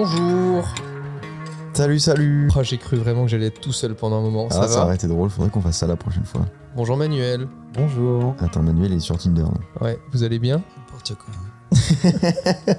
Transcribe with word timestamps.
Bonjour 0.00 0.62
Salut, 1.72 1.98
salut 1.98 2.50
Oh, 2.54 2.62
J'ai 2.62 2.76
cru 2.76 2.98
vraiment 2.98 3.22
que 3.24 3.30
j'allais 3.30 3.46
être 3.46 3.62
tout 3.62 3.72
seul 3.72 3.94
pendant 3.94 4.18
un 4.18 4.20
moment. 4.20 4.50
Ça 4.50 4.58
Ah, 4.58 4.60
va 4.66 4.68
ça 4.68 4.84
aurait 4.84 4.94
été 4.96 5.06
drôle, 5.08 5.30
faudrait 5.30 5.48
qu'on 5.48 5.62
fasse 5.62 5.78
ça 5.78 5.86
la 5.86 5.96
prochaine 5.96 6.26
fois. 6.26 6.42
Bonjour 6.76 6.98
Manuel. 6.98 7.48
Bonjour. 7.72 8.34
Attends, 8.40 8.62
Manuel 8.62 8.92
est 8.92 9.00
sur 9.00 9.16
Tinder. 9.16 9.40
là. 9.40 9.48
Ouais, 9.80 9.98
vous 10.12 10.22
allez 10.22 10.38
bien? 10.38 10.62
N'importe 10.76 11.14
quoi. 11.14 11.32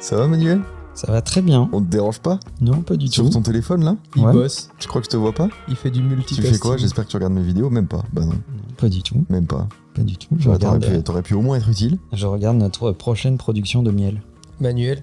Ça 0.00 0.16
va, 0.18 0.26
Manuel? 0.28 0.60
Ça 0.92 1.10
va 1.10 1.22
très 1.22 1.40
bien. 1.40 1.70
On 1.72 1.80
te 1.80 1.86
dérange 1.88 2.20
pas? 2.20 2.38
Non, 2.60 2.82
pas 2.82 2.96
du 2.96 3.06
Sur 3.08 3.24
tout. 3.24 3.30
ton 3.30 3.40
téléphone, 3.40 3.84
là? 3.84 3.96
Il 4.16 4.22
Ouais. 4.22 4.34
bosse, 4.34 4.68
Je 4.78 4.86
crois 4.86 5.00
que 5.00 5.06
je 5.06 5.10
te 5.12 5.16
vois 5.16 5.32
pas? 5.32 5.48
il 5.68 5.76
fait 5.76 5.90
du 5.90 6.00
Tu 6.00 6.04
multitasking. 6.08 6.52
fais 6.52 6.58
quoi? 6.58 6.76
J'espère 6.76 7.06
que 7.06 7.10
tu 7.10 7.16
regardes 7.16 7.32
mes 7.32 7.40
vidéos. 7.42 7.70
Même 7.70 7.86
pas. 7.88 8.02
Bah 8.12 8.20
non, 8.20 8.32
Non, 8.32 8.38
pas 8.76 8.90
du 8.90 9.02
tout. 9.02 9.24
même 9.30 9.46
pas. 9.46 9.66
Pas 9.94 10.02
du 10.02 10.18
tout. 10.18 10.28
Je 10.38 10.44
T'aurais 10.44 10.56
regarde, 10.56 10.84
pu, 10.86 11.02
t'aurais 11.02 11.22
pu 11.22 11.32
au 11.32 11.40
moins 11.40 11.56
être 11.56 11.70
utile. 11.70 11.96
je 12.12 12.26
regarde 12.26 12.58
notre 12.58 12.92
prochaine 12.92 13.38
production 13.38 13.82
de 13.82 13.90
miel. 13.90 14.20
Manuel, 14.60 15.02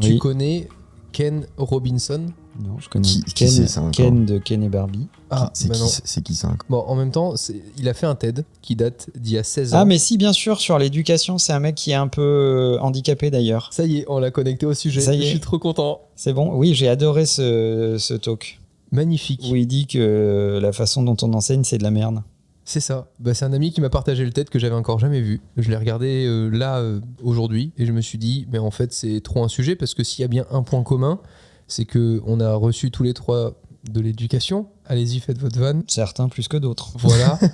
tu 0.00 0.18
connais 0.18 0.68
Ken 1.12 1.46
Robinson? 1.56 2.26
Non, 2.60 2.76
je 2.80 2.88
connais 2.88 3.06
Qui- 3.06 3.22
qui 3.22 3.34
Ken, 3.34 3.68
ça, 3.68 3.80
de 3.82 4.38
Ken 4.38 4.62
et 4.64 4.68
Barbie. 4.68 5.06
Ah, 5.30 5.50
c'est 5.54 5.68
bah 5.68 5.74
qui, 5.76 5.86
c'est- 5.88 6.02
c'est 6.04 6.22
qui 6.22 6.34
ça 6.34 6.48
encore? 6.48 6.66
Bon, 6.68 6.78
en 6.88 6.96
même 6.96 7.12
temps, 7.12 7.34
il 7.76 7.88
a 7.88 7.94
fait 7.94 8.06
un 8.06 8.16
TED 8.16 8.44
qui 8.62 8.74
date 8.74 9.10
d'il 9.16 9.34
y 9.34 9.38
a 9.38 9.44
16 9.44 9.74
ans. 9.74 9.78
Ah, 9.80 9.84
mais 9.84 9.96
si, 9.98 10.18
bien 10.18 10.32
sûr, 10.32 10.58
sur 10.60 10.76
l'éducation, 10.78 11.38
c'est 11.38 11.52
un 11.52 11.60
mec 11.60 11.76
qui 11.76 11.92
est 11.92 11.94
un 11.94 12.08
peu 12.08 12.20
euh, 12.22 12.80
handicapé 12.80 13.30
d'ailleurs. 13.30 13.68
Ça 13.72 13.84
y 13.84 13.98
est, 13.98 14.04
on 14.08 14.18
l'a 14.18 14.32
connecté 14.32 14.66
au 14.66 14.74
sujet. 14.74 15.00
Ça 15.00 15.14
y 15.14 15.18
Je 15.20 15.26
est. 15.26 15.30
suis 15.30 15.40
trop 15.40 15.58
content. 15.60 16.00
C'est 16.16 16.32
bon? 16.32 16.52
Oui, 16.54 16.74
j'ai 16.74 16.88
adoré 16.88 17.26
ce, 17.26 17.94
ce 17.98 18.14
talk 18.14 18.58
Magnifique. 18.90 19.46
où 19.50 19.54
il 19.54 19.66
dit 19.66 19.86
que 19.86 20.58
la 20.60 20.72
façon 20.72 21.02
dont 21.04 21.16
on 21.22 21.32
enseigne, 21.34 21.62
c'est 21.62 21.78
de 21.78 21.84
la 21.84 21.92
merde. 21.92 22.22
C'est 22.68 22.80
ça. 22.80 23.08
Bah, 23.18 23.32
c'est 23.32 23.46
un 23.46 23.54
ami 23.54 23.72
qui 23.72 23.80
m'a 23.80 23.88
partagé 23.88 24.26
le 24.26 24.30
TED 24.30 24.50
que 24.50 24.58
j'avais 24.58 24.74
encore 24.74 24.98
jamais 24.98 25.22
vu. 25.22 25.40
Je 25.56 25.70
l'ai 25.70 25.76
regardé 25.76 26.26
euh, 26.26 26.50
là 26.50 26.76
euh, 26.80 27.00
aujourd'hui 27.22 27.72
et 27.78 27.86
je 27.86 27.92
me 27.92 28.02
suis 28.02 28.18
dit, 28.18 28.46
mais 28.52 28.58
en 28.58 28.70
fait 28.70 28.92
c'est 28.92 29.22
trop 29.22 29.42
un 29.42 29.48
sujet 29.48 29.74
parce 29.74 29.94
que 29.94 30.04
s'il 30.04 30.20
y 30.20 30.24
a 30.26 30.28
bien 30.28 30.44
un 30.50 30.62
point 30.62 30.82
commun, 30.82 31.18
c'est 31.66 31.86
que 31.86 32.20
on 32.26 32.40
a 32.40 32.52
reçu 32.54 32.90
tous 32.90 33.02
les 33.04 33.14
trois 33.14 33.54
de 33.90 34.00
l'éducation. 34.02 34.66
Allez-y, 34.84 35.18
faites 35.20 35.38
votre 35.38 35.58
vanne. 35.58 35.82
Certains 35.88 36.28
plus 36.28 36.46
que 36.46 36.58
d'autres. 36.58 36.92
Voilà. 36.98 37.38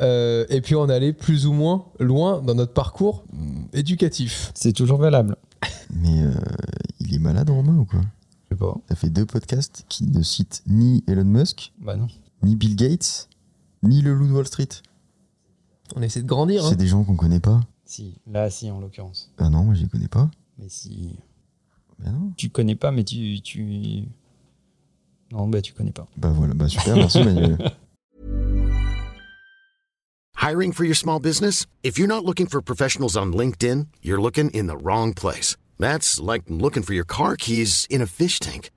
Euh, 0.00 0.46
et 0.48 0.60
puis 0.60 0.76
on 0.76 0.88
allait 0.88 1.12
plus 1.12 1.46
ou 1.46 1.52
moins 1.52 1.86
loin 1.98 2.40
dans 2.40 2.54
notre 2.54 2.72
parcours 2.72 3.24
éducatif. 3.72 4.52
C'est 4.54 4.72
toujours 4.72 4.98
valable. 4.98 5.34
Mais 5.90 6.22
euh, 6.22 6.30
il 7.00 7.12
est 7.12 7.18
malade, 7.18 7.50
Romain, 7.50 7.76
ou 7.76 7.84
quoi? 7.84 8.00
Je 8.48 8.54
sais 8.54 8.58
pas. 8.60 8.76
T'as 8.86 8.94
fait 8.94 9.10
deux 9.10 9.26
podcasts 9.26 9.84
qui 9.88 10.04
ne 10.04 10.22
citent 10.22 10.62
ni 10.68 11.02
Elon 11.08 11.24
Musk, 11.24 11.72
Bah 11.80 11.96
non. 11.96 12.06
ni 12.44 12.54
Bill 12.54 12.76
Gates, 12.76 13.27
ni 13.82 14.02
le 14.02 14.14
loup 14.14 14.26
de 14.26 14.32
Wall 14.32 14.46
Street. 14.46 14.68
On 15.96 16.02
essaie 16.02 16.22
de 16.22 16.26
grandir. 16.26 16.64
hein. 16.64 16.68
C'est 16.70 16.76
des 16.76 16.86
gens 16.86 17.04
qu'on 17.04 17.16
connaît 17.16 17.40
pas. 17.40 17.60
Si, 17.84 18.14
là, 18.26 18.50
si, 18.50 18.70
en 18.70 18.80
l'occurrence. 18.80 19.32
Ah 19.38 19.48
non, 19.48 19.64
moi 19.64 19.74
je 19.74 19.82
les 19.82 19.88
connais 19.88 20.08
pas. 20.08 20.30
Mais 20.58 20.68
si. 20.68 21.16
Bah 21.98 22.10
non. 22.10 22.32
Tu 22.36 22.50
connais 22.50 22.76
pas, 22.76 22.90
mais 22.92 23.04
tu. 23.04 23.40
tu... 23.40 24.04
Non, 25.32 25.48
bah 25.48 25.62
tu 25.62 25.72
connais 25.72 25.92
pas. 25.92 26.06
Bah 26.16 26.30
voilà, 26.30 26.54
bah 26.54 26.68
super, 26.68 26.96
merci 26.96 27.22
Manuel. 27.22 27.56
Hiring 30.36 30.72
for 30.72 30.84
your 30.84 30.94
small 30.96 31.18
business? 31.20 31.66
If 31.82 31.98
you're 31.98 32.06
not 32.08 32.24
looking 32.24 32.46
for 32.46 32.60
professionals 32.62 33.16
on 33.16 33.32
LinkedIn, 33.32 33.88
you're 34.02 34.20
looking 34.20 34.50
in 34.50 34.66
the 34.68 34.76
wrong 34.76 35.12
place. 35.14 35.56
That's 35.78 36.20
like 36.20 36.44
looking 36.48 36.82
for 36.82 36.94
your 36.94 37.04
car 37.04 37.36
keys 37.36 37.86
in 37.90 38.00
a 38.00 38.06
fish 38.06 38.38
tank. 38.38 38.70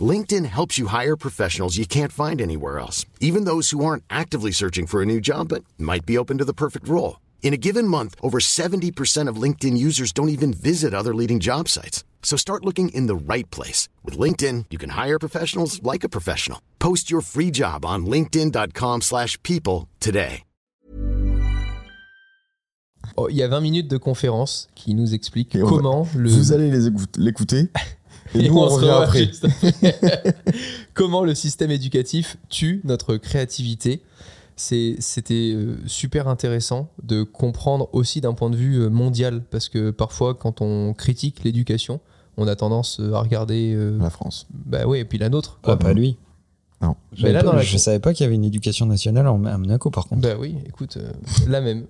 LinkedIn 0.00 0.44
helps 0.46 0.78
you 0.78 0.88
hire 0.88 1.16
professionals 1.16 1.76
you 1.78 1.86
can't 1.86 2.12
find 2.12 2.40
anywhere 2.40 2.78
else, 2.78 3.06
even 3.20 3.44
those 3.44 3.70
who 3.70 3.82
aren't 3.84 4.04
actively 4.10 4.50
searching 4.52 4.86
for 4.86 5.00
a 5.00 5.06
new 5.06 5.20
job 5.20 5.48
but 5.48 5.64
might 5.78 6.04
be 6.04 6.18
open 6.18 6.36
to 6.38 6.44
the 6.44 6.52
perfect 6.52 6.86
role. 6.88 7.20
In 7.42 7.54
a 7.54 7.56
given 7.56 7.86
month, 7.88 8.14
over 8.22 8.38
70% 8.40 9.28
of 9.28 9.40
LinkedIn 9.40 9.78
users 9.78 10.12
don't 10.12 10.28
even 10.28 10.52
visit 10.52 10.92
other 10.92 11.14
leading 11.14 11.38
job 11.40 11.68
sites. 11.68 12.04
So 12.22 12.36
start 12.36 12.64
looking 12.64 12.88
in 12.90 13.06
the 13.06 13.14
right 13.14 13.48
place. 13.50 13.88
With 14.04 14.18
LinkedIn, 14.18 14.66
you 14.70 14.78
can 14.78 14.90
hire 14.90 15.18
professionals 15.18 15.80
like 15.82 16.02
a 16.04 16.08
professional. 16.08 16.60
Post 16.80 17.08
your 17.10 17.22
free 17.22 17.50
job 17.52 17.84
on 17.86 18.04
linkedin.com/people 18.06 19.00
slash 19.00 19.40
people 19.44 19.88
today. 20.00 20.42
Oh, 23.16 23.28
Il 23.30 23.36
y 23.36 23.42
a 23.42 23.48
20 23.48 23.60
minutes 23.60 23.88
de 23.88 23.96
conférence 23.96 24.66
qui 24.74 24.92
nous 24.94 25.14
explique 25.14 25.54
Et 25.54 25.62
on 25.62 25.66
va- 25.66 25.76
comment 25.76 26.08
le. 26.16 26.28
Vous 26.28 26.52
allez 26.52 26.70
l'écouter. 27.16 27.68
Et, 28.40 28.48
nous, 28.48 28.56
on, 28.58 28.68
se 28.68 28.74
revient 28.76 28.86
revoit 28.90 29.04
après. 29.04 29.26
juste 29.26 29.44
après. 29.44 30.34
Comment 30.94 31.22
le 31.24 31.34
système 31.34 31.70
éducatif 31.70 32.36
tue 32.48 32.80
notre 32.84 33.16
créativité? 33.16 34.02
C'était 34.56 35.52
euh, 35.54 35.76
super 35.86 36.28
intéressant 36.28 36.88
de 37.02 37.22
comprendre 37.22 37.90
aussi 37.92 38.20
d'un 38.22 38.32
point 38.32 38.48
de 38.48 38.56
vue 38.56 38.76
euh, 38.80 38.88
mondial, 38.88 39.42
parce 39.50 39.68
que 39.68 39.90
parfois, 39.90 40.34
quand 40.34 40.62
on 40.62 40.94
critique 40.94 41.44
l'éducation, 41.44 42.00
on 42.38 42.48
a 42.48 42.56
tendance 42.56 42.98
euh, 43.00 43.12
à 43.12 43.20
regarder. 43.20 43.74
euh, 43.76 43.98
La 44.00 44.08
France. 44.08 44.46
bah 44.50 44.86
oui, 44.86 44.98
et 45.00 45.04
puis 45.04 45.18
la 45.18 45.28
nôtre. 45.28 45.58
Quoi, 45.62 45.76
quoi. 45.76 45.86
pas 45.88 45.92
lui. 45.92 46.16
Non. 46.80 46.94
Je 47.14 47.24
Mais 47.24 47.32
là, 47.32 47.42
dans 47.42 47.50
pas- 47.50 47.56
la- 47.56 47.62
je 47.62 47.76
savais 47.76 47.98
pas 48.00 48.14
qu'il 48.14 48.24
y 48.24 48.26
avait 48.26 48.34
une 48.34 48.44
éducation 48.44 48.86
nationale 48.86 49.26
en- 49.28 49.44
à 49.44 49.58
Monaco, 49.58 49.90
par 49.90 50.06
contre. 50.06 50.22
Bah 50.22 50.36
oui, 50.38 50.54
écoute, 50.66 50.96
euh, 50.96 51.10
la 51.48 51.60
même. 51.60 51.84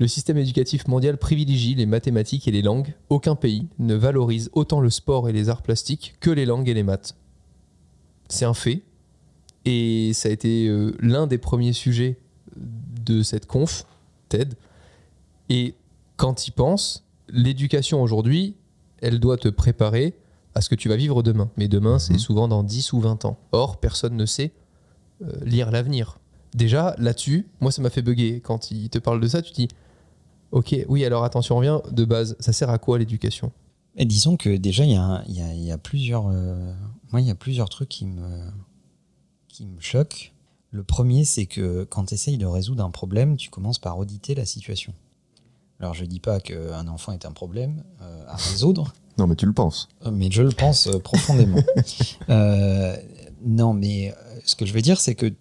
Le 0.00 0.08
système 0.08 0.38
éducatif 0.38 0.88
mondial 0.88 1.18
privilégie 1.18 1.74
les 1.74 1.86
mathématiques 1.86 2.48
et 2.48 2.50
les 2.50 2.62
langues. 2.62 2.94
Aucun 3.10 3.36
pays 3.36 3.68
ne 3.78 3.94
valorise 3.94 4.50
autant 4.52 4.80
le 4.80 4.90
sport 4.90 5.28
et 5.28 5.32
les 5.32 5.48
arts 5.48 5.62
plastiques 5.62 6.16
que 6.20 6.30
les 6.30 6.46
langues 6.46 6.68
et 6.68 6.74
les 6.74 6.82
maths. 6.82 7.16
C'est 8.28 8.44
un 8.44 8.54
fait. 8.54 8.82
Et 9.64 10.12
ça 10.12 10.28
a 10.28 10.32
été 10.32 10.66
euh, 10.66 10.94
l'un 11.00 11.26
des 11.26 11.38
premiers 11.38 11.72
sujets 11.72 12.18
de 12.56 13.22
cette 13.22 13.46
conf, 13.46 13.86
TED. 14.28 14.54
Et 15.48 15.74
quand 16.16 16.46
y 16.46 16.50
penses, 16.50 17.04
l'éducation 17.28 18.02
aujourd'hui, 18.02 18.56
elle 19.00 19.20
doit 19.20 19.36
te 19.36 19.48
préparer 19.48 20.14
à 20.54 20.60
ce 20.60 20.68
que 20.68 20.74
tu 20.74 20.88
vas 20.88 20.96
vivre 20.96 21.22
demain. 21.22 21.50
Mais 21.56 21.68
demain, 21.68 21.98
c'est 21.98 22.18
souvent 22.18 22.48
dans 22.48 22.62
10 22.62 22.92
ou 22.92 23.00
20 23.00 23.24
ans. 23.24 23.38
Or, 23.52 23.78
personne 23.78 24.16
ne 24.16 24.26
sait 24.26 24.52
euh, 25.22 25.32
lire 25.44 25.70
l'avenir. 25.70 26.18
Déjà, 26.54 26.94
là-dessus, 26.98 27.46
moi, 27.60 27.72
ça 27.72 27.82
m'a 27.82 27.90
fait 27.90 28.02
bugger. 28.02 28.40
Quand 28.40 28.70
il 28.70 28.88
te 28.90 28.98
parle 28.98 29.20
de 29.20 29.26
ça, 29.26 29.42
tu 29.42 29.50
te 29.50 29.56
dis 29.56 29.68
Ok, 30.54 30.74
oui, 30.88 31.04
alors 31.04 31.24
attention, 31.24 31.56
on 31.56 31.58
revient 31.58 31.80
de 31.90 32.04
base. 32.04 32.36
Ça 32.38 32.52
sert 32.52 32.70
à 32.70 32.78
quoi 32.78 32.98
l'éducation? 32.98 33.50
Et 33.96 34.04
disons 34.04 34.36
que 34.36 34.56
déjà, 34.56 34.84
il 34.84 34.92
y 34.92 34.96
a, 34.96 35.02
un- 35.02 35.24
il 35.26 35.34
y 35.36 35.42
a- 35.42 35.52
il 35.52 35.62
y 35.64 35.72
a 35.72 35.78
plusieurs. 35.78 36.28
euh, 36.28 36.72
moi, 37.10 37.20
il 37.20 37.26
y 37.26 37.30
a 37.30 37.34
plusieurs 37.34 37.68
trucs 37.68 37.88
qui 37.88 38.06
me, 38.06 38.40
qui 39.48 39.66
me 39.66 39.80
choquent. 39.80 40.32
Le 40.70 40.82
premier, 40.84 41.24
c'est 41.24 41.46
que 41.46 41.84
quand 41.84 42.06
tu 42.06 42.14
essayes 42.14 42.38
de 42.38 42.46
résoudre 42.46 42.84
un 42.84 42.90
problème, 42.90 43.36
tu 43.36 43.50
commences 43.50 43.78
par 43.80 43.98
auditer 43.98 44.34
la 44.36 44.44
situation. 44.46 44.92
Alors, 45.80 45.92
je 45.94 46.04
dis 46.04 46.20
pas 46.20 46.38
qu'un 46.40 46.86
enfant 46.88 47.12
est 47.12 47.26
un 47.26 47.32
problème 47.32 47.82
euh, 48.00 48.24
à 48.28 48.36
résoudre, 48.36 48.92
Non, 49.18 49.26
mais 49.28 49.36
tu 49.36 49.46
le 49.46 49.52
penses. 49.52 49.88
Euh, 50.06 50.10
mais 50.12 50.28
je 50.30 50.42
le 50.42 50.50
pense 50.50 50.88
profondément. 51.02 51.62
Euh, 52.30 52.96
non, 53.44 53.74
mais 53.74 54.14
ce 54.44 54.54
que 54.56 54.64
je 54.66 54.72
veux 54.72 54.82
dire, 54.82 54.98
c'est 55.00 55.14
que 55.14 55.32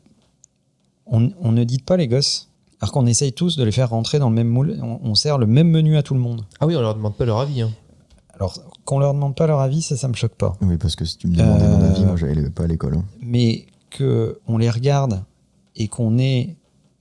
on, 1.06 1.32
on 1.40 1.52
ne 1.52 1.64
dit 1.64 1.80
pas 1.80 1.98
les 1.98 2.08
gosses, 2.08 2.50
alors 2.84 2.92
qu'on 2.92 3.06
essaye 3.06 3.32
tous 3.34 3.56
de 3.56 3.64
les 3.64 3.72
faire 3.72 3.90
rentrer 3.92 4.20
dans 4.20 4.30
le 4.30 4.36
même 4.36 4.50
moule. 4.50 4.78
On, 4.84 5.00
on 5.04 5.16
sert 5.16 5.38
le 5.38 5.46
même 5.48 5.70
menu 5.70 5.96
à 5.96 6.04
tout 6.04 6.14
le 6.14 6.20
monde. 6.20 6.46
Ah 6.60 6.68
oui, 6.68 6.76
on 6.76 6.82
leur 6.82 6.96
demande 6.96 7.16
pas 7.16 7.24
leur 7.26 7.40
avis. 7.40 7.62
hein. 7.62 7.72
Alors 8.36 8.58
qu'on 8.84 9.00
leur 9.00 9.14
demande 9.14 9.36
pas 9.36 9.48
leur 9.48 9.60
avis, 9.62 9.82
ça, 9.82 9.96
ça 9.96 10.08
me 10.10 10.14
choque 10.16 10.36
pas. 10.36 10.58
Oui, 10.62 10.78
parce 10.78 10.96
que 10.96 11.06
si 11.06 11.18
tu 11.18 11.28
me 11.28 11.36
demandais 11.36 11.68
mon 11.68 11.82
Euh, 11.82 11.90
avis, 11.92 12.04
moi 12.06 12.16
j'allais 12.18 12.50
pas 12.50 12.64
à 12.64 12.68
l'école. 12.68 12.96
hein. 12.98 13.06
Mais 13.22 13.68
que 13.90 14.40
on 14.48 14.58
les 14.58 14.70
regarde 14.70 15.24
et 15.76 15.88
qu'on 15.88 16.18
ait 16.18 16.58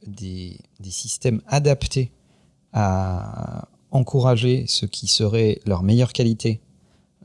des, 0.06 0.58
des 0.80 0.90
systèmes 0.90 1.40
adaptés 1.48 2.12
à 2.72 3.66
encourager 3.90 4.64
ce 4.68 4.86
qui 4.86 5.06
serait 5.06 5.60
leur 5.66 5.82
meilleure 5.82 6.12
qualité 6.12 6.60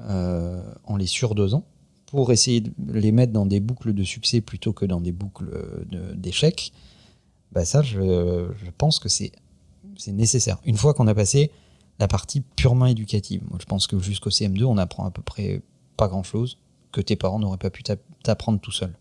euh, 0.01 0.61
en 0.85 0.95
les 0.97 1.05
surdosant 1.07 1.63
pour 2.05 2.31
essayer 2.31 2.61
de 2.61 2.71
les 2.93 3.11
mettre 3.11 3.33
dans 3.33 3.45
des 3.45 3.59
boucles 3.59 3.93
de 3.93 4.03
succès 4.03 4.41
plutôt 4.41 4.73
que 4.73 4.85
dans 4.85 5.01
des 5.01 5.11
boucles 5.11 5.85
de- 5.89 6.13
d'échecs, 6.15 6.71
bah 7.51 7.65
ça, 7.65 7.81
je, 7.81 8.51
pense 8.77 8.99
que 8.99 9.09
c'est 9.09 9.31
nécessaire. 10.07 10.59
Une 10.65 10.77
fois 10.77 10.93
qu'on 10.93 11.07
a 11.07 11.15
passé 11.15 11.51
la 11.99 12.07
partie 12.07 12.41
purement 12.41 12.85
éducative, 12.85 13.41
je 13.59 13.65
pense 13.65 13.87
que 13.87 13.99
jusqu'au 13.99 14.29
CM2, 14.29 14.63
on 14.65 14.77
apprend 14.77 15.05
à 15.05 15.11
peu 15.11 15.21
près 15.21 15.61
pas 15.95 16.07
grand-chose 16.07 16.59
que 16.91 17.01
tes 17.01 17.15
parents 17.15 17.39
n'auraient 17.39 17.57
pas 17.57 17.69
pu 17.69 17.83
t'app- 17.83 18.03
t'apprendre 18.23 18.59
tout 18.59 18.71
seul. 18.71 18.93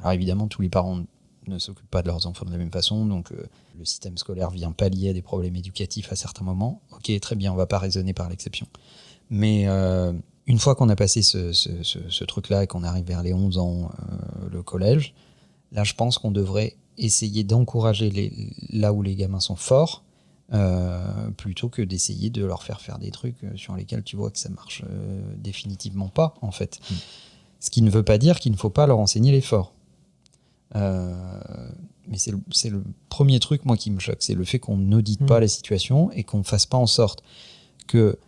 Alors 0.00 0.12
évidemment, 0.12 0.48
tous 0.48 0.62
les 0.62 0.68
parents 0.68 1.00
ne 1.46 1.58
s'occupent 1.58 1.90
pas 1.90 2.02
de 2.02 2.08
leurs 2.08 2.26
enfants 2.26 2.44
de 2.44 2.50
la 2.50 2.58
même 2.58 2.70
façon, 2.70 3.06
donc 3.06 3.32
euh, 3.32 3.46
le 3.78 3.84
système 3.84 4.16
scolaire 4.16 4.50
vient 4.50 4.72
pallier 4.72 5.10
à 5.10 5.12
des 5.12 5.22
problèmes 5.22 5.56
éducatifs 5.56 6.12
à 6.12 6.16
certains 6.16 6.44
moments. 6.44 6.82
Ok, 6.92 7.10
très 7.20 7.36
bien, 7.36 7.52
on 7.52 7.56
va 7.56 7.66
pas 7.66 7.78
raisonner 7.78 8.12
par 8.12 8.28
l'exception. 8.28 8.66
Mais 9.30 9.68
euh, 9.68 10.12
une 10.46 10.58
fois 10.58 10.74
qu'on 10.74 10.88
a 10.88 10.96
passé 10.96 11.22
ce 11.22 12.24
truc-là 12.24 12.64
et 12.64 12.66
qu'on 12.66 12.84
arrive 12.84 13.06
vers 13.06 13.22
les 13.22 13.32
11 13.32 13.58
ans, 13.58 13.90
euh, 13.90 14.48
le 14.50 14.62
collège, 14.62 15.14
là 15.74 15.84
je 15.84 15.94
pense 15.94 16.18
qu'on 16.18 16.30
devrait 16.30 16.76
essayer 16.98 17.44
d'encourager 17.44 18.10
les, 18.10 18.32
là 18.70 18.92
où 18.92 19.02
les 19.02 19.14
gamins 19.16 19.40
sont 19.40 19.56
forts, 19.56 20.04
euh, 20.52 21.30
plutôt 21.36 21.68
que 21.68 21.82
d'essayer 21.82 22.30
de 22.30 22.44
leur 22.44 22.62
faire 22.62 22.80
faire 22.80 22.98
des 22.98 23.10
trucs 23.10 23.42
euh, 23.44 23.56
sur 23.56 23.74
lesquels 23.74 24.02
tu 24.02 24.16
vois 24.16 24.30
que 24.30 24.38
ça 24.38 24.50
marche 24.50 24.84
euh, 24.88 25.20
définitivement 25.36 26.08
pas, 26.08 26.34
en 26.42 26.50
fait. 26.50 26.80
Ce 27.60 27.70
qui 27.70 27.82
ne 27.82 27.90
veut 27.90 28.02
pas 28.02 28.18
dire 28.18 28.38
qu'il 28.38 28.52
ne 28.52 28.56
faut 28.56 28.70
pas 28.70 28.86
leur 28.86 28.98
enseigner 28.98 29.32
l'effort. 29.32 29.72
Euh, 30.76 31.14
mais 32.06 32.18
c'est 32.18 32.30
le, 32.70 32.84
premier 33.08 33.40
truc, 33.40 33.64
moi, 33.64 33.76
qui 33.76 33.90
me 33.90 34.00
choque. 34.00 34.18
C'est 34.20 34.34
le 34.34 34.44
fait 34.44 34.58
qu'on 34.58 34.76
n'audite 34.76 35.22
Mm. 35.22 35.26
pas 35.26 35.40
la 35.40 35.48
situation 35.48 36.10
et 36.12 36.24
qu'on 36.24 36.42
fasse 36.42 36.66
pas 36.66 36.78
en 36.78 36.86
sorte 36.86 37.22
que 37.86 38.18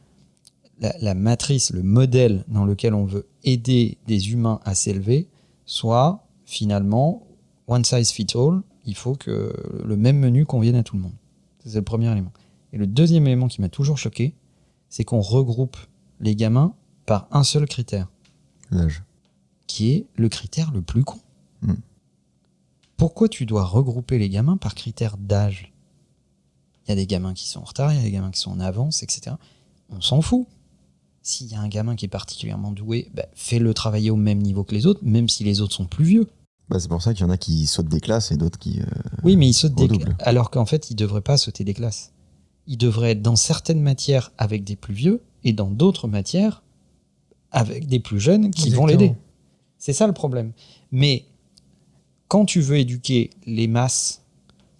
la, 0.80 0.94
la 1.00 1.14
matrice, 1.14 1.70
le 1.70 1.82
modèle 1.82 2.44
dans 2.48 2.64
lequel 2.64 2.94
on 2.94 3.04
veut 3.04 3.26
aider 3.44 3.98
des 4.06 4.32
humains 4.32 4.60
à 4.64 4.74
s'élever 4.74 5.28
soit 5.66 6.24
finalement 6.46 7.25
one 7.66 7.84
size 7.84 8.10
fits 8.10 8.34
all. 8.34 8.62
Il 8.84 8.94
faut 8.94 9.14
que 9.14 9.52
le 9.84 9.96
même 9.96 10.18
menu 10.18 10.46
convienne 10.46 10.76
à 10.76 10.82
tout 10.82 10.96
le 10.96 11.02
monde. 11.02 11.14
C'est 11.64 11.74
le 11.74 11.82
premier 11.82 12.10
élément. 12.10 12.32
Et 12.72 12.78
le 12.78 12.86
deuxième 12.86 13.26
élément 13.26 13.48
qui 13.48 13.60
m'a 13.60 13.68
toujours 13.68 13.98
choqué, 13.98 14.34
c'est 14.88 15.04
qu'on 15.04 15.20
regroupe 15.20 15.76
les 16.20 16.36
gamins 16.36 16.74
par 17.04 17.26
un 17.30 17.42
seul 17.42 17.66
critère, 17.66 18.08
L'âge. 18.70 19.02
qui 19.66 19.90
est 19.90 20.06
le 20.16 20.28
critère 20.28 20.70
le 20.72 20.82
plus 20.82 21.04
con. 21.04 21.18
Mm. 21.62 21.74
Pourquoi 22.96 23.28
tu 23.28 23.46
dois 23.46 23.64
regrouper 23.64 24.18
les 24.18 24.28
gamins 24.28 24.56
par 24.56 24.74
critère 24.74 25.16
d'âge? 25.16 25.72
Il 26.86 26.90
y 26.90 26.92
a 26.92 26.96
des 26.96 27.06
gamins 27.06 27.34
qui 27.34 27.48
sont 27.48 27.60
en 27.60 27.64
retard, 27.64 27.92
il 27.92 27.96
y 27.96 28.00
a 28.00 28.04
des 28.04 28.12
gamins 28.12 28.30
qui 28.30 28.40
sont 28.40 28.52
en 28.52 28.60
avance, 28.60 29.02
etc. 29.02 29.36
On 29.90 30.00
s'en 30.00 30.22
fout. 30.22 30.46
S'il 31.22 31.48
y 31.48 31.56
a 31.56 31.60
un 31.60 31.68
gamin 31.68 31.96
qui 31.96 32.04
est 32.04 32.08
particulièrement 32.08 32.70
doué, 32.70 33.10
bah, 33.12 33.26
fais-le 33.34 33.74
travailler 33.74 34.10
au 34.10 34.16
même 34.16 34.40
niveau 34.40 34.62
que 34.62 34.74
les 34.74 34.86
autres, 34.86 35.00
même 35.02 35.28
si 35.28 35.42
les 35.42 35.60
autres 35.60 35.74
sont 35.74 35.86
plus 35.86 36.04
vieux. 36.04 36.28
Bah, 36.68 36.80
c'est 36.80 36.88
pour 36.88 37.00
ça 37.02 37.14
qu'il 37.14 37.22
y 37.24 37.28
en 37.28 37.30
a 37.30 37.36
qui 37.36 37.66
sautent 37.66 37.88
des 37.88 38.00
classes 38.00 38.32
et 38.32 38.36
d'autres 38.36 38.58
qui. 38.58 38.80
euh, 38.80 38.84
Oui, 39.22 39.36
mais 39.36 39.48
il 39.48 39.54
saute 39.54 39.74
des 39.74 39.86
classes. 39.88 40.14
Alors 40.20 40.50
qu'en 40.50 40.66
fait, 40.66 40.90
il 40.90 40.96
devrait 40.96 41.20
pas 41.20 41.36
sauter 41.36 41.62
des 41.64 41.74
classes. 41.74 42.12
Il 42.66 42.76
devrait 42.78 43.12
être 43.12 43.22
dans 43.22 43.36
certaines 43.36 43.80
matières 43.80 44.32
avec 44.38 44.64
des 44.64 44.74
plus 44.74 44.94
vieux 44.94 45.22
et 45.44 45.52
dans 45.52 45.70
d'autres 45.70 46.08
matières 46.08 46.62
avec 47.52 47.86
des 47.86 48.00
plus 48.00 48.18
jeunes 48.18 48.50
qui 48.50 48.70
vont 48.70 48.86
l'aider. 48.86 49.14
C'est 49.78 49.92
ça 49.92 50.06
le 50.08 50.12
problème. 50.12 50.52
Mais 50.90 51.26
quand 52.28 52.44
tu 52.44 52.60
veux 52.60 52.78
éduquer 52.78 53.30
les 53.46 53.68
masses, 53.68 54.22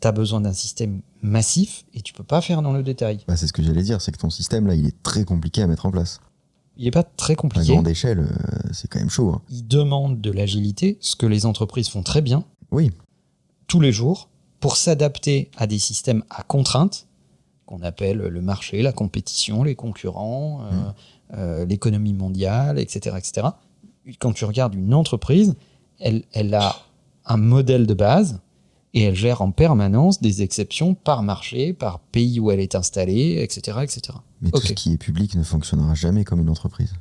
tu 0.01 0.09
as 0.09 0.13
besoin 0.13 0.41
d'un 0.41 0.53
système 0.53 1.01
massif 1.23 1.85
et 1.95 2.01
tu 2.01 2.13
peux 2.13 2.25
pas 2.25 2.41
faire 2.41 2.63
dans 2.63 2.73
le 2.73 2.83
détail. 2.83 3.21
Bah, 3.29 3.37
c'est 3.37 3.47
ce 3.47 3.53
que 3.53 3.63
j'allais 3.63 3.83
dire, 3.83 4.01
c'est 4.01 4.11
que 4.11 4.19
ton 4.19 4.31
système 4.31 4.67
là, 4.67 4.75
il 4.75 4.87
est 4.87 5.03
très 5.05 5.25
compliqué 5.25 5.63
à 5.63 5.67
mettre 5.69 5.87
en 5.87 5.91
place. 5.93 6.19
Il 6.79 6.87
est 6.87 6.91
pas 6.91 7.03
très 7.03 7.33
À 7.33 7.37
compliqué. 7.37 7.73
grande 7.73 7.89
échelle, 7.89 8.19
euh, 8.21 8.69
c'est 8.73 8.89
quand 8.89 8.99
même 8.99 9.11
chaud. 9.11 9.31
hein. 9.35 9.43
Il 9.51 9.67
demande 9.67 10.21
de 10.21 10.31
l'agilité, 10.31 10.99
ce 11.01 11.17
que 11.17 11.27
les 11.27 11.47
entreprises 11.47 11.89
font 11.89 12.03
très 12.03 12.21
bien. 12.23 12.45
Oui. 12.71 12.91
tous 13.69 13.81
les 13.81 13.93
jours 13.93 14.29
pour 14.61 14.77
s'adapter 14.77 15.51
à 15.57 15.67
des 15.67 15.79
systèmes 15.79 16.23
à 16.31 16.43
contraintes 16.43 17.07
qu'on 17.65 17.83
appelle 17.83 18.19
le 18.19 18.41
marché, 18.43 18.83
la 18.83 18.93
compétition, 18.93 19.63
les 19.65 19.75
concurrents, 19.75 20.63
euh, 20.65 20.93
euh, 21.35 21.65
l'économie 21.65 22.13
mondiale, 22.13 22.79
etc., 22.79 23.17
etc. 23.19 23.49
Quand 24.21 24.33
tu 24.33 24.45
regardes 24.45 24.75
une 24.75 24.95
entreprise, 24.95 25.55
elle, 25.99 26.23
elle 26.33 26.55
a 26.55 26.77
un 27.25 27.37
modèle 27.39 27.87
de 27.87 27.95
base 27.95 28.41
et 28.97 29.03
elle 29.03 29.15
gère 29.15 29.43
en 29.43 29.51
permanence 29.53 30.23
des 30.23 30.41
exceptions 30.41 30.95
par 30.95 31.23
marché, 31.23 31.75
par 31.75 32.01
pays 32.01 32.41
où 32.41 32.51
elle 32.51 32.61
est 32.61 32.75
installée, 32.75 33.43
etc., 33.43 33.81
etc. 33.83 34.19
Mais 34.41 34.51
tout 34.51 34.63
ce 34.63 34.73
qui 34.73 34.95
est 34.95 34.97
public 34.97 35.35
ne 35.35 35.43
fonctionnera 35.43 35.95
jamais 35.95 36.25
comme 36.25 36.41
une 36.41 36.49
entreprise. 36.49 36.95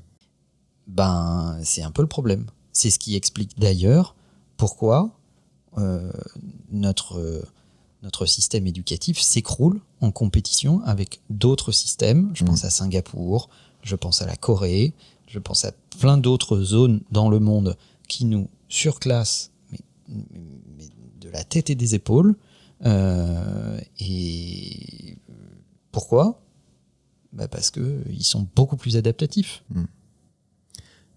Ben, 0.87 1.57
c'est 1.63 1.83
un 1.83 1.91
peu 1.91 2.01
le 2.01 2.09
problème. 2.09 2.47
C'est 2.73 2.89
ce 2.89 2.99
qui 2.99 3.15
explique 3.15 3.57
d'ailleurs 3.57 4.13
pourquoi 4.57 5.17
euh, 5.77 6.11
notre, 6.69 7.17
euh, 7.17 7.41
notre 8.03 8.25
système 8.25 8.67
éducatif 8.67 9.17
s'écroule 9.19 9.79
en 10.01 10.11
compétition 10.11 10.81
avec 10.83 11.21
d'autres 11.29 11.71
systèmes. 11.71 12.29
Je 12.33 12.43
Mm. 12.43 12.47
pense 12.47 12.65
à 12.65 12.69
Singapour, 12.71 13.49
je 13.83 13.95
pense 13.95 14.21
à 14.21 14.25
la 14.25 14.35
Corée, 14.35 14.93
je 15.27 15.39
pense 15.39 15.63
à 15.63 15.71
plein 15.99 16.17
d'autres 16.17 16.59
zones 16.59 16.99
dans 17.09 17.29
le 17.29 17.39
monde 17.39 17.77
qui 18.09 18.25
nous 18.25 18.49
surclassent, 18.67 19.51
mais, 19.71 19.79
mais 20.77 20.89
de 21.25 21.31
la 21.31 21.43
tête 21.43 21.69
et 21.69 21.75
des 21.75 21.95
épaules. 21.95 22.35
Euh, 22.85 23.79
et 23.99 25.17
pourquoi? 25.91 26.41
Bah 27.33 27.47
Parce 27.47 27.71
qu'ils 27.71 28.23
sont 28.23 28.47
beaucoup 28.55 28.77
plus 28.77 28.95
adaptatifs. 28.97 29.63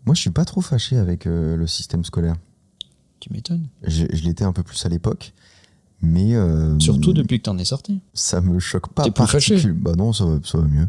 Moi, 0.06 0.14
je 0.14 0.20
suis 0.20 0.30
pas 0.30 0.44
trop 0.44 0.60
fâché 0.60 0.96
avec 0.96 1.26
euh, 1.26 1.56
le 1.56 1.66
système 1.66 2.04
scolaire. 2.04 2.36
Tu 3.20 3.32
m'étonnes. 3.32 3.68
Je, 3.82 4.06
je 4.12 4.22
l'étais 4.24 4.44
un 4.44 4.52
peu 4.52 4.62
plus 4.62 4.84
à 4.86 4.88
l'époque, 4.88 5.34
mais 6.00 6.34
euh, 6.34 6.78
Surtout 6.78 7.12
depuis 7.12 7.38
que 7.38 7.44
t'en 7.44 7.58
es 7.58 7.64
sorti. 7.64 8.00
ça 8.14 8.40
me 8.40 8.58
choque 8.60 8.92
pas 8.92 9.10
particulièrement. 9.10 9.80
Bah 9.82 9.92
non, 9.96 10.12
ça 10.12 10.24
va, 10.24 10.38
ça 10.44 10.58
va 10.58 10.64
mieux. 10.64 10.88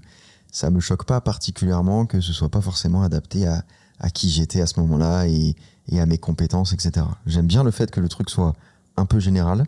Ça 0.52 0.70
me 0.70 0.80
choque 0.80 1.06
pas 1.06 1.22
particulièrement 1.22 2.06
que 2.06 2.22
ce 2.22 2.34
soit 2.34 2.50
pas 2.50 2.62
forcément 2.62 3.02
adapté 3.04 3.46
à, 3.48 3.64
à 4.00 4.10
qui 4.12 4.30
j'étais 4.30 4.62
à 4.62 4.68
ce 4.68 4.80
moment-là 4.80 5.28
et, 5.28 5.56
et 5.90 6.00
à 6.00 6.06
mes 6.06 6.18
compétences, 6.20 6.74
etc. 6.74 7.06
J'aime 7.26 7.48
bien 7.48 7.64
le 7.64 7.72
fait 7.72 7.90
que 7.92 8.00
le 8.00 8.10
truc 8.10 8.30
soit 8.30 8.56
un 9.00 9.06
peu 9.06 9.20
général. 9.20 9.66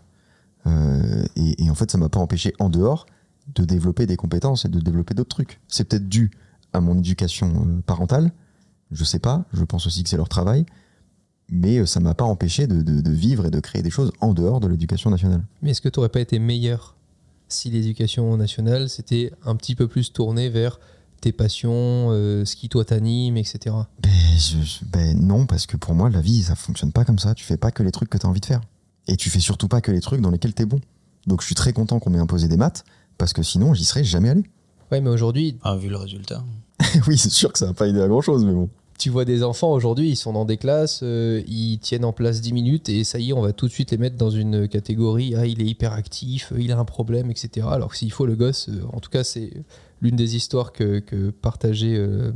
euh, 0.67 1.23
et, 1.35 1.63
et 1.63 1.69
en 1.69 1.75
fait, 1.75 1.89
ça 1.89 1.97
m'a 1.97 2.09
pas 2.09 2.19
empêché 2.19 2.53
en 2.59 2.69
dehors 2.69 3.05
de 3.55 3.65
développer 3.65 4.05
des 4.05 4.15
compétences 4.15 4.65
et 4.65 4.69
de 4.69 4.79
développer 4.79 5.13
d'autres 5.13 5.29
trucs. 5.35 5.59
C'est 5.67 5.85
peut-être 5.85 6.07
dû 6.07 6.31
à 6.73 6.79
mon 6.81 6.97
éducation 6.97 7.47
euh, 7.67 7.81
parentale. 7.85 8.31
Je 8.91 9.03
sais 9.03 9.19
pas. 9.19 9.45
Je 9.53 9.63
pense 9.63 9.87
aussi 9.87 10.03
que 10.03 10.09
c'est 10.09 10.17
leur 10.17 10.29
travail. 10.29 10.65
Mais 11.49 11.79
euh, 11.79 11.85
ça 11.85 11.99
m'a 11.99 12.13
pas 12.13 12.23
empêché 12.25 12.67
de, 12.67 12.81
de- 12.81 13.01
de 13.01 13.11
vivre 13.11 13.45
et 13.45 13.51
de 13.51 13.59
créer 13.59 13.81
des 13.81 13.89
choses 13.89 14.11
en 14.21 14.33
dehors 14.33 14.59
de 14.59 14.67
l'éducation 14.67 15.09
nationale. 15.09 15.43
Mais 15.61 15.71
est-ce 15.71 15.81
que 15.81 15.89
tu 15.89 15.99
n'aurais 15.99 16.09
pas 16.09 16.21
été 16.21 16.39
meilleur 16.39 16.95
si 17.49 17.69
l'éducation 17.69 18.37
nationale 18.37 18.87
s'était 18.89 19.33
un 19.43 19.55
petit 19.57 19.75
peu 19.75 19.87
plus 19.87 20.13
tournée 20.13 20.49
vers 20.49 20.79
tes 21.19 21.33
passions, 21.33 22.07
euh, 22.11 22.45
ce 22.45 22.55
qui 22.55 22.69
toi 22.69 22.85
t'anime, 22.85 23.35
etc. 23.37 23.75
Ben, 24.01 24.09
je- 24.37 24.61
je- 24.61 24.85
ben 24.85 25.19
non, 25.19 25.45
parce 25.45 25.65
que 25.67 25.75
pour 25.75 25.93
moi, 25.93 26.09
la 26.09 26.21
vie, 26.21 26.43
ça 26.43 26.55
fonctionne 26.55 26.91
pas 26.93 27.03
comme 27.03 27.19
ça. 27.19 27.35
Tu 27.35 27.43
fais 27.43 27.57
pas 27.57 27.71
que 27.71 27.83
les 27.83 27.91
trucs 27.91 28.09
que 28.09 28.17
tu 28.17 28.25
as 28.25 28.29
envie 28.29 28.39
de 28.39 28.45
faire. 28.45 28.61
Et 29.11 29.17
tu 29.17 29.29
fais 29.29 29.41
surtout 29.41 29.67
pas 29.67 29.81
que 29.81 29.91
les 29.91 29.99
trucs 29.99 30.21
dans 30.21 30.31
lesquels 30.31 30.53
tu 30.53 30.63
es 30.63 30.65
bon. 30.65 30.79
Donc 31.27 31.41
je 31.41 31.45
suis 31.45 31.55
très 31.55 31.73
content 31.73 31.99
qu'on 31.99 32.09
m'ait 32.11 32.19
imposé 32.19 32.47
des 32.47 32.55
maths, 32.55 32.85
parce 33.17 33.33
que 33.33 33.43
sinon, 33.43 33.73
j'y 33.73 33.83
serais 33.83 34.05
jamais 34.05 34.29
allé. 34.29 34.43
Ouais, 34.89 35.01
mais 35.01 35.09
aujourd'hui, 35.09 35.57
Ah, 35.63 35.75
vu 35.75 35.89
le 35.89 35.97
résultat. 35.97 36.43
oui, 37.07 37.17
c'est 37.17 37.29
sûr 37.29 37.51
que 37.51 37.59
ça 37.59 37.65
va 37.65 37.73
pas 37.73 37.87
aider 37.87 38.01
à 38.01 38.07
grand 38.07 38.21
chose, 38.21 38.45
mais 38.45 38.53
bon. 38.53 38.69
tu 38.97 39.09
vois 39.09 39.25
des 39.25 39.43
enfants 39.43 39.73
aujourd'hui, 39.73 40.09
ils 40.09 40.15
sont 40.15 40.31
dans 40.31 40.45
des 40.45 40.55
classes, 40.55 41.01
euh, 41.03 41.43
ils 41.45 41.77
tiennent 41.79 42.05
en 42.05 42.13
place 42.13 42.39
10 42.39 42.53
minutes 42.53 42.87
et 42.87 43.03
ça 43.03 43.19
y 43.19 43.31
est, 43.31 43.33
on 43.33 43.41
va 43.41 43.51
tout 43.51 43.67
de 43.67 43.71
suite 43.71 43.91
les 43.91 43.97
mettre 43.97 44.15
dans 44.15 44.29
une 44.29 44.69
catégorie. 44.69 45.35
Ah, 45.35 45.45
il 45.45 45.61
est 45.61 45.65
hyperactif, 45.65 46.53
euh, 46.53 46.61
il 46.61 46.71
a 46.71 46.79
un 46.79 46.85
problème, 46.85 47.29
etc. 47.29 47.67
Alors 47.69 47.89
que 47.89 47.97
s'il 47.97 48.13
faut, 48.13 48.25
le 48.25 48.35
gosse, 48.35 48.69
euh, 48.69 48.81
en 48.93 49.01
tout 49.01 49.09
cas, 49.09 49.25
c'est 49.25 49.51
l'une 50.01 50.15
des 50.15 50.35
histoires 50.35 50.73
que, 50.73 51.29
partageait 51.29 51.95
euh, 51.95 52.31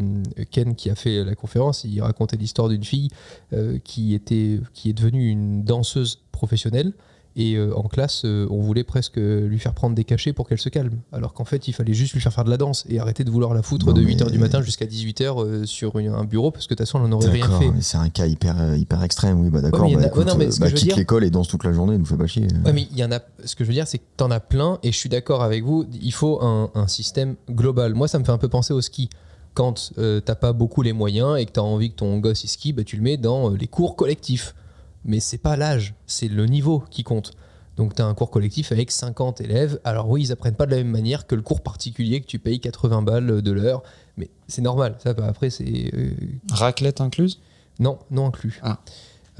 Ken 0.51 0.75
qui 0.75 0.89
a 0.89 0.95
fait 0.95 1.23
la 1.23 1.35
conférence. 1.35 1.83
Il 1.83 2.01
racontait 2.01 2.37
l'histoire 2.37 2.69
d'une 2.69 2.83
fille 2.83 3.09
euh, 3.53 3.79
qui, 3.83 4.13
était, 4.13 4.59
qui 4.73 4.89
est 4.89 4.93
devenue 4.93 5.29
une 5.29 5.63
danseuse 5.63 6.21
professionnelle. 6.31 6.93
Et 7.37 7.55
euh, 7.55 7.75
en 7.75 7.83
classe, 7.89 8.21
euh, 8.23 8.47
on 8.49 8.61
voulait 8.61 8.85
presque 8.85 9.17
lui 9.17 9.59
faire 9.59 9.73
prendre 9.73 9.93
des 9.93 10.05
cachets 10.05 10.31
pour 10.31 10.47
qu'elle 10.47 10.57
se 10.57 10.69
calme. 10.69 10.99
Alors 11.11 11.33
qu'en 11.33 11.43
fait, 11.43 11.67
il 11.67 11.73
fallait 11.73 11.93
juste 11.93 12.13
lui 12.13 12.21
faire 12.21 12.31
faire 12.31 12.45
de 12.45 12.49
la 12.49 12.55
danse 12.55 12.85
et 12.87 12.97
arrêter 12.97 13.25
de 13.25 13.29
vouloir 13.29 13.53
la 13.53 13.61
foutre 13.61 13.87
Non, 13.87 13.91
de 13.93 13.99
mais- 14.01 14.13
8h 14.13 14.31
du 14.31 14.39
matin 14.39 14.61
jusqu'à 14.61 14.85
18h 14.85 15.43
euh, 15.43 15.65
sur 15.65 15.99
une- 15.99 16.13
un 16.13 16.23
bureau 16.23 16.51
parce 16.51 16.65
que 16.65 16.73
de 16.73 16.77
toute 16.77 16.87
façon, 16.87 17.03
elle 17.03 17.09
n'en 17.09 17.17
aurait 17.17 17.29
rien 17.29 17.59
fait. 17.59 17.69
mais 17.71 17.81
c'est 17.81 17.97
un 17.97 18.07
cas 18.07 18.25
hyper, 18.25 18.55
euh, 18.61 18.77
hyper 18.77 19.03
extrême, 19.03 19.41
oui, 19.41 19.49
bah 19.49 19.59
d'accord. 19.59 19.81
Ouais, 19.89 19.95
bah, 19.95 20.03
a- 20.13 20.17
ouais, 20.17 20.47
bah, 20.59 20.71
quitte 20.71 20.83
dire- 20.85 20.95
l'école 20.95 21.25
et 21.25 21.29
danse 21.29 21.49
toute 21.49 21.65
la 21.65 21.73
journée, 21.73 21.97
nous 21.97 22.05
fait 22.05 22.15
pas 22.15 22.25
chier. 22.27 22.47
Ouais, 22.63 22.71
mais 22.71 22.87
il 22.89 22.97
y 22.97 23.03
en 23.03 23.11
a. 23.11 23.19
Ce 23.43 23.55
que 23.55 23.65
je 23.65 23.67
veux 23.69 23.73
dire, 23.75 23.87
c'est 23.87 23.97
que 23.97 24.03
t'en 24.15 24.31
as 24.31 24.39
plein, 24.39 24.79
et 24.81 24.93
je 24.93 24.97
suis 24.97 25.09
d'accord 25.09 25.43
avec 25.43 25.63
vous. 25.65 25.85
Il 26.01 26.13
faut 26.13 26.41
un, 26.41 26.71
un 26.73 26.87
système 26.87 27.35
global. 27.51 27.95
Moi, 27.95 28.07
ça 28.07 28.17
me 28.17 28.23
fait 28.23 28.31
un 28.31 28.37
peu 28.37 28.47
penser 28.47 28.73
au 28.73 28.79
ski. 28.79 29.09
Quand 29.55 29.91
t'as 30.23 30.35
pas 30.35 30.53
beaucoup 30.53 30.81
les 30.83 30.93
moyens 30.93 31.37
et 31.37 31.45
que 31.45 31.51
t'as 31.51 31.61
envie 31.61 31.89
que 31.91 31.95
ton 31.95 32.17
gosse 32.19 32.45
il 32.45 32.47
skie, 32.47 32.71
bah, 32.71 32.83
tu 32.85 32.95
le 32.95 33.01
mets 33.01 33.17
dans 33.17 33.49
les 33.49 33.67
cours 33.67 33.95
collectifs. 33.97 34.55
Mais 35.05 35.19
c'est 35.19 35.37
pas 35.37 35.55
l'âge, 35.55 35.93
c'est 36.07 36.27
le 36.27 36.45
niveau 36.45 36.83
qui 36.89 37.03
compte. 37.03 37.31
Donc 37.77 37.93
t'as 37.93 38.05
un 38.05 38.13
cours 38.13 38.31
collectif 38.31 38.71
avec 38.71 38.91
50 38.91 39.41
élèves. 39.41 39.79
Alors 39.83 40.09
oui, 40.09 40.23
ils 40.23 40.31
apprennent 40.31 40.55
pas 40.55 40.65
de 40.65 40.71
la 40.71 40.77
même 40.77 40.89
manière 40.89 41.27
que 41.27 41.35
le 41.35 41.41
cours 41.41 41.61
particulier 41.61 42.21
que 42.21 42.25
tu 42.25 42.39
payes 42.39 42.59
80 42.59 43.01
balles 43.01 43.41
de 43.41 43.51
l'heure, 43.51 43.83
mais 44.17 44.29
c'est 44.47 44.61
normal. 44.61 44.95
Ça, 45.03 45.13
bah, 45.13 45.27
après, 45.27 45.49
c'est 45.49 45.91
euh, 45.93 46.11
Raclette 46.51 47.01
incluse? 47.01 47.39
Non, 47.79 47.99
non 48.11 48.27
inclus. 48.27 48.59
Ah. 48.63 48.79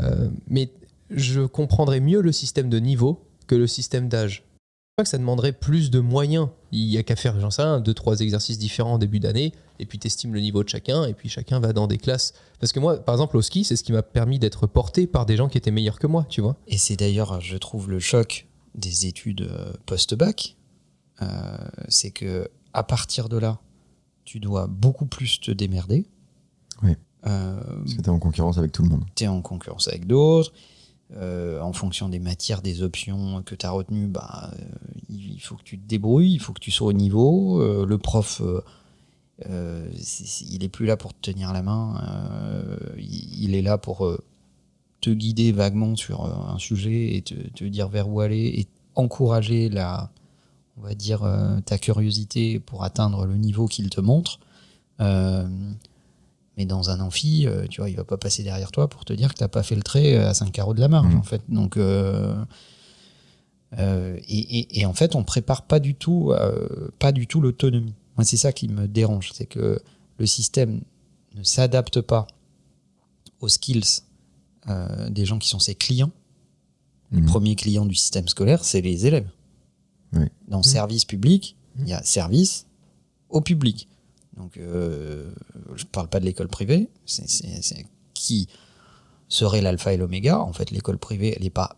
Euh, 0.01 0.29
mais 0.48 0.69
je 1.10 1.41
comprendrais 1.41 2.00
mieux 2.00 2.22
le 2.22 2.31
système 2.31 2.69
de 2.69 2.79
niveau 2.79 3.24
que 3.48 3.55
le 3.55 3.67
système 3.67 4.10
d'âge. 4.10 4.43
Je 4.53 4.98
crois 4.98 5.03
que 5.03 5.10
ça 5.10 5.17
demanderait 5.17 5.53
plus 5.53 5.89
de 5.91 6.00
moyens. 6.00 6.50
Il 6.72 6.86
y 6.86 6.98
a 6.98 7.03
qu'à 7.03 7.15
faire, 7.15 7.39
j'en 7.39 7.51
sais 7.51 7.62
rien, 7.62 7.79
deux, 7.79 7.93
trois 7.93 8.19
exercices 8.19 8.57
différents 8.57 8.93
en 8.93 8.98
début 8.98 9.19
d'année, 9.19 9.53
et 9.79 9.86
puis 9.86 10.00
t'estimes 10.00 10.34
le 10.34 10.39
niveau 10.39 10.63
de 10.63 10.70
chacun, 10.70 11.05
et 11.05 11.13
puis 11.13 11.29
chacun 11.29 11.60
va 11.60 11.74
dans 11.74 11.88
des 11.88 11.98
classes. 11.98 12.34
Parce 12.60 12.72
que 12.72 12.79
moi, 12.79 12.98
par 12.98 13.15
exemple, 13.15 13.38
au 13.38 13.41
ski, 13.41 13.63
c'est 13.63 13.75
ce 13.75 13.84
qui 13.84 13.91
m'a 13.91 14.03
permis 14.03 14.39
d'être 14.39 14.67
porté 14.67 15.08
par 15.08 15.25
des 15.25 15.36
gens 15.36 15.48
qui 15.50 15.58
étaient 15.58 15.72
meilleurs 15.72 16.00
que 16.00 16.08
moi, 16.08 16.25
tu 16.29 16.41
vois. 16.41 16.55
Et 16.67 16.77
c'est 16.77 16.96
d'ailleurs, 16.96 17.41
je 17.41 17.58
trouve, 17.58 17.89
le 17.89 18.00
choc 18.00 18.48
des 18.75 19.05
études 19.05 19.41
euh, 19.41 19.74
post-bac. 19.86 20.55
Euh, 21.22 21.58
c'est 21.88 22.12
que 22.12 22.50
à 22.74 22.84
partir 22.84 23.29
de 23.29 23.38
là, 23.38 23.60
tu 24.25 24.39
dois 24.39 24.67
beaucoup 24.67 25.05
plus 25.05 25.39
te 25.39 25.51
démerder. 25.51 26.05
Oui. 26.84 26.91
Euh, 27.25 27.60
Parce 27.79 27.94
que 27.96 28.01
t'es 28.01 28.10
en 28.10 28.20
concurrence 28.20 28.58
avec 28.58 28.72
tout 28.72 28.84
le 28.84 28.89
monde. 28.89 29.05
tu 29.15 29.24
es 29.24 29.27
en 29.27 29.41
concurrence 29.41 29.88
avec 29.88 30.08
d'autres. 30.08 30.51
Euh, 31.15 31.62
en 31.62 31.72
fonction 31.72 32.10
des 32.10 32.17
matières, 32.20 32.63
des 32.63 32.82
options 32.82 33.44
que 33.44 33.53
tu 33.53 33.65
as 33.65 33.70
retenues, 33.70 34.08
bah, 34.08 34.51
euh, 34.53 34.65
il 35.10 35.39
faut 35.39 35.55
que 35.55 35.63
tu 35.63 35.77
te 35.77 35.88
débrouilles, 35.88 36.34
il 36.34 36.39
faut 36.39 36.51
que 36.51 36.60
tu 36.60 36.72
sois 36.72 36.88
au 36.88 36.94
niveau. 36.94 37.62
Euh, 37.62 37.86
le 37.86 37.98
prof, 38.00 38.41
euh, 39.50 39.89
c'est- 40.00 40.46
il 40.46 40.63
est 40.63 40.70
plus 40.70 40.86
là 40.86 40.98
pour 40.98 41.13
te 41.13 41.32
tenir 41.32 41.51
la 41.54 41.62
main, 41.62 42.01
euh, 42.08 42.77
il, 42.98 43.44
il 43.46 43.56
est 43.56 43.62
là 43.62 43.77
pour 43.77 44.06
euh, 44.06 44.24
te 45.01 45.10
guider 45.10 45.51
vaguement 45.51 45.96
sur 45.96 46.24
un 46.25 46.58
sujet 46.58 47.15
et 47.15 47.22
te, 47.22 47.34
te 47.34 47.63
dire 47.65 47.89
vers 47.89 48.10
où 48.10 48.22
aller 48.22 48.46
et 48.58 48.68
encourager 48.96 49.70
la, 49.70 50.10
on 50.77 50.82
va 50.82 50.96
dire, 50.96 51.22
ta 51.65 51.77
curiosité 51.77 52.60
pour 52.60 52.84
atteindre 52.84 53.25
le 53.25 53.36
niveau 53.38 53.68
qu'il 53.68 53.89
te 53.89 54.01
montre. 54.01 54.39
Mais 56.58 56.65
dans 56.65 56.89
un 56.89 57.01
amphi, 57.01 57.46
tu 57.70 57.82
vois, 57.82 57.89
il 57.89 57.98
va 57.98 58.06
pas 58.06 58.18
passer 58.18 58.42
derrière 58.42 58.72
toi 58.72 58.88
pour 58.88 59.04
te 59.06 59.12
dire 59.13 59.34
que 59.34 59.38
t'as 59.39 59.50
pas 59.50 59.62
fait 59.63 59.75
le 59.75 59.84
trait 59.84 60.15
à 60.15 60.34
5 60.34 60.51
carreaux 60.54 60.74
de 60.74 60.80
la 60.80 60.88
marge, 60.88 61.13
Mhm. 61.13 61.20
en 61.20 61.24
fait. 61.24 61.42
Donc, 61.50 61.77
et, 61.77 61.82
et- 64.27 64.80
et 64.80 64.86
en 64.86 64.94
fait, 64.94 65.15
on 65.15 65.24
prépare 65.24 65.63
pas 65.63 65.80
du 65.80 65.96
tout, 65.96 66.34
pas 67.00 67.12
du 67.12 67.27
tout 67.27 67.42
l'autonomie. 67.42 67.94
Moi, 68.17 68.24
c'est 68.25 68.38
ça 68.38 68.51
qui 68.53 68.67
me 68.67 68.88
dérange, 68.88 69.31
c'est 69.34 69.45
que 69.45 69.79
le 70.17 70.25
système 70.25 70.81
ne 71.36 71.43
s'adapte 71.43 72.01
pas 72.01 72.27
aux 73.41 73.50
skills 73.50 74.01
euh, 74.67 75.10
des 75.10 75.25
gens 75.25 75.38
qui 75.38 75.48
sont 75.50 75.60
ses 75.60 75.75
clients. 75.75 76.12
Les 77.12 77.22
Mhm. 77.22 77.27
premiers 77.27 77.55
clients 77.55 77.86
du 77.86 77.93
système 77.95 78.27
scolaire, 78.27 78.63
c'est 78.63 78.81
les 78.81 79.05
élèves. 79.05 79.29
Oui. 80.13 80.25
Dans 80.48 80.63
service 80.63 81.05
public, 81.05 81.55
il 81.79 81.88
y 81.89 81.93
a 81.93 82.01
service 82.03 82.65
au 83.29 83.41
public. 83.41 83.88
Donc, 84.38 84.57
euh, 84.57 85.31
je 85.75 85.84
ne 85.84 85.89
parle 85.89 86.07
pas 86.07 86.19
de 86.19 86.25
l'école 86.25 86.48
privée, 86.48 86.89
c'est 87.05 87.86
qui 88.13 88.48
serait 89.27 89.62
l'alpha 89.62 89.93
et 89.93 89.98
l'oméga. 89.98 90.39
En 90.39 90.53
fait, 90.53 90.72
l'école 90.72 90.98
privée, 90.98 91.34
elle 91.36 91.43
n'est 91.43 91.50
pas 91.50 91.75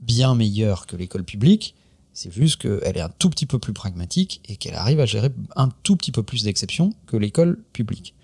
bien 0.00 0.34
meilleure 0.34 0.86
que 0.86 0.96
l'école 0.96 1.24
publique, 1.24 1.74
c'est 2.14 2.32
juste 2.32 2.60
qu'elle 2.60 2.96
est 2.96 3.00
un 3.00 3.08
tout 3.08 3.30
petit 3.30 3.46
peu 3.46 3.58
plus 3.58 3.72
pragmatique 3.72 4.40
et 4.48 4.56
qu'elle 4.56 4.74
arrive 4.74 5.00
à 5.00 5.06
gérer 5.06 5.30
un 5.56 5.68
tout 5.82 5.96
petit 5.96 6.12
peu 6.12 6.22
plus 6.22 6.44
d'exceptions 6.44 6.92
que 7.06 7.16
l'école 7.16 7.58
publique. 7.72 8.14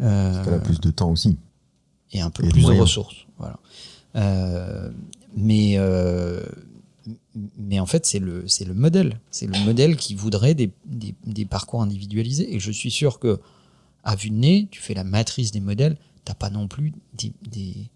Euh, 0.00 0.42
Elle 0.46 0.54
a 0.54 0.58
plus 0.58 0.80
de 0.80 0.90
temps 0.90 1.10
aussi. 1.10 1.36
et 2.12 2.20
un 2.20 2.30
peu 2.30 2.44
Et 2.44 2.48
plus 2.48 2.62
de 2.66 2.72
ressources. 2.72 3.26
Voilà. 3.38 3.58
Euh, 4.16 4.90
mais, 5.36 5.74
euh, 5.76 6.42
mais 7.58 7.78
en 7.80 7.86
fait, 7.86 8.06
c'est 8.06 8.18
le, 8.18 8.46
c'est 8.48 8.64
le 8.64 8.74
modèle. 8.74 9.20
C'est 9.30 9.46
le 9.46 9.58
modèle 9.64 9.96
qui 9.96 10.14
voudrait 10.14 10.54
des, 10.54 10.70
des, 10.86 11.14
des 11.26 11.44
parcours 11.44 11.82
individualisés. 11.82 12.54
Et 12.54 12.60
je 12.60 12.70
suis 12.70 12.90
sûr 12.90 13.18
que, 13.18 13.40
à 14.04 14.16
vue 14.16 14.30
de 14.30 14.34
nez, 14.36 14.68
tu 14.70 14.80
fais 14.80 14.94
la 14.94 15.04
matrice 15.04 15.50
des 15.52 15.60
modèles, 15.60 15.96
t'as 16.24 16.34
pas 16.34 16.50
non 16.50 16.66
plus 16.68 16.92
des. 17.14 17.32
des, 17.50 17.88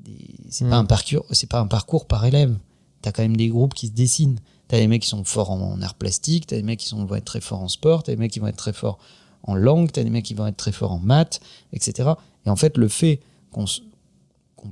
des- 0.00 0.34
c'est 0.48 0.68
pas 0.68 0.76
un 0.76 0.84
parcours, 0.84 1.24
c'est 1.32 1.48
pas 1.48 1.60
un 1.60 1.66
parcours 1.66 2.06
par 2.06 2.24
élève. 2.24 2.56
T'as 3.02 3.12
quand 3.12 3.22
même 3.22 3.36
des 3.36 3.48
groupes 3.48 3.74
qui 3.74 3.88
se 3.88 3.92
dessinent. 3.92 4.38
T'as 4.68 4.78
des 4.78 4.88
mecs 4.88 5.02
qui 5.02 5.08
sont 5.08 5.24
forts 5.24 5.50
en, 5.50 5.60
en 5.60 5.82
art 5.82 5.94
plastique, 5.94 6.46
t'as 6.46 6.56
des 6.56 6.62
mecs 6.62 6.80
qui 6.80 6.88
sont, 6.88 7.04
vont 7.04 7.14
être 7.14 7.24
très 7.24 7.40
forts 7.40 7.62
en 7.62 7.68
sport, 7.68 8.02
t'as 8.02 8.12
des 8.12 8.18
mecs 8.18 8.32
qui 8.32 8.40
vont 8.40 8.48
être 8.48 8.56
très 8.56 8.72
forts 8.72 8.98
en 9.44 9.54
langue, 9.54 9.92
t'as 9.92 10.02
des 10.02 10.10
mecs 10.10 10.24
qui 10.24 10.34
vont 10.34 10.46
être 10.46 10.56
très 10.56 10.72
forts 10.72 10.92
en 10.92 10.98
maths, 10.98 11.40
etc. 11.72 12.10
Et 12.46 12.50
en 12.50 12.56
fait, 12.56 12.76
le 12.76 12.88
fait 12.88 13.20
qu'on 13.52 13.64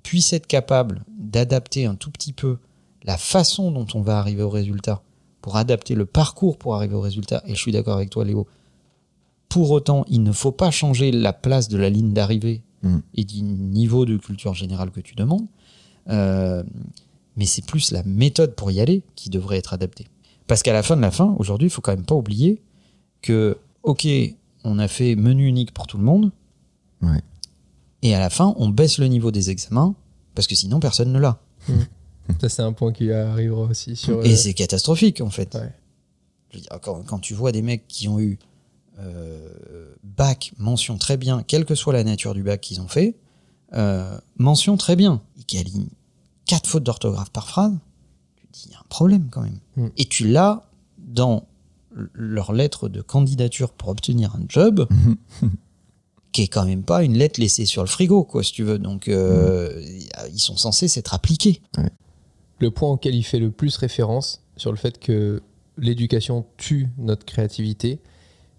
puisse 0.02 0.32
être 0.32 0.46
capable 0.46 1.04
d'adapter 1.16 1.86
un 1.86 1.94
tout 1.94 2.10
petit 2.10 2.32
peu 2.32 2.58
la 3.04 3.16
façon 3.16 3.70
dont 3.70 3.86
on 3.94 4.00
va 4.00 4.18
arriver 4.18 4.42
au 4.42 4.50
résultat, 4.50 5.02
pour 5.42 5.56
adapter 5.56 5.94
le 5.94 6.06
parcours 6.06 6.56
pour 6.58 6.74
arriver 6.74 6.94
au 6.94 7.00
résultat, 7.00 7.42
et 7.46 7.54
je 7.54 7.60
suis 7.60 7.70
d'accord 7.72 7.96
avec 7.96 8.10
toi 8.10 8.24
Léo, 8.24 8.48
pour 9.48 9.70
autant, 9.70 10.04
il 10.08 10.22
ne 10.22 10.32
faut 10.32 10.52
pas 10.52 10.70
changer 10.70 11.12
la 11.12 11.32
place 11.32 11.68
de 11.68 11.76
la 11.76 11.90
ligne 11.90 12.12
d'arrivée 12.12 12.62
Mm. 12.84 12.98
et 13.14 13.24
du 13.24 13.42
niveau 13.42 14.04
de 14.04 14.18
culture 14.18 14.52
générale 14.54 14.90
que 14.90 15.00
tu 15.00 15.14
demandes, 15.14 15.46
Euh, 16.10 16.62
mais 17.36 17.46
c'est 17.46 17.64
plus 17.64 17.90
la 17.90 18.02
méthode 18.04 18.54
pour 18.54 18.70
y 18.70 18.80
aller 18.80 19.02
qui 19.16 19.30
devrait 19.30 19.58
être 19.58 19.72
adaptée. 19.74 20.06
Parce 20.46 20.62
qu'à 20.62 20.72
la 20.72 20.82
fin 20.82 20.96
de 20.96 21.00
la 21.02 21.10
fin, 21.10 21.34
aujourd'hui, 21.38 21.68
il 21.68 21.70
faut 21.70 21.80
quand 21.80 21.92
même 21.92 22.04
pas 22.04 22.14
oublier 22.14 22.60
que, 23.22 23.56
ok, 23.82 24.06
on 24.64 24.78
a 24.78 24.88
fait 24.88 25.16
menu 25.16 25.46
unique 25.46 25.72
pour 25.72 25.86
tout 25.86 25.96
le 25.98 26.04
monde, 26.04 26.30
Ouais. 27.02 27.20
et 28.02 28.14
à 28.14 28.18
la 28.18 28.30
fin, 28.30 28.54
on 28.58 28.68
baisse 28.68 28.98
le 28.98 29.06
niveau 29.08 29.30
des 29.30 29.50
examens, 29.50 29.94
parce 30.34 30.46
que 30.46 30.54
sinon, 30.54 30.80
personne 30.80 31.12
ne 31.12 31.18
l'a. 31.18 31.40
Ça, 32.40 32.48
c'est 32.48 32.62
un 32.62 32.72
point 32.72 32.92
qui 32.92 33.12
arrivera 33.12 33.62
aussi 33.62 33.96
sur. 33.96 34.24
Et 34.24 34.32
euh, 34.32 34.36
c'est 34.36 34.54
catastrophique, 34.54 35.20
en 35.20 35.28
fait. 35.30 35.54
Ouais. 35.54 35.70
Je 36.50 36.56
veux 36.56 36.62
dire, 36.62 36.78
quand, 36.80 37.02
quand 37.02 37.18
tu 37.18 37.34
vois 37.34 37.52
des 37.52 37.60
mecs 37.60 37.86
qui 37.88 38.08
ont 38.08 38.18
eu 38.18 38.38
euh, 38.98 39.94
bac, 40.02 40.52
mention 40.58 40.96
très 40.96 41.16
bien, 41.16 41.42
quelle 41.42 41.64
que 41.64 41.74
soit 41.74 41.92
la 41.92 42.04
nature 42.04 42.32
du 42.32 42.42
bac 42.42 42.60
qu'ils 42.60 42.80
ont 42.80 42.88
fait, 42.88 43.16
euh, 43.74 44.16
mention 44.38 44.76
très 44.76 44.96
bien, 44.96 45.20
alignent 45.52 45.88
quatre 46.46 46.68
fautes 46.68 46.84
d'orthographe 46.84 47.30
par 47.30 47.48
phrase, 47.48 47.72
tu 48.36 48.46
te 48.46 48.52
dis, 48.52 48.64
il 48.66 48.72
y 48.72 48.74
a 48.74 48.78
un 48.78 48.88
problème 48.88 49.28
quand 49.30 49.42
même. 49.42 49.58
Mm. 49.76 49.88
Et 49.96 50.04
tu 50.06 50.28
l'as 50.28 50.68
dans 50.98 51.46
leur 52.12 52.52
lettre 52.52 52.88
de 52.88 53.00
candidature 53.00 53.72
pour 53.72 53.88
obtenir 53.88 54.34
un 54.34 54.42
job, 54.48 54.88
qui 56.32 56.42
est 56.42 56.48
quand 56.48 56.64
même 56.64 56.82
pas 56.82 57.04
une 57.04 57.16
lettre 57.16 57.40
laissée 57.40 57.66
sur 57.66 57.82
le 57.82 57.88
frigo, 57.88 58.24
quoi, 58.24 58.42
si 58.42 58.52
tu 58.52 58.64
veux. 58.64 58.78
Donc, 58.78 59.08
euh, 59.08 59.80
ils 60.32 60.40
sont 60.40 60.56
censés 60.56 60.88
s'être 60.88 61.14
appliqués. 61.14 61.62
le 62.58 62.70
point 62.70 62.90
auquel 62.90 63.14
il 63.14 63.22
fait 63.22 63.38
le 63.38 63.50
plus 63.50 63.76
référence 63.76 64.42
sur 64.56 64.72
le 64.72 64.76
fait 64.76 64.98
que 64.98 65.42
l'éducation 65.78 66.46
tue 66.56 66.88
notre 66.98 67.24
créativité, 67.24 68.00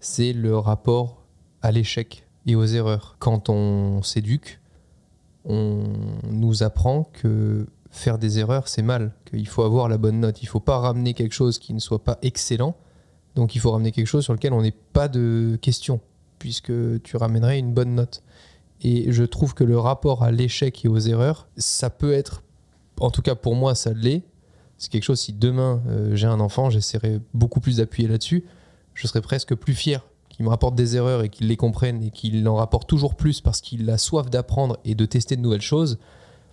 c'est 0.00 0.32
le 0.32 0.56
rapport 0.56 1.22
à 1.62 1.72
l'échec 1.72 2.26
et 2.46 2.54
aux 2.54 2.64
erreurs. 2.64 3.16
Quand 3.18 3.48
on 3.48 4.02
s'éduque, 4.02 4.60
on 5.44 5.84
nous 6.30 6.62
apprend 6.62 7.04
que 7.04 7.66
faire 7.90 8.18
des 8.18 8.38
erreurs, 8.38 8.68
c'est 8.68 8.82
mal, 8.82 9.12
qu'il 9.24 9.46
faut 9.48 9.62
avoir 9.62 9.88
la 9.88 9.98
bonne 9.98 10.20
note. 10.20 10.42
Il 10.42 10.46
faut 10.46 10.60
pas 10.60 10.78
ramener 10.78 11.14
quelque 11.14 11.34
chose 11.34 11.58
qui 11.58 11.74
ne 11.74 11.78
soit 11.78 12.02
pas 12.02 12.18
excellent, 12.22 12.76
donc 13.34 13.54
il 13.54 13.60
faut 13.60 13.70
ramener 13.70 13.92
quelque 13.92 14.06
chose 14.06 14.24
sur 14.24 14.32
lequel 14.32 14.52
on 14.52 14.62
n'ait 14.62 14.74
pas 14.92 15.08
de 15.08 15.58
questions, 15.60 16.00
puisque 16.38 16.72
tu 17.02 17.16
ramènerais 17.16 17.58
une 17.58 17.72
bonne 17.72 17.94
note. 17.94 18.22
Et 18.82 19.10
je 19.12 19.24
trouve 19.24 19.54
que 19.54 19.64
le 19.64 19.78
rapport 19.78 20.22
à 20.22 20.30
l'échec 20.30 20.84
et 20.84 20.88
aux 20.88 20.98
erreurs, 20.98 21.48
ça 21.56 21.90
peut 21.90 22.12
être 22.12 22.42
en 23.00 23.10
tout 23.10 23.22
cas 23.22 23.34
pour 23.34 23.54
moi 23.54 23.74
ça 23.74 23.92
l'est. 23.92 24.22
C'est 24.78 24.90
quelque 24.90 25.04
chose, 25.04 25.20
si 25.20 25.32
demain 25.32 25.82
euh, 25.88 26.14
j'ai 26.14 26.26
un 26.26 26.40
enfant, 26.40 26.68
j'essaierai 26.68 27.20
beaucoup 27.32 27.60
plus 27.60 27.78
d'appuyer 27.78 28.08
là-dessus, 28.08 28.44
je 28.94 29.06
serais 29.06 29.22
presque 29.22 29.54
plus 29.54 29.74
fier 29.74 30.06
qu'il 30.28 30.44
me 30.44 30.50
rapporte 30.50 30.74
des 30.74 30.96
erreurs 30.96 31.22
et 31.22 31.30
qu'il 31.30 31.48
les 31.48 31.56
comprenne 31.56 32.02
et 32.02 32.10
qu'il 32.10 32.46
en 32.46 32.56
rapporte 32.56 32.86
toujours 32.86 33.14
plus 33.14 33.40
parce 33.40 33.62
qu'il 33.62 33.88
a 33.88 33.96
soif 33.96 34.28
d'apprendre 34.28 34.76
et 34.84 34.94
de 34.94 35.06
tester 35.06 35.36
de 35.36 35.40
nouvelles 35.40 35.62
choses, 35.62 35.98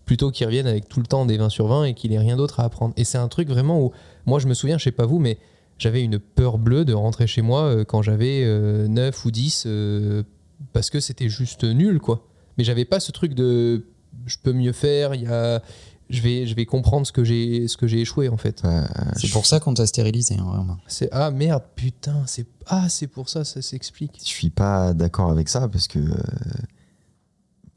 plutôt 0.05 0.31
qu'il 0.31 0.45
revienne 0.45 0.67
avec 0.67 0.89
tout 0.89 0.99
le 0.99 1.05
temps 1.05 1.25
des 1.25 1.37
20 1.37 1.49
sur 1.49 1.67
20 1.67 1.85
et 1.85 1.93
qu'il 1.93 2.11
ait 2.13 2.19
rien 2.19 2.35
d'autre 2.35 2.59
à 2.59 2.63
apprendre. 2.63 2.93
Et 2.97 3.03
c'est 3.03 3.17
un 3.17 3.27
truc 3.27 3.49
vraiment 3.49 3.81
où, 3.81 3.91
moi 4.25 4.39
je 4.39 4.47
me 4.47 4.53
souviens, 4.53 4.77
je 4.77 4.83
sais 4.83 4.91
pas 4.91 5.05
vous, 5.05 5.19
mais 5.19 5.37
j'avais 5.77 6.03
une 6.03 6.19
peur 6.19 6.57
bleue 6.57 6.85
de 6.85 6.93
rentrer 6.93 7.27
chez 7.27 7.41
moi 7.41 7.63
euh, 7.63 7.83
quand 7.83 8.01
j'avais 8.01 8.43
euh, 8.43 8.87
9 8.87 9.25
ou 9.25 9.31
10 9.31 9.63
euh, 9.65 10.23
parce 10.71 10.89
que 10.89 10.99
c'était 10.99 11.29
juste 11.29 11.63
nul, 11.63 11.99
quoi. 11.99 12.27
Mais 12.57 12.63
j'avais 12.63 12.85
pas 12.85 12.99
ce 12.99 13.11
truc 13.11 13.33
de 13.33 13.85
je 14.25 14.37
peux 14.41 14.53
mieux 14.53 14.73
faire, 14.73 15.15
il 15.15 15.23
y 15.23 15.27
a 15.27 15.61
je 16.09 16.21
vais, 16.21 16.45
je 16.45 16.53
vais 16.55 16.65
comprendre 16.65 17.07
ce 17.07 17.11
que 17.11 17.23
j'ai 17.23 17.67
ce 17.67 17.77
que 17.77 17.87
j'ai 17.87 18.01
échoué 18.01 18.29
en 18.29 18.37
fait. 18.37 18.61
Euh, 18.65 18.85
C'est 19.15 19.31
pour 19.31 19.45
ça 19.45 19.59
qu'on 19.59 19.73
t'a 19.73 19.87
stérilisé, 19.87 20.35
hein, 20.37 20.43
vraiment. 20.45 20.77
C'est 20.87 21.09
ah 21.11 21.31
merde 21.31 21.63
putain 21.75 22.23
c'est 22.27 22.45
ah 22.67 22.87
c'est 22.89 23.07
pour 23.07 23.29
ça 23.29 23.43
ça 23.43 23.61
s'explique. 23.61 24.19
je 24.19 24.27
suis 24.27 24.49
pas 24.49 24.93
d'accord 24.93 25.31
avec 25.31 25.49
ça 25.49 25.67
parce 25.67 25.87
que 25.87 25.99
euh, 25.99 26.13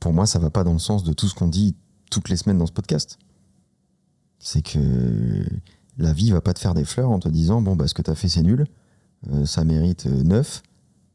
pour 0.01 0.13
moi, 0.13 0.27
ça 0.27 0.39
va 0.39 0.51
pas 0.51 0.65
dans 0.65 0.73
le 0.75 0.79
sens 0.79 1.05
de 1.05 1.13
tout 1.13 1.29
ce 1.29 1.35
qu'on 1.35 1.49
dit 1.49 1.75
toutes 2.11 2.29
les 2.29 2.37
semaines 2.37 2.59
dans 2.59 2.67
ce 2.67 2.73
podcast. 2.73 3.19
C'est 4.39 4.63
que 4.63 5.45
la 5.99 6.13
vie 6.13 6.31
va 6.31 6.41
pas 6.41 6.55
te 6.55 6.59
faire 6.59 6.75
des 6.75 6.85
fleurs 6.85 7.11
en 7.11 7.19
te 7.19 7.29
disant 7.29 7.61
bon 7.63 7.75
bah 7.75 7.89
ce 7.89 7.95
que 7.95 8.03
t'as 8.03 8.15
fait 8.15 8.29
c'est 8.29 8.43
nul, 8.43 8.67
euh, 9.33 9.45
ça 9.47 9.65
mérite 9.65 10.07
euh, 10.07 10.23
9, 10.23 10.63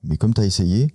mais 0.03 0.17
comme 0.17 0.33
t'as 0.33 0.43
essayé, 0.43 0.93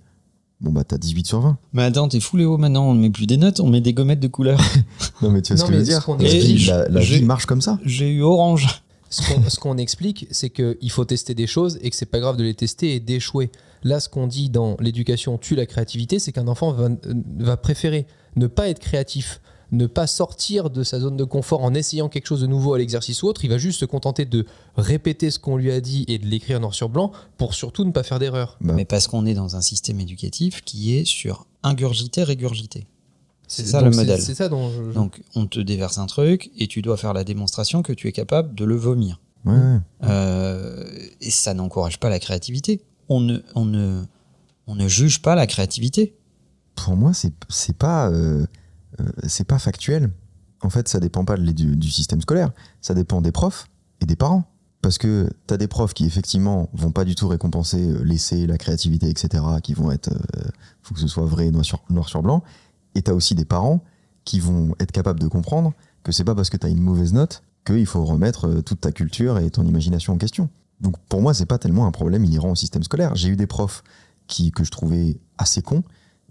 bon 0.59 0.71
bah 0.71 0.83
t'as 0.83 0.97
18 0.97 1.25
sur 1.25 1.39
20. 1.41 1.57
Mais 1.73 1.83
attends, 1.83 2.07
t'es 2.09 2.19
fou 2.19 2.37
Léo, 2.37 2.57
maintenant 2.57 2.89
on 2.89 2.93
ne 2.93 2.99
met 3.01 3.09
plus 3.09 3.27
des 3.27 3.37
notes, 3.37 3.59
on 3.59 3.69
met 3.69 3.81
des 3.81 3.93
gommettes 3.93 4.19
de 4.19 4.27
couleur. 4.27 4.59
Non 5.23 5.31
mais 5.31 5.41
tu 5.41 5.55
vois 5.55 5.61
Non, 5.61 5.65
ce 5.65 5.71
que 5.71 5.73
je 5.73 5.77
veux 5.79 5.83
dire? 5.85 6.05
La 6.19 6.25
explique- 6.25 6.57
vie- 6.57 6.65
La, 6.67 6.87
la 6.89 7.01
j'ai- 7.01 7.17
vie 7.19 7.25
marche 7.25 7.45
comme 7.47 7.61
ça. 7.61 7.79
J'ai 7.83 8.11
eu 8.11 8.21
orange. 8.21 8.83
Ce 9.09 9.21
qu'on 9.33 9.49
ce 9.49 9.57
qu'on 9.57 9.77
explique 9.77 10.27
c'est 10.31 10.49
que 10.49 10.77
il 10.81 10.91
faut 10.91 11.05
tester 11.05 11.33
des 11.33 11.47
choses 11.47 11.79
et 11.81 11.89
que 11.89 11.95
c'est 11.95 12.05
pas 12.05 12.19
grave 12.19 12.35
de 12.35 12.43
les 12.43 12.53
tester 12.53 12.93
et 12.93 12.99
d'échouer. 12.99 13.51
Là 13.83 13.99
ce 14.01 14.09
qu'on 14.09 14.27
dit 14.27 14.49
dans 14.49 14.75
l'éducation 14.81 15.37
tue 15.37 15.55
la 15.55 15.65
créativité 15.65 16.19
c'est 16.19 16.33
qu'un 16.33 16.47
enfant 16.49 16.71
va, 16.73 16.89
va 17.39 17.55
préférer 17.55 18.05
ne 18.35 18.47
pas 18.47 18.67
être 18.67 18.79
créatif, 18.79 19.39
ne 19.71 19.85
pas 19.85 20.07
sortir 20.07 20.69
de 20.69 20.83
sa 20.83 20.99
zone 20.99 21.17
de 21.17 21.23
confort 21.23 21.63
en 21.63 21.73
essayant 21.73 22.07
quelque 22.09 22.25
chose 22.27 22.41
de 22.41 22.47
nouveau 22.47 22.73
à 22.73 22.77
l'exercice 22.77 23.21
ou 23.23 23.27
autre, 23.27 23.43
il 23.43 23.49
va 23.49 23.57
juste 23.57 23.79
se 23.81 23.85
contenter 23.85 24.25
de 24.25 24.45
répéter 24.77 25.29
ce 25.29 25.39
qu'on 25.39 25.57
lui 25.57 25.71
a 25.71 25.81
dit 25.81 26.05
et 26.07 26.19
de 26.19 26.25
l'écrire 26.25 26.59
noir 26.59 26.73
sur 26.73 26.87
blanc 26.89 27.11
pour 27.37 27.53
surtout 27.53 27.83
ne 27.83 27.91
pas 27.91 28.03
faire 28.03 28.19
d'erreur. 28.19 28.57
Bah, 28.61 28.73
Mais 28.73 28.85
parce 28.85 29.07
qu'on 29.07 29.25
est 29.25 29.33
dans 29.33 29.55
un 29.57 29.61
système 29.61 29.99
éducatif 29.99 30.61
qui 30.63 30.95
est 30.95 31.03
sur 31.05 31.45
ingurgiter, 31.63 32.23
régurgiter. 32.23 32.87
C'est 33.49 33.65
ça 33.65 33.81
le 33.81 33.91
modèle. 33.91 34.21
C'est 34.21 34.35
ça 34.35 34.49
dont 34.49 34.69
je- 34.69 34.89
je- 34.89 34.93
Donc 34.93 35.21
on 35.35 35.47
te 35.47 35.59
déverse 35.59 35.97
un 35.97 36.05
truc 36.05 36.51
et 36.57 36.67
tu 36.67 36.81
dois 36.81 36.97
faire 36.97 37.13
la 37.13 37.23
démonstration 37.23 37.81
que 37.81 37.93
tu 37.93 38.07
es 38.07 38.11
capable 38.11 38.55
de 38.55 38.65
le 38.65 38.75
vomir. 38.75 39.19
ouais, 39.45 39.53
ouais. 39.53 39.79
Euh, 40.03 40.83
et 41.21 41.31
ça 41.31 41.53
n'encourage 41.53 41.99
pas 41.99 42.09
la 42.09 42.19
créativité. 42.19 42.81
On 43.09 43.19
ne, 43.21 43.39
on, 43.55 43.63
ne, 43.65 44.01
on 44.67 44.75
ne 44.75 44.87
juge 44.87 45.21
pas 45.21 45.35
la 45.35 45.47
créativité. 45.47 46.13
pour 46.75 46.95
moi, 46.95 47.13
c'est 47.13 47.31
c'est 47.49 47.75
pas 47.77 48.09
euh, 48.11 48.45
c'est 49.27 49.47
pas 49.47 49.59
factuel. 49.59 50.11
En 50.61 50.69
fait, 50.69 50.87
ça 50.87 50.99
dépend 50.99 51.23
pas 51.23 51.37
du 51.37 51.91
système 51.91 52.21
scolaire, 52.21 52.51
ça 52.81 52.93
dépend 52.93 53.21
des 53.21 53.31
profs 53.31 53.67
et 54.01 54.05
des 54.05 54.15
parents. 54.15 54.45
Parce 54.81 54.97
que 54.97 55.29
tu 55.47 55.53
as 55.53 55.57
des 55.57 55.67
profs 55.67 55.93
qui 55.93 56.05
effectivement 56.05 56.69
vont 56.73 56.91
pas 56.91 57.03
du 57.03 57.15
tout 57.15 57.27
récompenser 57.27 57.89
euh, 57.89 58.03
l'essai, 58.03 58.45
la 58.45 58.57
créativité, 58.57 59.09
etc., 59.09 59.43
qui 59.63 59.73
vont 59.73 59.91
être, 59.91 60.11
euh, 60.11 60.49
faut 60.83 60.93
que 60.93 60.99
ce 60.99 61.07
soit 61.07 61.25
vrai, 61.25 61.49
noir 61.49 61.65
sur, 61.65 61.81
noir 61.89 62.07
sur 62.07 62.21
blanc. 62.21 62.43
Et 62.95 63.01
tu 63.01 63.11
as 63.11 63.15
aussi 63.15 63.35
des 63.35 63.45
parents 63.45 63.83
qui 64.23 64.39
vont 64.39 64.75
être 64.79 64.91
capables 64.91 65.19
de 65.19 65.27
comprendre 65.27 65.73
que 66.03 66.11
c'est 66.11 66.23
pas 66.23 66.35
parce 66.35 66.49
que 66.49 66.57
tu 66.57 66.67
as 66.67 66.69
une 66.69 66.81
mauvaise 66.81 67.13
note 67.13 67.43
qu'il 67.65 67.85
faut 67.85 68.05
remettre 68.05 68.47
euh, 68.47 68.61
toute 68.61 68.81
ta 68.81 68.91
culture 68.91 69.39
et 69.39 69.49
ton 69.49 69.65
imagination 69.65 70.13
en 70.13 70.17
question. 70.17 70.49
Donc 70.79 70.95
pour 71.09 71.21
moi, 71.21 71.33
c'est 71.33 71.47
pas 71.47 71.57
tellement 71.57 71.87
un 71.87 71.91
problème 71.91 72.23
inhérent 72.23 72.51
au 72.51 72.55
système 72.55 72.83
scolaire. 72.83 73.15
J'ai 73.15 73.29
eu 73.29 73.35
des 73.35 73.47
profs 73.47 73.83
qui, 74.27 74.51
que 74.51 74.63
je 74.63 74.71
trouvais 74.71 75.19
assez 75.37 75.63
con, 75.63 75.83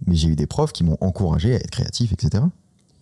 mais 0.06 0.14
j'ai 0.16 0.28
eu 0.28 0.36
des 0.36 0.46
profs 0.46 0.72
qui 0.72 0.84
m'ont 0.84 0.98
encouragé 1.00 1.52
à 1.54 1.56
être 1.56 1.70
créatif, 1.70 2.12
etc. 2.12 2.44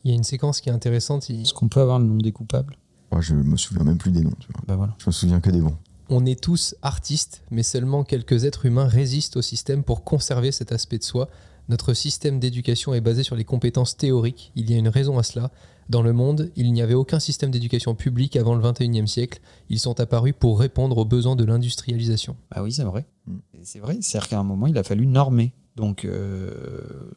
Il 0.05 0.11
y 0.11 0.15
a 0.15 0.17
une 0.17 0.25
séquence 0.25 0.61
qui 0.61 0.69
est 0.69 0.73
intéressante. 0.73 1.29
il- 1.31 1.43
Est-ce 1.43 1.55
qu'on 1.55 1.69
peut 1.69 1.81
avoir 1.81 1.99
le 1.99 2.05
nom 2.07 2.19
des 2.19 2.33
coupables? 2.33 2.77
Moi, 3.11 3.21
je 3.21 3.35
me 3.35 3.57
souviens 3.57 3.85
même 3.85 3.99
plus 3.99 4.11
des 4.11 4.23
noms, 4.23 4.35
tu 4.39 4.49
vois. 4.53 4.63
Bah 4.67 4.77
voilà. 4.77 4.95
Je 4.99 5.07
me 5.07 5.13
souviens 5.13 5.41
que 5.41 5.51
des 5.51 5.61
bons. 5.61 5.77
On 6.11 6.27
est 6.27 6.39
tous 6.41 6.75
artistes, 6.83 7.43
mais 7.51 7.63
seulement 7.63 8.05
quelques 8.05 8.45
êtres 8.45 8.67
humains 8.67 8.87
résistent 8.87 9.39
au 9.39 9.43
système 9.43 9.83
pour 9.83 10.05
conserver 10.05 10.53
cet 10.53 10.73
aspect 10.73 10.99
de 10.99 11.03
soi. 11.05 11.29
Notre 11.71 11.95
système 11.95 12.39
d'éducation 12.39 12.93
est 12.93 13.01
basé 13.01 13.23
sur 13.23 13.37
les 13.37 13.45
compétences 13.45 13.97
théoriques. 13.97 14.53
Il 14.55 14.71
y 14.71 14.75
a 14.75 14.77
une 14.77 14.89
raison 14.89 15.19
à 15.19 15.23
cela. 15.23 15.51
Dans 15.89 16.03
le 16.03 16.13
monde, 16.13 16.51
il 16.57 16.73
n'y 16.75 16.83
avait 16.83 16.93
aucun 16.95 17.21
système 17.21 17.51
d'éducation 17.51 17.95
publique 17.95 18.37
avant 18.37 18.55
le 18.55 18.61
21e 18.63 19.07
siècle. 19.07 19.41
Ils 19.71 19.79
sont 19.81 19.99
apparus 20.01 20.35
pour 20.39 20.59
répondre 20.61 20.99
aux 20.99 21.05
besoins 21.07 21.37
de 21.37 21.45
l'industrialisation. 21.45 22.37
Bah 22.55 22.63
oui, 22.63 22.73
c'est 22.73 22.85
vrai. 22.85 23.07
Mm. 23.27 23.37
C'est 23.63 23.79
vrai, 23.79 23.99
c'est-à-dire 24.03 24.29
qu'à 24.29 24.39
un 24.41 24.45
moment, 24.45 24.67
il 24.67 24.77
a 24.77 24.83
fallu 24.83 25.07
normer. 25.07 25.55
Donc, 25.77 26.05
euh, 26.05 27.11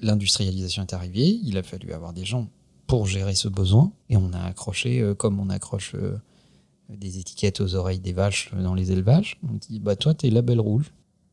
l'industrialisation 0.00 0.82
est 0.82 0.92
arrivée, 0.92 1.40
il 1.42 1.56
a 1.58 1.62
fallu 1.62 1.92
avoir 1.92 2.12
des 2.12 2.24
gens 2.24 2.48
pour 2.86 3.06
gérer 3.06 3.34
ce 3.34 3.48
besoin, 3.48 3.92
et 4.08 4.16
on 4.16 4.32
a 4.32 4.40
accroché, 4.40 5.00
euh, 5.00 5.14
comme 5.14 5.38
on 5.38 5.48
accroche 5.48 5.94
euh, 5.94 6.18
des 6.88 7.18
étiquettes 7.18 7.60
aux 7.60 7.74
oreilles 7.74 8.00
des 8.00 8.12
vaches 8.12 8.50
dans 8.54 8.74
les 8.74 8.92
élevages, 8.92 9.38
on 9.48 9.54
dit, 9.54 9.78
bah 9.78 9.96
toi, 9.96 10.14
t'es 10.14 10.30
label 10.30 10.60
rouge. 10.60 10.92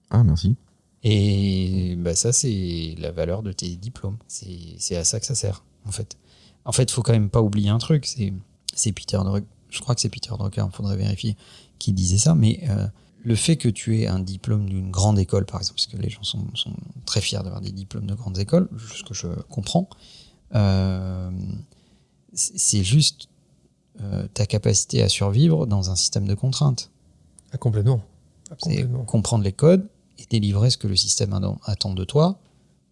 Ah, 0.09 0.23
merci. 0.23 0.55
Et 1.03 1.95
bah, 1.97 2.15
ça, 2.15 2.31
c'est 2.31 2.95
la 2.99 3.11
valeur 3.11 3.43
de 3.43 3.51
tes 3.51 3.75
diplômes. 3.75 4.17
C'est 4.27 4.95
à 4.95 5.03
ça 5.03 5.19
que 5.19 5.25
ça 5.25 5.35
sert, 5.35 5.63
en 5.85 5.91
fait. 5.91 6.17
En 6.65 6.71
fait, 6.71 6.91
faut 6.91 7.01
quand 7.01 7.13
même 7.13 7.29
pas 7.29 7.41
oublier 7.41 7.69
un 7.69 7.77
truc. 7.77 8.05
C'est 8.05 8.33
c'est 8.77 8.91
Peter 8.91 9.17
Drucker, 9.17 9.47
je 9.69 9.81
crois 9.81 9.95
que 9.95 10.01
c'est 10.01 10.09
Peter 10.09 10.31
Drucker, 10.37 10.63
il 10.65 10.75
faudrait 10.75 10.97
vérifier, 10.97 11.35
qui 11.79 11.93
disait 11.93 12.17
ça. 12.17 12.35
Mais 12.35 12.61
euh, 12.69 12.87
le 13.27 13.35
fait 13.35 13.57
que 13.57 13.67
tu 13.67 13.99
aies 13.99 14.07
un 14.07 14.19
diplôme 14.19 14.69
d'une 14.69 14.89
grande 14.89 15.19
école, 15.19 15.45
par 15.45 15.59
exemple, 15.59 15.75
parce 15.75 15.87
que 15.87 15.97
les 15.97 16.09
gens 16.09 16.23
sont, 16.23 16.47
sont 16.55 16.71
très 17.05 17.19
fiers 17.19 17.39
d'avoir 17.43 17.59
des 17.59 17.73
diplômes 17.73 18.05
de 18.05 18.15
grandes 18.15 18.37
écoles, 18.37 18.69
ce 18.95 19.03
que 19.03 19.13
je 19.13 19.27
comprends, 19.49 19.89
euh, 20.55 21.29
c'est 22.31 22.85
juste 22.85 23.27
euh, 23.99 24.25
ta 24.33 24.45
capacité 24.45 25.03
à 25.03 25.09
survivre 25.09 25.67
dans 25.67 25.89
un 25.89 25.97
système 25.97 26.25
de 26.25 26.35
contraintes. 26.35 26.89
Ah, 27.51 27.57
complètement. 27.57 28.01
Ah, 28.49 28.55
complètement. 28.61 29.03
comprendre 29.03 29.43
les 29.43 29.51
codes 29.51 29.85
et 30.19 30.25
délivrer 30.29 30.69
ce 30.69 30.77
que 30.77 30.87
le 30.87 30.95
système 30.95 31.33
attend- 31.65 31.93
de 31.93 32.05
toi 32.05 32.39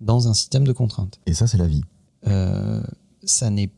dans 0.01 0.27
un 0.27 0.33
système 0.33 0.65
de 0.65 0.73
contraintes. 0.73 1.17
Et 1.27 1.33
ça, 1.33 1.47
c'est 1.47 1.57
la 1.57 1.67
vie. 1.67 1.83
Euh, 2.27 2.83
ça 3.23 3.49
n'est 3.49 3.69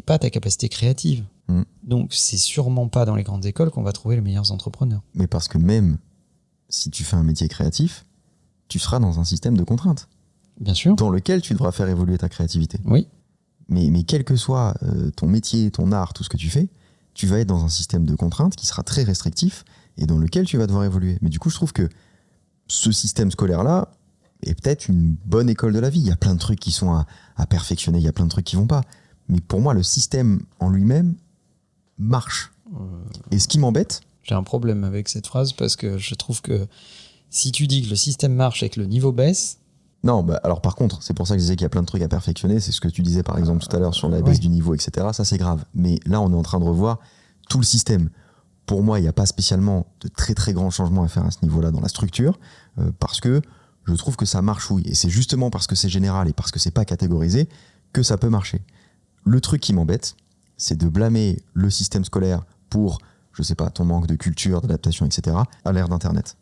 pas 0.00 0.18
ta 0.18 0.28
capacité 0.28 0.68
créative. 0.68 1.24
Mm. 1.48 1.62
Donc 1.82 2.12
c'est 2.12 2.36
sûrement 2.36 2.88
pas 2.88 3.04
dans 3.04 3.16
les 3.16 3.22
grandes 3.22 3.46
écoles 3.46 3.70
qu'on 3.70 3.82
va 3.82 3.92
trouver 3.92 4.16
les 4.16 4.22
meilleurs 4.22 4.52
entrepreneurs. 4.52 5.02
Mais 5.14 5.26
parce 5.26 5.48
que 5.48 5.58
même 5.58 5.98
si 6.68 6.90
tu 6.90 7.04
fais 7.04 7.16
un 7.16 7.22
métier 7.22 7.48
créatif, 7.48 8.04
tu 8.68 8.78
seras 8.78 8.98
dans 8.98 9.18
un 9.18 9.24
système 9.24 9.56
de 9.56 9.64
contraintes 9.64 10.08
Bien 10.60 10.74
sûr. 10.74 10.94
dans 10.96 11.10
lequel 11.10 11.40
tu 11.40 11.54
devras 11.54 11.72
faire 11.72 11.88
évoluer 11.88 12.18
ta 12.18 12.28
créativité. 12.28 12.78
Oui. 12.84 13.08
Mais, 13.68 13.88
mais 13.90 14.02
quel 14.02 14.24
que 14.24 14.36
soit 14.36 14.74
euh, 14.82 15.10
ton 15.10 15.26
métier, 15.26 15.70
ton 15.70 15.92
art, 15.92 16.12
tout 16.12 16.24
ce 16.24 16.28
que 16.28 16.36
tu 16.36 16.50
fais, 16.50 16.68
tu 17.14 17.26
vas 17.26 17.38
être 17.38 17.48
dans 17.48 17.64
un 17.64 17.68
système 17.68 18.04
de 18.04 18.14
contraintes 18.14 18.56
qui 18.56 18.66
sera 18.66 18.82
très 18.82 19.02
restrictif 19.02 19.64
et 19.96 20.06
dans 20.06 20.18
lequel 20.18 20.46
tu 20.46 20.56
vas 20.58 20.66
devoir 20.66 20.84
évoluer. 20.84 21.18
Mais 21.22 21.28
du 21.30 21.38
coup, 21.38 21.50
je 21.50 21.54
trouve 21.56 21.72
que 21.72 21.88
ce 22.66 22.92
système 22.92 23.30
scolaire-là 23.30 23.90
est 24.42 24.54
peut-être 24.54 24.88
une 24.88 25.16
bonne 25.24 25.48
école 25.48 25.72
de 25.72 25.80
la 25.80 25.90
vie. 25.90 26.00
Il 26.00 26.06
y 26.06 26.12
a 26.12 26.16
plein 26.16 26.34
de 26.34 26.38
trucs 26.38 26.60
qui 26.60 26.70
sont 26.70 26.92
à, 26.92 27.06
à 27.36 27.46
perfectionner, 27.46 27.98
il 27.98 28.04
y 28.04 28.08
a 28.08 28.12
plein 28.12 28.26
de 28.26 28.30
trucs 28.30 28.44
qui 28.44 28.56
vont 28.56 28.66
pas. 28.66 28.82
Mais 29.28 29.40
pour 29.40 29.60
moi, 29.60 29.74
le 29.74 29.82
système 29.82 30.40
en 30.60 30.70
lui-même 30.70 31.14
marche. 31.98 32.52
Et 33.30 33.38
ce 33.38 33.48
qui 33.48 33.58
m'embête, 33.58 34.00
J'ai 34.22 34.34
un 34.34 34.42
problème 34.42 34.84
avec 34.84 35.08
cette 35.08 35.26
phrase 35.26 35.52
parce 35.52 35.74
que 35.76 35.96
je 35.98 36.14
trouve 36.14 36.42
que 36.42 36.66
si 37.30 37.50
tu 37.52 37.66
dis 37.66 37.82
que 37.82 37.88
le 37.90 37.96
système 37.96 38.34
marche 38.34 38.62
et 38.62 38.68
que 38.68 38.78
le 38.80 38.86
niveau 38.86 39.10
baisse, 39.12 39.58
Non, 40.04 40.22
bah, 40.22 40.38
alors 40.44 40.60
par 40.60 40.74
contre, 40.76 41.02
c'est 41.02 41.14
pour 41.14 41.26
ça 41.26 41.34
que 41.34 41.38
je 41.40 41.44
disais 41.44 41.56
qu'il 41.56 41.64
y 41.64 41.66
a 41.66 41.70
plein 41.70 41.80
de 41.82 41.86
trucs 41.86 42.02
à 42.02 42.08
perfectionner. 42.08 42.60
C'est 42.60 42.72
ce 42.72 42.80
que 42.80 42.88
tu 42.88 43.02
disais 43.02 43.22
par 43.22 43.38
exemple 43.38 43.64
tout 43.64 43.74
à 43.74 43.80
l'heure 43.80 43.94
sur 43.94 44.08
la 44.08 44.20
baisse 44.22 44.34
Oui. 44.36 44.40
du 44.40 44.48
niveau, 44.48 44.74
etc. 44.74 45.08
Ça, 45.12 45.24
c'est 45.24 45.38
grave. 45.38 45.64
Mais 45.74 45.98
là, 46.06 46.20
on 46.20 46.30
est 46.32 46.36
en 46.36 46.42
train 46.42 46.60
de 46.60 46.64
revoir 46.64 46.98
tout 47.48 47.58
le 47.58 47.64
système. 47.64 48.10
Pour 48.66 48.82
moi, 48.82 48.98
il 48.98 49.02
n'y 49.02 49.08
a 49.08 49.12
pas 49.14 49.24
spécialement 49.26 49.86
de 50.02 50.08
très 50.08 50.34
très 50.34 50.52
grands 50.52 50.70
changements 50.70 51.02
à 51.02 51.08
faire 51.08 51.24
à 51.24 51.30
ce 51.30 51.38
niveau-là 51.42 51.70
dans 51.70 51.80
la 51.80 51.88
structure, 51.88 52.38
euh, 52.78 52.92
parce 53.00 53.20
que 53.20 53.40
je 53.86 53.94
trouve 53.94 54.16
que 54.16 54.26
ça 54.26 54.42
marche, 54.42 54.70
oui. 54.70 54.82
Et 54.84 54.94
c'est 54.94 55.08
justement 55.08 55.48
parce 55.48 55.66
que 55.66 55.74
c'est 55.74 55.88
général 55.88 56.28
et 56.28 56.34
parce 56.34 56.50
que 56.50 56.58
c'est 56.58 56.70
pas 56.70 56.84
catégorisé 56.84 57.48
que 57.94 58.02
ça 58.02 58.18
peut 58.18 58.28
marcher. 58.28 58.60
Le 59.24 59.40
truc 59.40 59.62
qui 59.62 59.72
m'embête, 59.72 60.14
c'est 60.58 60.76
de 60.76 60.86
blâmer 60.88 61.38
le 61.54 61.70
système 61.70 62.04
scolaire 62.04 62.44
pour, 62.68 62.98
je 63.32 63.42
sais 63.42 63.54
pas, 63.54 63.70
ton 63.70 63.86
manque 63.86 64.06
de 64.06 64.14
culture, 64.16 64.60
d'adaptation, 64.60 65.06
etc., 65.06 65.36
à 65.64 65.72
l'ère 65.72 65.88
d'Internet. 65.88 66.36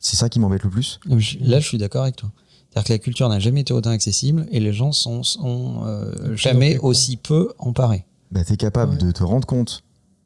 C'est 0.00 0.16
ça 0.16 0.28
qui 0.28 0.40
m'embête 0.40 0.64
le 0.64 0.70
plus. 0.70 0.98
là 1.06 1.60
je 1.60 1.66
suis 1.68 1.78
d'accord 1.78 2.02
avec 2.02 2.16
toi. 2.16 2.32
C'est-à-dire 2.70 2.88
que 2.88 2.92
la 2.94 2.98
culture 2.98 3.28
n'a 3.28 3.38
jamais 3.38 3.60
été 3.60 3.72
autant 3.72 3.90
accessible 3.90 4.46
et 4.50 4.58
les 4.58 4.72
gens 4.72 4.90
sont, 4.92 5.22
sont 5.22 5.82
euh, 5.84 6.34
jamais 6.34 6.78
aussi 6.78 7.16
peu 7.18 7.52
emparés. 7.58 8.04
bah, 8.32 8.42
tu 8.44 8.54
es 8.54 8.56
capable 8.56 8.92
Ouais. 8.92 8.98
de 8.98 9.10
te 9.12 9.22
rendre 9.22 9.46
compte 9.46 9.84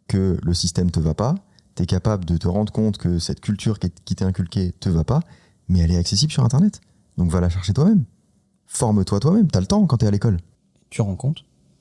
que 0.08 0.38
le 0.42 0.54
système 0.54 0.90
te 0.92 1.00
va 1.00 1.12
pas, 1.12 1.34
tu 1.74 1.82
es 1.82 1.86
capable 1.86 2.24
de 2.24 2.36
te 2.36 2.46
rendre 2.46 2.72
compte 2.72 2.96
que 2.98 3.18
cette 3.18 3.40
culture 3.40 3.80
qui 3.80 3.88
est- 3.88 4.00
qui 4.04 4.14
t'est 4.14 4.24
inculquée 4.24 4.72
te 4.78 4.88
va 4.88 5.02
pas, 5.02 5.20
mais 5.68 5.80
elle 5.80 5.90
est 5.90 5.96
accessible 5.96 6.30
sur 6.32 6.44
Internet. 6.44 6.80
Donc 7.18 7.30
va 7.32 7.40
la 7.40 7.48
chercher 7.50 7.72
toi-même. 7.72 8.04
Forme-toi 8.66 9.20
toi-même, 9.20 9.48
t'as 9.48 9.60
le 9.60 9.66
temps 9.66 9.84
quand 9.86 9.96
t'es 9.98 10.06
à 10.06 10.10
l'école. 10.12 10.38
Tu 10.90 11.02
rends 11.02 11.16
compte 11.16 11.44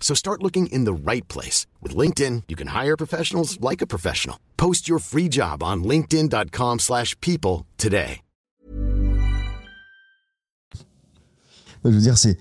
So 0.00 0.14
start 0.14 0.42
looking 0.42 0.68
in 0.72 0.84
the 0.84 0.94
right 0.94 1.28
place. 1.28 1.66
With 1.82 1.94
LinkedIn, 1.94 2.44
you 2.48 2.56
can 2.56 2.68
hire 2.68 2.96
professionals 2.96 3.60
like 3.60 3.82
a 3.82 3.86
professional. 3.86 4.36
Post 4.56 4.88
your 4.88 5.00
free 5.00 5.28
job 5.28 5.62
on 5.62 5.84
linkedin.com/people 5.84 6.78
slash 6.78 7.14
people 7.20 7.66
today. 7.76 8.22
Je 11.84 11.90
veux 11.90 12.00
dire, 12.00 12.18
c'est 12.18 12.38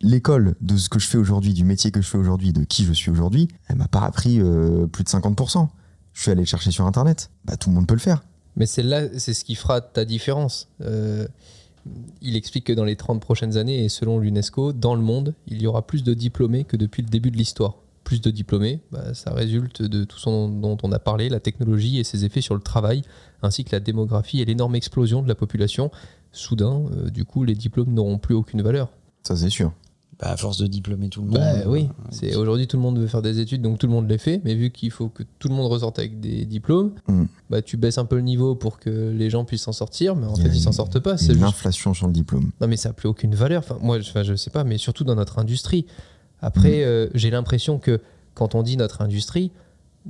l'école 0.00 0.54
de 0.60 0.76
ce 0.76 0.88
que 0.88 0.98
je 0.98 1.06
fais 1.06 1.18
aujourd'hui, 1.18 1.52
du 1.52 1.64
métier 1.64 1.90
que 1.90 2.00
je 2.00 2.08
fais 2.08 2.18
aujourd'hui, 2.18 2.52
de 2.52 2.64
qui 2.64 2.84
je 2.84 2.92
suis 2.92 3.10
aujourd'hui, 3.10 3.48
elle 3.68 3.76
m'a 3.76 3.88
pas 3.88 4.00
appris 4.00 4.40
euh, 4.40 4.86
plus 4.86 5.04
de 5.04 5.08
50%. 5.08 5.68
Je 6.12 6.20
suis 6.20 6.30
allé 6.30 6.40
le 6.42 6.46
chercher 6.46 6.70
sur 6.70 6.86
Internet. 6.86 7.30
Bah, 7.44 7.56
tout 7.56 7.70
le 7.70 7.74
monde 7.74 7.86
peut 7.86 7.94
le 7.94 8.00
faire. 8.00 8.22
Mais 8.56 8.66
c'est 8.66 8.82
là, 8.82 9.18
c'est 9.18 9.32
ce 9.32 9.44
qui 9.44 9.54
fera 9.54 9.80
ta 9.80 10.04
différence. 10.04 10.68
Euh, 10.82 11.26
il 12.20 12.36
explique 12.36 12.64
que 12.64 12.72
dans 12.72 12.84
les 12.84 12.96
30 12.96 13.20
prochaines 13.20 13.56
années, 13.56 13.84
et 13.84 13.88
selon 13.88 14.18
l'UNESCO, 14.18 14.72
dans 14.72 14.94
le 14.94 15.02
monde, 15.02 15.34
il 15.46 15.60
y 15.60 15.66
aura 15.66 15.86
plus 15.86 16.02
de 16.02 16.14
diplômés 16.14 16.64
que 16.64 16.76
depuis 16.76 17.02
le 17.02 17.08
début 17.08 17.30
de 17.30 17.36
l'histoire. 17.36 17.76
Plus 18.04 18.20
de 18.20 18.30
diplômés, 18.30 18.80
bah, 18.90 19.14
ça 19.14 19.32
résulte 19.32 19.82
de 19.82 20.04
tout 20.04 20.18
ce 20.18 20.26
dont 20.26 20.76
on 20.82 20.92
a 20.92 20.98
parlé, 20.98 21.28
la 21.28 21.40
technologie 21.40 21.98
et 21.98 22.04
ses 22.04 22.24
effets 22.24 22.40
sur 22.40 22.54
le 22.54 22.60
travail, 22.60 23.02
ainsi 23.42 23.64
que 23.64 23.72
la 23.72 23.80
démographie 23.80 24.40
et 24.40 24.44
l'énorme 24.44 24.74
explosion 24.74 25.22
de 25.22 25.28
la 25.28 25.34
population. 25.34 25.90
Soudain, 26.32 26.82
euh, 26.92 27.10
du 27.10 27.24
coup, 27.24 27.44
les 27.44 27.54
diplômes 27.54 27.92
n'auront 27.92 28.18
plus 28.18 28.34
aucune 28.34 28.62
valeur. 28.62 28.90
Ça, 29.22 29.36
c'est 29.36 29.50
sûr. 29.50 29.72
Bah, 30.22 30.30
À 30.30 30.36
force 30.36 30.56
de 30.58 30.66
diplômer 30.66 31.08
tout 31.08 31.20
le 31.20 31.26
monde. 31.26 31.36
Bah 31.38 31.52
euh, 31.56 31.64
oui, 31.66 31.88
c'est 32.10 32.36
aujourd'hui 32.36 32.66
tout 32.68 32.76
le 32.76 32.82
monde 32.82 32.98
veut 32.98 33.06
faire 33.08 33.20
des 33.22 33.40
études, 33.40 33.60
donc 33.60 33.78
tout 33.78 33.86
le 33.88 33.92
monde 33.92 34.08
les 34.08 34.18
fait. 34.18 34.40
Mais 34.44 34.54
vu 34.54 34.70
qu'il 34.70 34.90
faut 34.90 35.08
que 35.08 35.24
tout 35.38 35.48
le 35.48 35.54
monde 35.54 35.70
ressorte 35.70 35.98
avec 35.98 36.20
des 36.20 36.44
diplômes, 36.44 36.92
Mm. 37.08 37.24
bah 37.50 37.60
tu 37.60 37.76
baisses 37.76 37.98
un 37.98 38.04
peu 38.04 38.16
le 38.16 38.22
niveau 38.22 38.54
pour 38.54 38.78
que 38.78 39.10
les 39.10 39.28
gens 39.30 39.44
puissent 39.44 39.62
s'en 39.62 39.72
sortir, 39.72 40.14
mais 40.16 40.26
en 40.26 40.36
fait 40.36 40.48
a 40.48 40.52
ils 40.54 40.60
s'en 40.60 40.70
une- 40.70 40.76
sortent 40.76 41.00
pas. 41.00 41.18
C'est 41.18 41.28
Une 41.32 41.32
juste 41.34 41.44
inflation 41.44 41.92
sur 41.92 42.06
le 42.06 42.12
diplôme. 42.12 42.50
non, 42.60 42.68
mais 42.68 42.76
ça 42.76 42.90
n'a 42.90 42.92
plus 42.94 43.08
aucune 43.08 43.34
valeur. 43.34 43.58
Enfin, 43.64 43.78
moi, 43.82 43.98
je, 44.00 44.08
enfin, 44.10 44.22
je 44.22 44.34
sais 44.34 44.50
pas, 44.50 44.64
mais 44.64 44.78
surtout 44.78 45.04
dans 45.04 45.16
notre 45.16 45.38
industrie. 45.40 45.86
Après, 46.40 46.84
euh, 46.84 47.08
j'ai 47.14 47.30
l'impression 47.30 47.78
que 47.78 48.00
quand 48.34 48.54
on 48.54 48.62
dit 48.62 48.76
notre 48.76 49.02
industrie, 49.02 49.50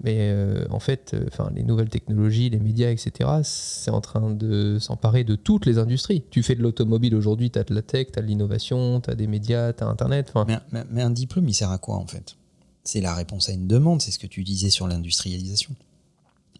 mais 0.02 0.30
euh, 0.30 0.64
en 0.70 0.80
fait, 0.80 1.12
euh, 1.14 1.24
enfin, 1.28 1.50
les 1.54 1.62
nouvelles 1.62 1.88
technologies, 1.90 2.48
les 2.50 2.58
médias, 2.58 2.90
etc., 2.90 3.30
c'est 3.42 3.90
en 3.90 4.00
train 4.00 4.30
de 4.30 4.78
s'emparer 4.80 5.24
de 5.24 5.34
toutes 5.36 5.66
les 5.66 5.78
industries. 5.78 6.22
Tu 6.30 6.42
fais 6.42 6.54
de 6.54 6.62
l'automobile 6.62 7.14
aujourd'hui, 7.14 7.50
tu 7.50 7.58
as 7.58 7.64
de 7.64 7.74
la 7.74 7.82
tech, 7.82 8.08
tu 8.12 8.18
as 8.18 8.22
de 8.22 8.26
l'innovation, 8.26 9.00
tu 9.00 9.10
as 9.10 9.14
des 9.14 9.26
médias, 9.26 9.72
tu 9.72 9.84
as 9.84 9.88
Internet. 9.88 10.32
Mais, 10.46 10.58
mais- 10.72 10.84
mais 10.90 11.02
un 11.02 11.10
diplôme, 11.10 11.48
il 11.48 11.54
sert 11.54 11.70
à 11.70 11.78
quoi 11.78 11.96
en 11.96 12.06
fait? 12.06 12.36
C'est 12.84 13.00
la 13.00 13.14
réponse 13.14 13.48
à 13.48 13.52
une 13.52 13.66
demande, 13.68 14.00
c'est 14.02 14.10
ce 14.10 14.18
que 14.18 14.26
tu 14.26 14.42
disais 14.44 14.70
sur 14.70 14.88
l'industrialisation. 14.88 15.74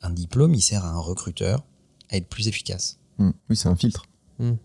Un 0.03 0.11
diplôme, 0.11 0.55
il 0.55 0.61
sert 0.63 0.85
à 0.85 0.91
un 0.91 0.99
recruteur 0.99 1.65
à 2.11 2.17
être 2.17 2.29
plus 2.29 2.49
efficace. 2.49 2.99
Mm. 3.19 3.31
Oui, 3.51 3.57
c'est 3.57 3.69
un 3.69 3.77
filtre. 3.77 4.05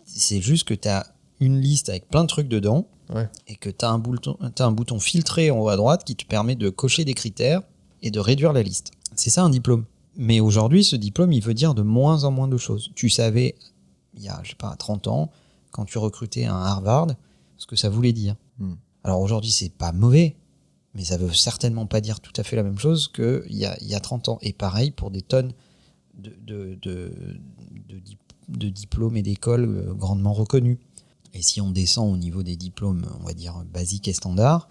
C'est 0.04 0.40
juste 0.40 0.66
que 0.66 0.74
tu 0.74 0.88
as 0.88 1.06
une 1.40 1.60
liste 1.60 1.88
avec 1.88 2.08
plein 2.08 2.22
de 2.24 2.28
trucs 2.28 2.48
dedans 2.48 2.86
Ouais. 3.14 3.28
et 3.46 3.54
que 3.56 3.70
tu 3.70 3.84
as, 3.84 3.90
un 3.90 3.98
bouton- 3.98 4.36
t'as 4.54 4.66
un 4.66 4.72
bouton 4.72 4.98
filtré 4.98 5.50
en 5.52 5.58
haut 5.60 5.68
à 5.68 5.76
droite 5.76 6.02
qui 6.04 6.16
te 6.16 6.26
permet 6.26 6.56
de 6.56 6.68
cocher 6.68 7.04
des 7.04 7.14
critères 7.14 7.62
et 8.02 8.10
de 8.10 8.20
réduire 8.20 8.52
la 8.52 8.62
liste. 8.62 8.92
C'est 9.14 9.30
ça 9.30 9.42
un 9.42 9.50
diplôme. 9.50 9.84
Mais 10.16 10.40
aujourd'hui, 10.40 10.82
ce 10.84 10.96
diplôme, 10.96 11.32
il 11.32 11.42
veut 11.42 11.54
dire 11.54 11.74
de 11.74 11.82
moins 11.82 12.24
en 12.24 12.30
moins 12.30 12.48
de 12.48 12.56
choses. 12.56 12.90
Tu 12.94 13.08
savais, 13.08 13.54
il 14.14 14.22
y 14.22 14.28
a, 14.28 14.40
je 14.42 14.50
sais 14.50 14.56
pas, 14.56 14.74
30 14.76 15.06
ans, 15.08 15.30
quand 15.70 15.84
tu 15.84 15.98
recrutais 15.98 16.44
un 16.44 16.56
Harvard, 16.56 17.08
ce 17.56 17.66
que 17.66 17.76
ça 17.76 17.88
voulait 17.88 18.12
dire. 18.12 18.34
Mm. 18.58 18.74
Alors 19.04 19.20
aujourd'hui, 19.20 19.50
c'est 19.50 19.72
pas 19.72 19.92
mauvais, 19.92 20.36
mais 20.94 21.04
ça 21.04 21.16
veut 21.16 21.32
certainement 21.32 21.86
pas 21.86 22.00
dire 22.00 22.20
tout 22.20 22.32
à 22.36 22.42
fait 22.42 22.56
la 22.56 22.62
même 22.64 22.78
chose 22.78 23.08
qu'il 23.08 23.44
y 23.50 23.64
a, 23.64 23.76
il 23.80 23.86
y 23.86 23.94
a 23.94 24.00
30 24.00 24.28
ans. 24.28 24.38
Et 24.42 24.52
pareil 24.52 24.90
pour 24.90 25.10
des 25.10 25.22
tonnes 25.22 25.52
de, 26.14 26.34
de, 26.44 26.78
de, 26.82 27.12
de 27.88 27.98
di- 28.00 28.18
de 28.48 28.68
diplômes 28.68 29.16
et 29.16 29.22
d'écoles 29.22 29.64
euh, 29.66 29.94
grandement 29.94 30.32
reconnus. 30.32 30.78
Et 31.34 31.42
si 31.42 31.60
on 31.60 31.70
descend 31.70 32.12
au 32.12 32.16
niveau 32.16 32.42
des 32.42 32.56
diplômes, 32.56 33.06
on 33.20 33.24
va 33.24 33.34
dire 33.34 33.62
basiques 33.72 34.08
et 34.08 34.12
standards, 34.14 34.68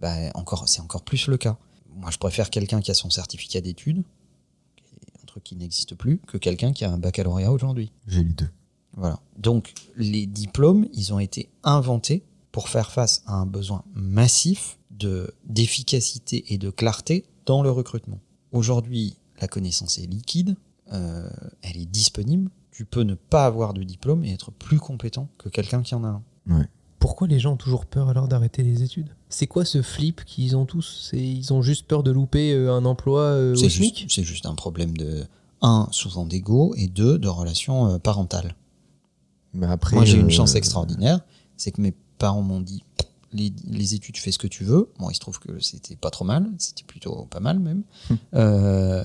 bah, 0.00 0.14
encore, 0.34 0.68
c'est 0.68 0.80
encore 0.80 1.02
plus 1.02 1.28
le 1.28 1.36
cas. 1.38 1.56
Moi, 1.96 2.10
je 2.10 2.18
préfère 2.18 2.50
quelqu'un 2.50 2.80
qui 2.80 2.90
a 2.90 2.94
son 2.94 3.10
certificat 3.10 3.60
d'études, 3.60 4.02
un 5.22 5.26
truc 5.26 5.44
qui 5.44 5.56
n'existe 5.56 5.94
plus, 5.94 6.18
que 6.26 6.38
quelqu'un 6.38 6.72
qui 6.72 6.84
a 6.84 6.90
un 6.90 6.98
baccalauréat 6.98 7.52
aujourd'hui. 7.52 7.92
J'ai 8.06 8.24
les 8.24 8.32
deux. 8.32 8.50
Voilà. 8.96 9.20
Donc, 9.38 9.74
les 9.96 10.26
diplômes, 10.26 10.86
ils 10.92 11.12
ont 11.12 11.18
été 11.18 11.48
inventés 11.62 12.22
pour 12.52 12.68
faire 12.68 12.92
face 12.92 13.22
à 13.26 13.34
un 13.34 13.46
besoin 13.46 13.82
massif 13.94 14.78
de 14.90 15.34
d'efficacité 15.44 16.44
et 16.52 16.58
de 16.58 16.70
clarté 16.70 17.24
dans 17.46 17.62
le 17.62 17.70
recrutement. 17.70 18.20
Aujourd'hui, 18.52 19.16
la 19.40 19.48
connaissance 19.48 19.98
est 19.98 20.06
liquide, 20.06 20.56
euh, 20.92 21.28
elle 21.62 21.76
est 21.76 21.86
disponible. 21.86 22.50
Tu 22.70 22.84
peux 22.84 23.02
ne 23.02 23.14
pas 23.14 23.46
avoir 23.46 23.74
de 23.74 23.82
diplôme 23.82 24.24
et 24.24 24.32
être 24.32 24.52
plus 24.52 24.78
compétent 24.78 25.28
que 25.38 25.48
quelqu'un 25.48 25.82
qui 25.82 25.94
en 25.94 26.04
a 26.04 26.08
un. 26.08 26.22
Pourquoi 26.98 27.26
les 27.26 27.38
gens 27.38 27.52
ont 27.52 27.56
toujours 27.56 27.86
peur 27.86 28.08
alors 28.08 28.28
d'arrêter 28.28 28.62
les 28.62 28.82
études? 28.82 29.08
C'est 29.34 29.48
quoi 29.48 29.64
ce 29.64 29.82
flip 29.82 30.24
qu'ils 30.24 30.56
ont 30.56 30.64
tous 30.64 31.10
Ils 31.12 31.52
ont 31.52 31.60
juste 31.60 31.86
peur 31.88 32.04
de 32.04 32.12
louper 32.12 32.52
euh, 32.52 32.72
un 32.72 32.84
emploi 32.84 33.20
euh, 33.22 33.52
au 33.52 33.56
C'est 33.56 33.68
juste, 33.68 34.04
c'est 34.08 34.22
juste 34.22 34.46
un 34.46 34.54
problème 34.54 34.96
de 34.96 35.24
un, 35.60 35.88
souvent 35.90 36.24
d'ego 36.24 36.72
et 36.76 36.86
deux, 36.86 37.18
de 37.18 37.26
relations 37.26 37.88
euh, 37.94 37.98
parentales. 37.98 38.54
Mais 39.52 39.66
après, 39.66 39.96
Moi, 39.96 40.04
j'ai 40.04 40.18
une 40.18 40.30
chance 40.30 40.54
extraordinaire, 40.54 41.20
c'est 41.56 41.72
que 41.72 41.80
mes 41.80 41.94
parents 42.18 42.42
m'ont 42.42 42.60
dit 42.60 42.84
les, 43.32 43.52
les 43.66 43.94
études, 43.94 44.16
fais 44.18 44.30
ce 44.30 44.38
que 44.38 44.46
tu 44.46 44.62
veux. 44.62 44.92
Bon, 45.00 45.10
il 45.10 45.14
se 45.14 45.20
trouve 45.20 45.40
que 45.40 45.58
c'était 45.58 45.96
pas 45.96 46.10
trop 46.10 46.24
mal, 46.24 46.48
c'était 46.58 46.84
plutôt 46.84 47.24
pas 47.28 47.40
mal 47.40 47.58
même. 47.58 47.82
Euh, 48.34 49.04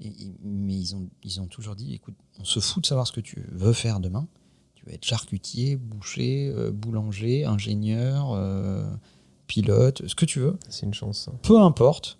et- 0.00 0.08
et- 0.08 0.32
mais 0.42 0.74
ils 0.74 0.96
ont, 0.96 1.06
ils 1.22 1.40
ont 1.40 1.46
toujours 1.46 1.76
dit 1.76 1.94
écoute, 1.94 2.14
on 2.40 2.44
se 2.44 2.58
fout 2.58 2.82
de 2.82 2.88
savoir 2.88 3.06
ce 3.06 3.12
que 3.12 3.20
tu 3.20 3.46
veux 3.52 3.72
faire 3.72 4.00
demain. 4.00 4.26
Tu 4.74 4.84
vas 4.86 4.92
être 4.92 5.04
charcutier, 5.04 5.76
boucher, 5.76 6.52
euh, 6.56 6.72
boulanger, 6.72 7.44
ingénieur, 7.44 8.32
euh, 8.34 8.88
pilote, 9.50 10.02
ce 10.06 10.14
que 10.14 10.24
tu 10.24 10.38
veux. 10.38 10.56
C'est 10.68 10.86
une 10.86 10.94
chance. 10.94 11.24
ça. 11.26 11.32
Peu 11.42 11.58
importe. 11.60 12.18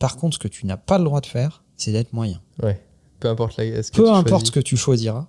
Par 0.00 0.16
contre, 0.16 0.34
ce 0.34 0.38
que 0.40 0.48
tu 0.48 0.66
n'as 0.66 0.76
pas 0.76 0.98
le 0.98 1.04
droit 1.04 1.20
de 1.20 1.26
faire, 1.26 1.62
c'est 1.76 1.92
d'être 1.92 2.12
moyen. 2.12 2.40
Ouais. 2.62 2.80
Peu 3.20 3.28
importe 3.28 3.56
la. 3.56 3.82
ce 3.82 3.90
que 3.92 3.96
Peu 3.96 4.02
tu 4.04 4.08
importe 4.10 4.28
choisis. 4.28 4.46
ce 4.48 4.52
que 4.52 4.60
tu 4.60 4.76
choisiras, 4.76 5.28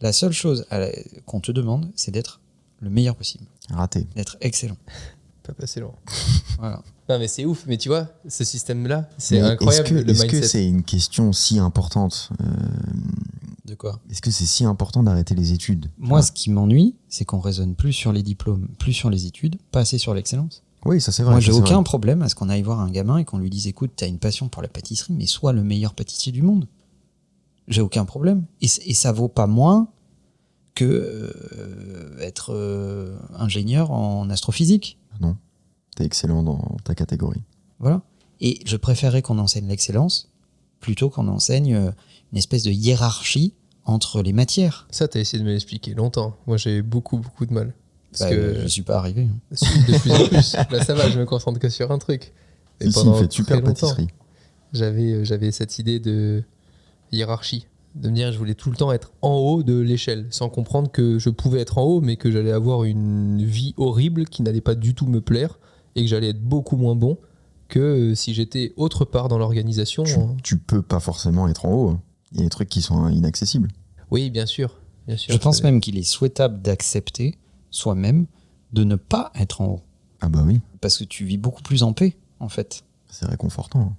la 0.00 0.12
seule 0.14 0.32
chose 0.32 0.64
la- 0.70 0.90
qu'on 1.26 1.40
te 1.40 1.52
demande, 1.52 1.90
c'est 1.94 2.10
d'être 2.12 2.40
le 2.80 2.88
meilleur 2.88 3.14
possible, 3.14 3.44
Raté. 3.70 4.06
d'être 4.16 4.36
excellent. 4.40 4.76
Pas 5.42 5.52
passer 5.52 5.80
loin. 5.80 5.94
Voilà. 6.58 6.82
Non 7.10 7.18
mais 7.18 7.28
c'est 7.28 7.44
ouf. 7.44 7.64
Mais 7.66 7.76
tu 7.76 7.88
vois, 7.90 8.08
ce 8.26 8.42
système-là, 8.42 9.08
c'est 9.18 9.38
incroyable. 9.40 10.08
Est-ce 10.10 10.24
que 10.24 10.30
que 10.40 10.42
c'est 10.46 10.66
une 10.66 10.82
question 10.82 11.32
si 11.34 11.58
importante 11.58 12.30
euh, 12.40 12.46
De 13.66 13.74
quoi? 13.74 14.00
Est-ce 14.10 14.22
que 14.22 14.30
c'est 14.30 14.46
si 14.46 14.64
important 14.64 15.02
d'arrêter 15.02 15.34
les 15.34 15.52
études? 15.52 15.90
Moi, 15.98 16.20
Ah. 16.20 16.22
ce 16.22 16.32
qui 16.32 16.50
m'ennuie, 16.50 16.94
c'est 17.10 17.26
qu'on 17.26 17.38
raisonne 17.40 17.74
plus 17.74 17.92
sur 17.92 18.12
les 18.12 18.22
diplômes, 18.22 18.68
plus 18.78 18.94
sur 18.94 19.10
les 19.10 19.26
études, 19.26 19.56
pas 19.70 19.80
assez 19.80 19.98
sur 19.98 20.14
l'excellence. 20.14 20.62
Oui, 20.86 21.00
ça 21.00 21.12
c'est 21.12 21.22
vrai. 21.22 21.32
Moi, 21.32 21.40
j'ai 21.40 21.52
aucun 21.52 21.76
vrai. 21.76 21.84
problème 21.84 22.22
à 22.22 22.28
ce 22.28 22.34
qu'on 22.34 22.48
aille 22.48 22.62
voir 22.62 22.80
un 22.80 22.90
gamin 22.90 23.18
et 23.18 23.24
qu'on 23.24 23.38
lui 23.38 23.50
dise 23.50 23.66
écoute, 23.66 23.92
t'as 23.96 24.08
une 24.08 24.18
passion 24.18 24.48
pour 24.48 24.62
la 24.62 24.68
pâtisserie, 24.68 25.12
mais 25.12 25.26
sois 25.26 25.52
le 25.52 25.62
meilleur 25.62 25.94
pâtissier 25.94 26.32
du 26.32 26.42
monde. 26.42 26.68
J'ai 27.68 27.80
aucun 27.80 28.04
problème. 28.04 28.44
Et, 28.60 28.66
et 28.86 28.94
ça 28.94 29.12
vaut 29.12 29.28
pas 29.28 29.46
moins 29.46 29.88
que 30.74 30.84
euh, 30.84 32.18
être 32.20 32.52
euh, 32.54 33.16
ingénieur 33.34 33.90
en 33.90 34.30
astrophysique. 34.30 34.98
Non, 35.20 35.36
t'es 35.96 36.04
excellent 36.04 36.42
dans 36.42 36.76
ta 36.84 36.94
catégorie. 36.94 37.42
Voilà. 37.80 38.02
Et 38.40 38.60
je 38.66 38.76
préférerais 38.76 39.22
qu'on 39.22 39.38
enseigne 39.38 39.66
l'excellence 39.66 40.30
plutôt 40.78 41.10
qu'on 41.10 41.26
enseigne 41.28 41.74
euh, 41.74 41.90
une 42.32 42.38
espèce 42.38 42.62
de 42.62 42.70
hiérarchie 42.70 43.54
entre 43.84 44.22
les 44.22 44.32
matières. 44.32 44.86
Ça, 44.90 45.08
t'as 45.08 45.20
essayé 45.20 45.40
de 45.40 45.44
me 45.46 45.52
l'expliquer 45.52 45.94
longtemps. 45.94 46.36
Moi, 46.46 46.58
j'ai 46.58 46.82
beaucoup, 46.82 47.18
beaucoup 47.18 47.46
de 47.46 47.54
mal. 47.54 47.74
Parce 48.18 48.30
Bah, 48.30 48.36
que 48.36 48.60
Je 48.62 48.66
suis 48.68 48.82
pas 48.82 48.98
arrivé. 48.98 49.28
hein. 49.30 49.36
De 49.88 49.98
plus 49.98 50.10
en 50.12 50.26
plus. 50.28 50.54
Là, 50.70 50.84
ça 50.84 50.94
va, 50.94 51.08
je 51.10 51.18
me 51.18 51.24
concentre 51.26 51.58
que 51.58 51.68
sur 51.68 51.90
un 51.90 51.98
truc. 51.98 52.32
Et 52.80 52.84
Si, 52.86 52.92
si, 52.92 52.98
il 52.98 53.04
pendant 53.04 53.14
fait 53.18 53.32
super 53.32 53.62
pâtisserie. 53.62 54.08
j'avais, 54.72 55.12
euh, 55.12 55.24
j'avais 55.24 55.50
cette 55.52 55.78
idée 55.78 55.98
de 56.00 56.42
hiérarchie. 57.12 57.66
De 57.94 58.10
me 58.10 58.14
dire, 58.14 58.30
je 58.30 58.36
voulais 58.38 58.54
tout 58.54 58.70
le 58.70 58.76
temps 58.76 58.92
être 58.92 59.12
en 59.22 59.34
haut 59.36 59.62
de 59.62 59.78
l'échelle, 59.78 60.26
sans 60.30 60.50
comprendre 60.50 60.90
que 60.90 61.18
je 61.18 61.30
pouvais 61.30 61.60
être 61.60 61.78
en 61.78 61.82
haut, 61.84 62.00
mais 62.02 62.16
que 62.16 62.30
j'allais 62.30 62.52
avoir 62.52 62.84
une 62.84 63.42
vie 63.42 63.72
horrible 63.78 64.26
qui 64.26 64.42
n'allait 64.42 64.60
pas 64.60 64.74
du 64.74 64.94
tout 64.94 65.06
me 65.06 65.20
plaire 65.22 65.58
et 65.94 66.02
que 66.02 66.08
j'allais 66.08 66.28
être 66.28 66.42
beaucoup 66.42 66.76
moins 66.76 66.94
bon 66.94 67.16
que 67.68 67.78
euh, 67.80 68.14
si 68.14 68.34
j'étais 68.34 68.74
autre 68.76 69.04
part 69.06 69.28
dans 69.28 69.38
l'organisation. 69.38 70.02
Tu, 70.04 70.14
hein. 70.14 70.36
tu 70.42 70.58
peux 70.58 70.82
pas 70.82 71.00
forcément 71.00 71.48
être 71.48 71.64
en 71.64 71.72
haut. 71.72 71.88
hein. 71.90 72.00
Il 72.32 72.38
y 72.38 72.40
a 72.42 72.44
des 72.44 72.50
trucs 72.50 72.68
qui 72.68 72.82
sont 72.82 73.08
inaccessibles. 73.08 73.68
Oui, 74.10 74.28
bien 74.30 74.44
sûr. 74.46 74.76
Bien 75.06 75.16
sûr 75.16 75.32
Je 75.32 75.38
pense 75.38 75.62
même 75.62 75.80
qu'il 75.80 75.96
est 75.96 76.02
souhaitable 76.02 76.60
d'accepter 76.60 77.38
soi-même 77.76 78.26
de 78.72 78.84
ne 78.84 78.96
pas 78.96 79.30
être 79.34 79.60
en 79.60 79.66
haut. 79.66 79.82
Ah 80.20 80.28
bah 80.28 80.42
oui, 80.44 80.60
Parce 80.80 80.98
que 80.98 81.04
tu 81.04 81.24
vis 81.24 81.36
beaucoup 81.38 81.62
plus 81.62 81.82
en 81.82 81.92
paix, 81.92 82.16
en 82.40 82.48
fait. 82.48 82.82
c'est 83.10 83.26
réconfortant. 83.26 83.80
hein. 83.80 83.96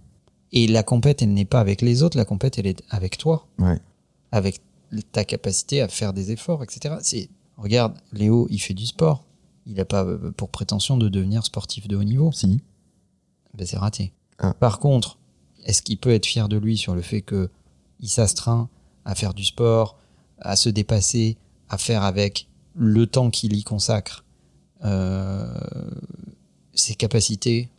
Et 0.51 0.67
la 0.67 0.81
compète, 0.83 1.21
elle 1.21 1.33
n'est 1.33 1.45
pas 1.45 1.59
avec 1.59 1.81
les 1.81 2.03
autres, 2.03 2.17
la 2.17 2.25
compète, 2.25 2.57
elle 2.57 2.67
est 2.67 2.83
avec 2.89 3.17
toi, 3.17 3.47
Ouais. 3.59 3.79
avec 4.31 4.61
ta 5.11 5.23
capacité 5.25 5.81
à 5.81 5.87
faire 5.87 6.13
des 6.13 6.31
efforts, 6.31 6.63
etc. 6.63 6.95
C'est, 7.01 7.29
regarde, 7.57 7.95
Léo, 8.13 8.47
il 8.49 8.59
fait 8.59 8.73
du 8.73 8.85
sport. 8.85 9.25
Il 9.65 9.73
n'a 9.75 9.85
pas 9.85 10.03
euh, 10.05 10.31
pour 10.31 10.49
prétention 10.49 10.97
de 10.97 11.09
devenir 11.09 11.43
sportif 11.45 11.87
de 11.89 11.95
haut 11.97 12.03
niveau. 12.05 12.31
Si. 12.31 12.61
Ben, 13.57 13.67
c'est 13.67 13.77
raté. 13.77 14.13
Ah. 14.39 14.53
Par 14.53 14.79
contre, 14.79 15.17
est-ce 15.65 15.81
qu'il 15.81 15.97
peut 15.97 16.11
être 16.11 16.25
fier 16.25 16.47
de 16.47 16.57
lui 16.57 16.77
sur 16.77 16.95
le 16.95 17.01
fait 17.01 17.21
que 17.21 17.49
il 17.99 18.07
s'astreint 18.09 18.69
à 19.05 19.13
faire 19.15 19.33
du 19.33 19.43
sport, 19.43 19.97
à 20.39 20.55
se 20.55 20.69
dépasser, 20.69 21.35
à 21.69 21.77
faire 21.77 22.03
avec 22.03 22.47
le 22.77 23.07
temps 23.07 23.29
qu'il 23.29 23.55
y 23.55 23.63
consacre, 23.63 24.23
euh, 24.85 25.53
ses 26.73 26.95
capacités 26.95 27.69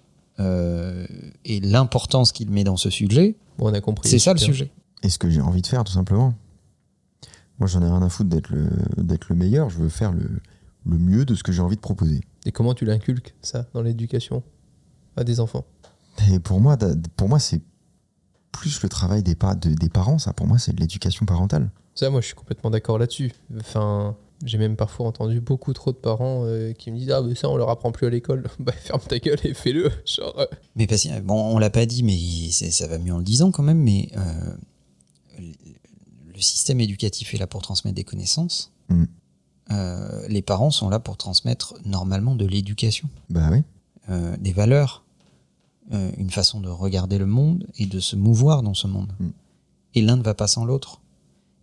euh, 0.41 1.07
et 1.45 1.61
l'importance 1.61 2.33
qu'il 2.33 2.51
met 2.51 2.65
dans 2.65 2.77
ce 2.77 2.91
sujet 2.91 3.37
Bon, 3.59 3.71
on 3.71 3.75
a 3.75 3.81
compris. 3.81 4.09
C'est 4.09 4.19
ça 4.19 4.33
le 4.33 4.39
sujet. 4.39 4.71
Et 5.03 5.09
ce 5.09 5.19
que 5.19 5.31
j'ai 5.31 5.41
envie 5.41 5.63
de 5.63 5.67
faire, 5.67 5.83
tout 5.85 5.93
simplement. 5.93 6.35
Moi, 7.59 7.67
j'en 7.67 7.81
ai 7.83 7.87
rien 7.87 8.03
à 8.03 8.09
foutre 8.09 8.31
d'être 8.31 8.51
le, 8.51 8.69
d'être 8.99 9.29
le 9.31 9.35
meilleur. 9.35 9.69
Je 9.71 9.79
veux 9.79 9.89
faire 9.89 10.13
le, 10.13 10.29
le 10.87 10.99
mieux 10.99 11.25
de 11.25 11.35
ce 11.35 11.43
que 11.43 11.51
j'ai 11.51 11.61
envie 11.63 11.75
de 11.77 11.81
proposer. 11.81 12.21
Et 12.47 12.53
comment 12.53 12.73
tu 12.75 12.85
l'inculques, 12.85 13.35
ça, 13.43 13.67
dans 13.75 13.83
l'éducation 13.83 14.43
à 15.17 15.25
des 15.25 15.41
enfants? 15.41 15.65
Et 16.33 16.39
pour 16.39 16.61
moi, 16.61 16.77
pour 17.17 17.29
moi 17.29 17.39
c'est 17.41 17.61
plus 18.53 18.81
le 18.83 18.89
travail 18.89 19.23
des, 19.25 19.35
pa- 19.35 19.55
de- 19.57 19.75
des 19.75 19.89
parents. 19.89 20.19
Ça, 20.19 20.33
pour 20.33 20.47
moi, 20.47 20.59
c'est 20.59 20.73
de 20.73 20.81
l'éducation 20.81 21.27
parentale. 21.27 21.71
Ça, 21.95 22.11
moi, 22.11 22.21
je 22.21 22.27
suis 22.27 22.35
complètement 22.37 22.71
d'accord 22.71 22.99
là-dessus. 22.99 23.33
Enfin, 23.59 24.17
j'ai 24.45 24.59
même 24.59 24.77
parfois 24.77 25.07
entendu 25.07 25.41
beaucoup 25.41 25.73
trop 25.73 25.93
de 25.93 25.97
parents 25.97 26.45
euh, 26.45 26.73
qui 26.73 26.91
me 26.91 26.99
disent 26.99 27.11
Ah, 27.11 27.23
mais 27.23 27.35
ça, 27.35 27.49
on 27.49 27.57
leur 27.57 27.71
apprend 27.71 27.91
plus 27.93 28.07
à 28.07 28.11
l'école. 28.11 28.49
bah, 28.59 28.73
ferme 28.73 29.01
ta 29.01 29.19
gueule 29.19 29.39
et 29.45 29.55
fais-le. 29.55 29.91
Genre, 30.07 30.39
euh, 30.39 30.47
Mais 30.77 30.87
parce 30.87 31.03
que, 31.05 31.21
bon, 31.21 31.35
on 31.55 31.59
l'a 31.59 31.71
pas 31.71 31.87
dit, 31.87 32.03
mais 32.03 32.51
ça 32.51 32.87
va 32.87 32.99
mieux 32.99 33.13
en 33.13 33.19
le 33.19 33.25
disant 33.25 33.51
quand 33.51 33.63
même, 33.63 33.83
mais 33.83 34.11
euh, 34.17 34.57
le 35.39 36.41
système 36.41 36.81
éducatif 36.81 37.35
est 37.35 37.39
là 37.39 37.47
pour 37.47 37.63
transmettre 37.63 37.95
des 37.97 38.05
connaissances. 38.05 38.73
Mm. 38.89 39.05
Euh, 39.71 40.27
les 40.29 40.43
parents 40.43 40.71
sont 40.71 40.89
là 40.89 40.99
pour 40.99 41.17
transmettre 41.17 41.75
normalement 41.85 42.35
de 42.35 42.47
l'éducation, 42.47 43.09
Bah 43.29 43.49
oui. 43.51 43.63
euh, 44.09 44.37
des 44.39 44.53
valeurs, 44.53 45.05
euh, 45.93 46.11
une 46.17 46.31
façon 46.31 46.61
de 46.61 46.69
regarder 46.69 47.19
le 47.19 47.27
monde 47.27 47.67
et 47.77 47.87
de 47.87 48.01
se 48.01 48.17
mouvoir 48.17 48.63
dans 48.63 48.75
ce 48.75 48.87
monde. 48.87 49.13
Mm. 49.19 49.29
Et 49.95 50.03
l'un 50.03 50.17
ne 50.17 50.23
va 50.23 50.35
pas 50.35 50.47
sans 50.47 50.65
l'autre. 50.65 51.01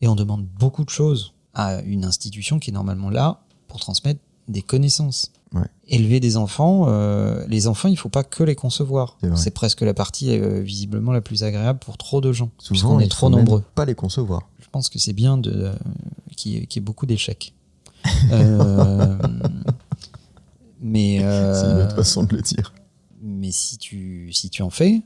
Et 0.01 0.07
on 0.07 0.15
demande 0.15 0.45
beaucoup 0.45 0.83
de 0.83 0.89
choses 0.89 1.33
à 1.55 1.81
une 1.81 2.05
institution 2.05 2.59
qui 2.59 2.69
est 2.69 2.73
normalement 2.73 3.09
là 3.09 3.41
pour 3.67 3.79
transmettre 3.79 4.19
des 4.47 4.61
connaissances. 4.61 5.31
Ouais. 5.53 5.61
Élever 5.87 6.19
des 6.19 6.35
enfants, 6.37 6.85
euh, 6.89 7.45
les 7.47 7.67
enfants, 7.67 7.87
il 7.87 7.97
faut 7.97 8.09
pas 8.09 8.23
que 8.23 8.43
les 8.43 8.55
concevoir. 8.55 9.17
C'est 9.35 9.51
presque 9.51 9.81
la 9.81 9.93
partie 9.93 10.29
euh, 10.37 10.59
visiblement 10.61 11.11
la 11.13 11.21
plus 11.21 11.43
agréable 11.43 11.79
pour 11.79 11.97
trop 11.97 12.19
de 12.21 12.31
gens, 12.33 12.51
Souvent, 12.57 12.69
puisqu'on 12.71 12.99
est 12.99 13.07
trop 13.07 13.29
nombreux. 13.29 13.63
Pas 13.73 13.85
les 13.85 13.95
concevoir. 13.95 14.49
Je 14.59 14.67
pense 14.69 14.89
que 14.89 14.99
c'est 14.99 15.13
bien 15.13 15.37
de 15.37 15.51
euh, 15.53 15.73
qu'il 16.35 16.51
y, 16.51 16.57
ait- 16.57 16.65
qu'il 16.65 16.81
y 16.81 16.83
ait 16.83 16.85
beaucoup 16.85 17.05
d'échecs. 17.05 17.53
Euh, 18.31 19.17
mais 20.81 21.19
C'est 21.19 21.65
une 21.71 21.81
autre 21.81 21.95
façon 21.95 22.23
de 22.23 22.35
le 22.35 22.41
dire. 22.41 22.73
mais 23.21 23.51
si 23.51 23.77
tu 23.77 24.31
si 24.33 24.49
tu 24.49 24.61
en 24.61 24.69
fais, 24.69 25.01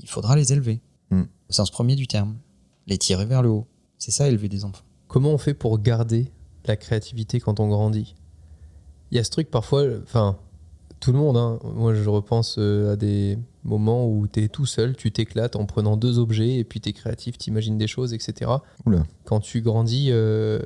il 0.00 0.08
faudra 0.08 0.36
les 0.36 0.52
élever 0.52 0.80
Mm. 1.10 1.22
au 1.22 1.52
sens 1.52 1.70
premier 1.70 1.96
du 1.96 2.06
terme, 2.06 2.36
les 2.86 2.98
tirer 2.98 3.24
vers 3.24 3.40
le 3.42 3.48
haut. 3.48 3.66
C'est 3.96 4.10
ça 4.10 4.28
élever 4.28 4.48
des 4.50 4.64
enfants. 4.66 4.84
Comment 5.08 5.30
on 5.30 5.38
fait 5.38 5.54
pour 5.54 5.78
garder 5.80 6.30
la 6.66 6.76
créativité 6.76 7.40
quand 7.40 7.60
on 7.60 7.68
grandit? 7.68 8.14
Il 9.10 9.16
y 9.16 9.20
a 9.20 9.24
ce 9.24 9.30
truc 9.30 9.50
parfois, 9.50 9.84
enfin, 10.02 10.36
tout 11.00 11.12
le 11.12 11.18
monde, 11.18 11.36
hein. 11.36 11.58
moi 11.74 11.94
je 11.94 12.08
repense 12.08 12.56
euh, 12.58 12.92
à 12.92 12.96
des 12.96 13.38
moments 13.64 14.06
où 14.08 14.26
tu 14.26 14.44
es 14.44 14.48
tout 14.48 14.66
seul, 14.66 14.96
tu 14.96 15.10
t'éclates 15.12 15.56
en 15.56 15.64
prenant 15.64 15.96
deux 15.96 16.18
objets 16.18 16.56
et 16.56 16.64
puis 16.64 16.80
tu 16.80 16.90
es 16.90 16.92
créatif, 16.92 17.38
tu 17.38 17.50
imagines 17.50 17.78
des 17.78 17.86
choses, 17.86 18.12
etc. 18.12 18.50
Oula. 18.86 19.04
Quand 19.24 19.40
tu 19.40 19.60
grandis, 19.62 20.08
euh, 20.10 20.60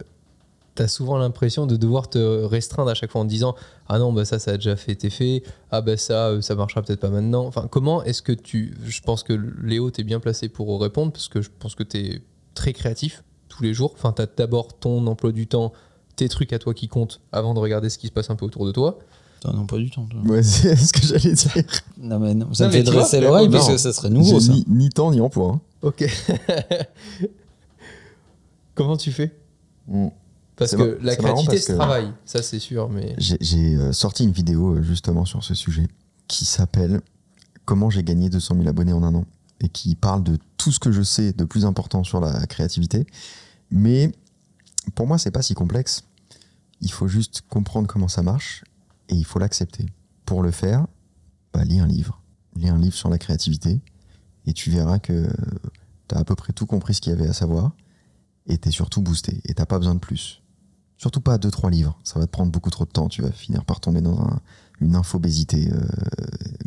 t'as 0.75 0.89
souvent 0.89 1.19
l'impression 1.19 1.67
de 1.67 1.77
devoir 1.77 2.09
te 2.09 2.19
restreindre 2.45 2.91
à 2.91 2.95
chaque 2.95 3.11
fois 3.11 3.21
en 3.21 3.25
te 3.25 3.31
disant 3.31 3.55
ah 3.89 3.99
non 3.99 4.13
bah 4.13 4.25
ça 4.25 4.39
ça 4.39 4.53
a 4.53 4.55
déjà 4.55 4.75
fait 4.75 4.93
été 4.93 5.11
fait 5.11 5.43
ah 5.71 5.83
bah 5.83 5.99
ça 5.99 6.29
euh, 6.29 6.41
ça 6.41 6.55
marchera 6.55 6.83
peut-être 6.83 7.01
pas 7.01 7.11
maintenant 7.11 7.45
enfin 7.45 7.69
comment 7.71 8.03
est-ce 8.05 8.23
que 8.23 8.33
tu 8.33 8.75
je 8.83 9.01
pense 9.03 9.23
que 9.23 9.35
Léo 9.63 9.91
t'es 9.91 10.03
bien 10.03 10.19
placé 10.19 10.49
pour 10.49 10.81
répondre 10.81 11.13
parce 11.13 11.29
que 11.29 11.43
je 11.43 11.51
pense 11.59 11.75
que 11.75 11.83
t'es 11.83 12.23
très 12.55 12.73
créatif 12.73 13.23
tous 13.53 13.63
les 13.63 13.75
jours 13.75 13.93
enfin 13.95 14.13
t'as 14.13 14.27
d'abord 14.27 14.79
ton 14.79 15.07
emploi 15.07 15.33
du 15.33 15.47
temps 15.47 15.73
tes 16.17 16.29
trucs 16.29 16.53
à 16.53 16.59
toi 16.59 16.73
qui 16.75 16.89
comptent 16.89 17.21
avant 17.33 17.55
de 17.55 17.59
regarder 17.59 17.91
ce 17.91 17.99
qui 17.99 18.07
se 18.07 18.13
passe 18.13 18.31
un 18.31 18.37
peu 18.37 18.47
autour 18.47 18.67
de 18.67 18.73
toi 18.73 18.99
T'en 19.41 19.61
as 19.61 19.67
pas 19.67 19.77
du 19.79 19.91
temps. 19.91 20.07
toi. 20.07 20.21
Ouais, 20.21 20.41
c'est 20.45 20.77
ce 20.87 20.93
que 20.93 21.01
j'allais 21.05 21.35
dire. 21.35 21.51
Non, 21.99 22.21
mais 22.21 22.33
non, 22.33 22.55
ça 22.55 22.65
Non, 22.65 22.69
me 22.71 22.75
mais 22.75 22.79
fait 22.79 22.85
tu 22.85 22.93
vois, 22.93 23.01
dresser 23.01 23.19
mais 23.19 23.27
l'oreille 23.27 23.49
parce 23.51 23.69
que 23.69 23.77
ça 23.77 23.93
serait 23.93 24.09
nouveau, 24.09 24.39
J'ai 24.39 24.47
ça. 24.47 24.53
ni, 24.53 24.65
ni 24.69 24.89
temps 24.89 25.11
ni 25.11 25.21
emploi. 25.21 25.55
hein. 25.55 25.61
ok 25.83 26.05
comment 28.75 28.97
tu 28.97 29.13
fais? 29.13 29.35
Parce 30.57 30.71
C'est 30.71 30.77
que 30.77 30.83
mar- 30.83 30.97
la 31.03 31.13
c'est 31.15 31.23
marrant 31.23 31.35
créativité 31.35 31.57
parce 31.57 31.67
se 31.67 31.73
que- 31.73 31.77
travaille 31.77 32.13
ça 32.25 32.43
c'est 32.43 32.59
sûr 32.59 32.89
mais 32.89 33.15
J'ai 33.19 33.37
j'ai, 33.41 33.77
euh, 33.77 33.93
sorti 33.93 34.25
une 34.25 34.33
vidéo 34.33 34.75
euh, 34.77 34.83
justement 34.83 35.25
sur 35.25 35.43
ce 35.43 35.55
sujet 35.55 35.89
qui 36.29 36.45
s'appelle 36.45 37.01
Comment 37.65 37.91
j'ai 37.91 38.03
gagné 38.03 38.29
200 38.29 38.57
000 38.57 38.69
abonnés 38.69 38.93
en 38.93 39.03
un 39.03 39.15
an 39.15 39.25
et 39.63 39.69
qui 39.69 39.95
parle 39.95 40.23
de 40.23 40.39
tout 40.59 40.71
ce 40.73 40.79
que 40.79 40.93
je 40.93 41.03
sais 41.03 41.33
de 41.33 41.45
plus 41.45 41.65
important 41.65 42.05
sur 42.05 42.21
la 42.21 42.47
créativité. 42.47 43.07
Mais 43.71 44.13
pour 44.95 45.07
moi, 45.07 45.17
c'est 45.19 45.31
pas 45.31 45.43
si 45.43 45.55
complexe. 45.55 46.03
Il 46.81 46.91
faut 46.93 47.09
juste 47.09 47.43
comprendre 47.49 47.87
comment 47.87 48.09
ça 48.09 48.23
marche 48.23 48.65
et 49.09 49.15
il 49.15 49.25
faut 49.25 49.39
l'accepter. 49.39 49.87
Pour 50.27 50.43
le 50.43 50.51
faire, 50.51 50.87
bah, 51.55 51.65
lis 51.65 51.79
un 51.81 51.87
livre. 51.87 52.21
Lis 52.57 52.69
un 52.69 52.79
livre 52.79 52.95
sur 52.95 53.09
la 53.09 53.19
créativité 53.19 53.81
et 54.47 54.53
tu 54.53 54.71
verras 54.71 54.99
que 54.99 55.27
tu 56.09 56.15
as 56.15 56.19
à 56.19 56.25
peu 56.25 56.35
près 56.35 56.53
tout 56.53 56.67
compris 56.67 56.95
ce 56.95 57.01
qu'il 57.01 57.13
y 57.13 57.17
avait 57.17 57.29
à 57.29 57.33
savoir 57.33 57.73
et 58.47 58.59
tu 58.59 58.69
es 58.69 58.73
surtout 58.73 59.01
boosté 59.01 59.41
et 59.45 59.55
t'as 59.55 59.67
pas 59.67 59.79
besoin 59.79 59.95
de 59.95 60.01
plus. 60.01 60.43
Surtout 60.99 61.21
pas 61.21 61.39
deux 61.39 61.51
trois 61.51 61.71
livres, 61.71 61.99
ça 62.05 62.19
va 62.21 62.27
te 62.27 62.31
prendre 62.31 62.53
beaucoup 62.53 62.71
trop 62.71 62.85
de 62.85 62.91
temps. 62.91 63.09
Tu 63.09 63.23
vas 63.23 63.33
finir 63.33 63.65
par 63.65 63.81
tomber 63.81 64.01
dans 64.01 64.21
un- 64.21 64.41
une 64.81 64.95
infobésité 64.97 65.71
euh, 65.73 65.81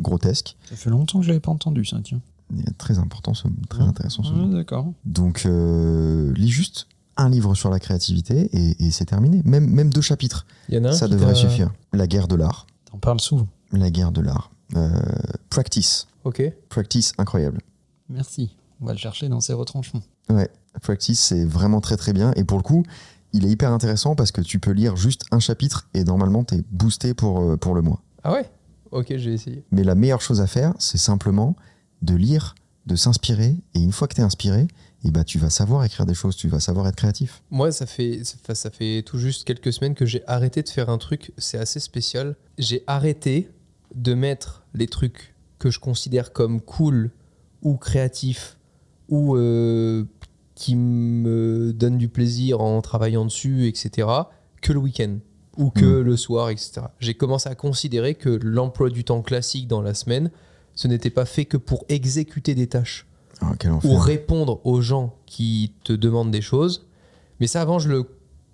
grotesque. 0.00 0.56
Ça 0.68 0.76
fait 0.76 0.90
longtemps 0.90 1.18
que 1.20 1.24
je 1.24 1.28
l'avais 1.28 1.40
pas 1.40 1.50
entendu, 1.52 1.84
ça, 1.84 1.98
tiens. 2.02 2.20
Très 2.78 2.98
important, 2.98 3.34
ce, 3.34 3.48
très 3.68 3.82
Ouais. 3.82 3.88
intéressant. 3.88 4.22
Ce 4.22 4.32
Ouais, 4.32 4.38
mot. 4.38 4.54
d'accord. 4.54 4.92
Donc 5.04 5.44
euh, 5.46 6.32
lis 6.36 6.48
juste 6.50 6.86
un 7.16 7.28
livre 7.28 7.54
sur 7.54 7.70
la 7.70 7.80
créativité 7.80 8.48
et, 8.52 8.86
et 8.86 8.90
c'est 8.90 9.06
terminé. 9.06 9.42
Même 9.44 9.66
même 9.68 9.90
deux 9.92 10.00
chapitres, 10.00 10.46
il 10.68 10.74
y 10.76 10.78
en 10.78 10.84
a 10.84 10.88
un 10.90 10.92
ça 10.92 11.08
devrait 11.08 11.34
suffire. 11.34 11.72
La 11.92 12.06
guerre 12.06 12.28
de 12.28 12.36
l'art, 12.36 12.66
T'en 12.90 12.98
parles 12.98 13.20
souvent. 13.20 13.48
la 13.72 13.90
guerre 13.90 14.12
de 14.12 14.20
l'art. 14.20 14.50
Euh, 14.76 14.90
practice, 15.50 16.06
ok 16.24 16.42
practice 16.68 17.14
incroyable. 17.18 17.60
Merci. 18.08 18.54
On 18.80 18.86
va 18.86 18.92
le 18.92 18.98
chercher 18.98 19.28
dans 19.28 19.40
ses 19.40 19.52
retranchements. 19.54 20.02
Ouais, 20.28 20.50
Practice, 20.82 21.18
c'est 21.20 21.44
vraiment 21.46 21.80
très 21.80 21.96
très 21.96 22.12
bien. 22.12 22.32
Et 22.36 22.44
pour 22.44 22.58
le 22.58 22.62
coup, 22.62 22.82
il 23.32 23.46
est 23.46 23.48
hyper 23.50 23.72
intéressant 23.72 24.14
parce 24.14 24.30
que 24.32 24.42
tu 24.42 24.58
peux 24.58 24.72
lire 24.72 24.94
juste 24.96 25.24
un 25.30 25.38
chapitre 25.38 25.88
et 25.94 26.04
normalement, 26.04 26.44
tu 26.44 26.56
es 26.56 26.64
boosté 26.70 27.14
pour, 27.14 27.40
euh, 27.40 27.56
pour 27.56 27.74
le 27.74 27.80
mois. 27.82 28.02
ah 28.22 28.32
ouais? 28.32 28.48
Ok 28.92 29.06
je 29.16 29.30
vais 29.30 29.34
essayer 29.34 29.64
Mais 29.72 29.82
la 29.82 29.94
meilleure 29.94 30.20
chose 30.20 30.40
à 30.42 30.46
faire, 30.46 30.74
c'est 30.78 30.98
simplement 30.98 31.56
de 32.02 32.14
lire, 32.14 32.54
de 32.86 32.96
s'inspirer. 32.96 33.56
Et 33.74 33.80
une 33.80 33.92
fois 33.92 34.08
que 34.08 34.14
tu 34.14 34.20
es 34.20 34.24
inspiré, 34.24 34.68
et 35.04 35.10
bah, 35.10 35.24
tu 35.24 35.38
vas 35.38 35.50
savoir 35.50 35.84
écrire 35.84 36.06
des 36.06 36.14
choses, 36.14 36.36
tu 36.36 36.48
vas 36.48 36.60
savoir 36.60 36.88
être 36.88 36.96
créatif. 36.96 37.42
Moi, 37.50 37.70
ça 37.72 37.86
fait, 37.86 38.22
ça, 38.24 38.54
ça 38.54 38.70
fait 38.70 39.02
tout 39.04 39.18
juste 39.18 39.44
quelques 39.44 39.72
semaines 39.72 39.94
que 39.94 40.06
j'ai 40.06 40.26
arrêté 40.26 40.62
de 40.62 40.68
faire 40.68 40.88
un 40.88 40.98
truc, 40.98 41.32
c'est 41.38 41.58
assez 41.58 41.80
spécial. 41.80 42.36
J'ai 42.58 42.82
arrêté 42.86 43.50
de 43.94 44.14
mettre 44.14 44.64
les 44.74 44.86
trucs 44.86 45.34
que 45.58 45.70
je 45.70 45.78
considère 45.78 46.32
comme 46.32 46.60
cool 46.60 47.10
ou 47.62 47.76
créatifs 47.76 48.56
ou 49.08 49.36
euh, 49.36 50.04
qui 50.54 50.74
me 50.74 51.72
donnent 51.72 51.98
du 51.98 52.08
plaisir 52.08 52.60
en 52.60 52.80
travaillant 52.82 53.24
dessus, 53.24 53.66
etc., 53.68 54.08
que 54.60 54.72
le 54.72 54.78
week-end 54.78 55.18
ou 55.56 55.70
que 55.70 55.84
le 55.84 56.16
soir, 56.16 56.50
etc. 56.50 56.82
J'ai 57.00 57.14
commencé 57.14 57.48
à 57.48 57.54
considérer 57.54 58.14
que 58.14 58.28
l'emploi 58.28 58.90
du 58.90 59.04
temps 59.04 59.22
classique 59.22 59.68
dans 59.68 59.80
la 59.80 59.94
semaine, 59.94 60.30
ce 60.76 60.86
n'était 60.86 61.10
pas 61.10 61.24
fait 61.24 61.44
que 61.44 61.56
pour 61.56 61.84
exécuter 61.88 62.54
des 62.54 62.68
tâches 62.68 63.06
Ah, 63.40 63.52
ou 63.84 63.96
répondre 63.96 64.60
aux 64.64 64.80
gens 64.80 65.16
qui 65.26 65.72
te 65.82 65.92
demandent 65.92 66.30
des 66.30 66.40
choses. 66.42 66.86
Mais 67.40 67.48
ça, 67.48 67.60
avant, 67.62 67.78
je 67.80 67.88
le 67.88 68.04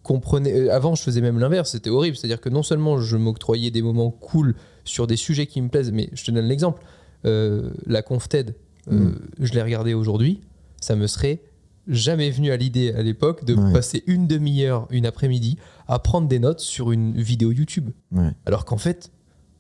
comprenais. 0.02 0.52
euh, 0.52 0.74
Avant, 0.74 0.94
je 0.94 1.02
faisais 1.02 1.20
même 1.20 1.38
l'inverse. 1.38 1.72
C'était 1.72 1.90
horrible. 1.90 2.16
C'est-à-dire 2.16 2.40
que 2.40 2.48
non 2.48 2.62
seulement 2.62 2.98
je 2.98 3.16
m'octroyais 3.16 3.70
des 3.70 3.82
moments 3.82 4.10
cool 4.10 4.54
sur 4.84 5.06
des 5.06 5.16
sujets 5.16 5.46
qui 5.46 5.60
me 5.60 5.68
plaisent, 5.68 5.92
mais 5.92 6.08
je 6.14 6.24
te 6.24 6.30
donne 6.30 6.46
l'exemple. 6.46 6.82
Euh, 7.26 7.70
la 7.86 8.02
ConfTED, 8.02 8.54
euh, 8.90 8.92
Mm. 9.10 9.18
je 9.40 9.52
l'ai 9.52 9.62
regardée 9.62 9.94
aujourd'hui. 9.94 10.40
Ça 10.80 10.96
me 10.96 11.06
serait 11.06 11.42
jamais 11.86 12.30
venu 12.30 12.50
à 12.50 12.56
l'idée 12.56 12.92
à 12.92 13.02
l'époque 13.02 13.44
de 13.44 13.54
Ouais. 13.54 13.72
passer 13.72 14.02
une 14.08 14.26
demi-heure, 14.26 14.86
une 14.90 15.06
après-midi, 15.06 15.56
à 15.86 15.98
prendre 16.00 16.26
des 16.28 16.38
notes 16.40 16.60
sur 16.60 16.90
une 16.92 17.12
vidéo 17.20 17.52
YouTube. 17.52 17.90
Ouais. 18.12 18.30
Alors 18.46 18.64
qu'en 18.64 18.78
fait, 18.78 19.10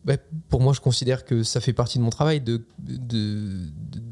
bah, 0.04 0.16
pour 0.48 0.60
moi, 0.60 0.72
je 0.72 0.80
considère 0.80 1.24
que 1.24 1.42
ça 1.42 1.60
fait 1.60 1.72
partie 1.72 1.98
de 1.98 2.02
mon 2.02 2.10
travail 2.10 2.40
de, 2.40 2.62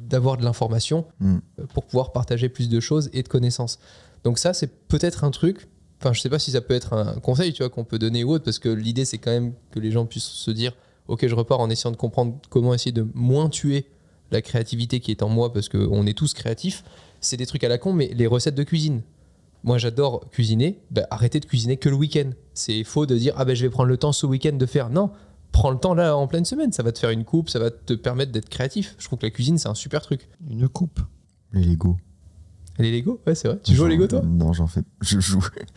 d'avoir 0.09 0.37
de 0.37 0.45
l'information 0.45 1.07
Mm. 1.21 1.39
euh, 1.59 1.67
pour 1.75 1.85
pouvoir 1.85 2.13
partager 2.13 2.49
plus 2.49 2.69
de 2.69 2.81
choses 2.81 3.11
et 3.13 3.23
de 3.23 3.29
connaissances. 3.29 3.79
Donc 4.25 4.39
ça, 4.39 4.53
c'est 4.53 4.69
peut-être 4.89 5.25
un 5.25 5.31
truc. 5.31 5.69
Enfin, 6.01 6.13
je 6.13 6.21
sais 6.21 6.31
pas 6.31 6.39
si 6.39 6.53
ça 6.53 6.61
peut 6.61 6.75
être 6.75 6.93
un 6.95 7.15
conseil, 7.21 7.53
tu 7.53 7.63
vois, 7.63 7.71
qu'on 7.71 7.85
peut 7.85 7.99
donner 7.99 8.25
ou 8.25 8.33
autre, 8.33 8.45
parce 8.45 8.59
que 8.59 8.69
l'idée, 8.69 9.05
c'est 9.05 9.19
quand 9.19 9.31
même 9.31 9.53
que 9.71 9.81
les 9.81 9.91
gens 9.91 10.07
puissent 10.07 10.25
se 10.25 10.51
dire, 10.51 10.73
ok, 11.09 11.27
je 11.27 11.35
repars 11.35 11.61
en 11.61 11.69
essayant 11.69 11.91
de 11.91 11.97
comprendre 11.97 12.37
comment 12.49 12.73
essayer 12.73 12.93
de 12.93 13.07
moins 13.15 13.49
tuer 13.49 13.87
la 14.31 14.41
créativité 14.43 15.01
qui 15.01 15.11
est 15.11 15.23
en 15.23 15.29
moi, 15.29 15.53
parce 15.53 15.69
qu'on 15.69 16.07
est 16.07 16.17
tous 16.17 16.33
créatifs. 16.35 16.85
C'est 17.21 17.37
des 17.37 17.47
trucs 17.47 17.65
à 17.65 17.69
la 17.69 17.79
con, 17.79 17.93
mais 17.93 18.11
les 18.15 18.27
recettes 18.27 18.55
de 18.55 18.63
cuisine. 18.63 19.03
Moi, 19.63 19.77
j'adore 19.77 20.31
cuisiner. 20.31 20.79
Bah, 20.91 21.07
arrêtez 21.11 21.39
de 21.41 21.45
cuisiner 21.45 21.77
que 21.77 21.91
le 21.91 21.97
week-end. 21.97 22.31
C'est 22.55 22.83
faux 22.85 23.05
de 23.05 23.19
dire, 23.19 23.35
ah 23.37 23.45
ben, 23.45 23.55
je 23.55 23.63
vais 23.67 23.71
prendre 23.71 23.89
le 23.91 23.99
temps 23.99 24.13
ce 24.13 24.25
week-end 24.25 24.55
de 24.57 24.67
faire. 24.67 24.89
Non, 24.89 25.11
prends 25.53 25.71
le 25.71 25.79
temps 25.79 25.95
là 25.95 26.17
en 26.17 26.27
pleine 26.27 26.45
semaine. 26.45 26.73
Ça 26.73 26.83
va 26.83 26.93
te 26.93 26.99
faire 26.99 27.11
une 27.11 27.25
coupe, 27.25 27.49
ça 27.51 27.59
va 27.59 27.71
te 27.71 27.93
permettre 27.95 28.33
d'être 28.33 28.49
créatif. 28.49 28.95
Je 28.99 29.05
trouve 29.07 29.19
que 29.19 29.27
la 29.27 29.31
cuisine, 29.31 29.59
c'est 29.59 29.69
un 29.69 29.75
super 29.75 30.03
truc. 30.03 30.29
Une 30.51 30.69
coupe. 30.69 31.01
Les 31.53 31.65
Lego. 31.65 31.97
Les 32.79 32.91
Lego? 32.93 33.21
Ouais, 33.27 33.35
c'est 33.35 33.49
vrai. 33.49 33.59
Tu 33.63 33.75
joues 33.75 33.85
au 33.85 33.89
Lego, 33.89 34.07
toi? 34.07 34.23
Non, 34.25 34.53
j'en 34.55 34.67
fais. 34.67 34.83
Je 35.03 35.21
joue. 35.21 35.45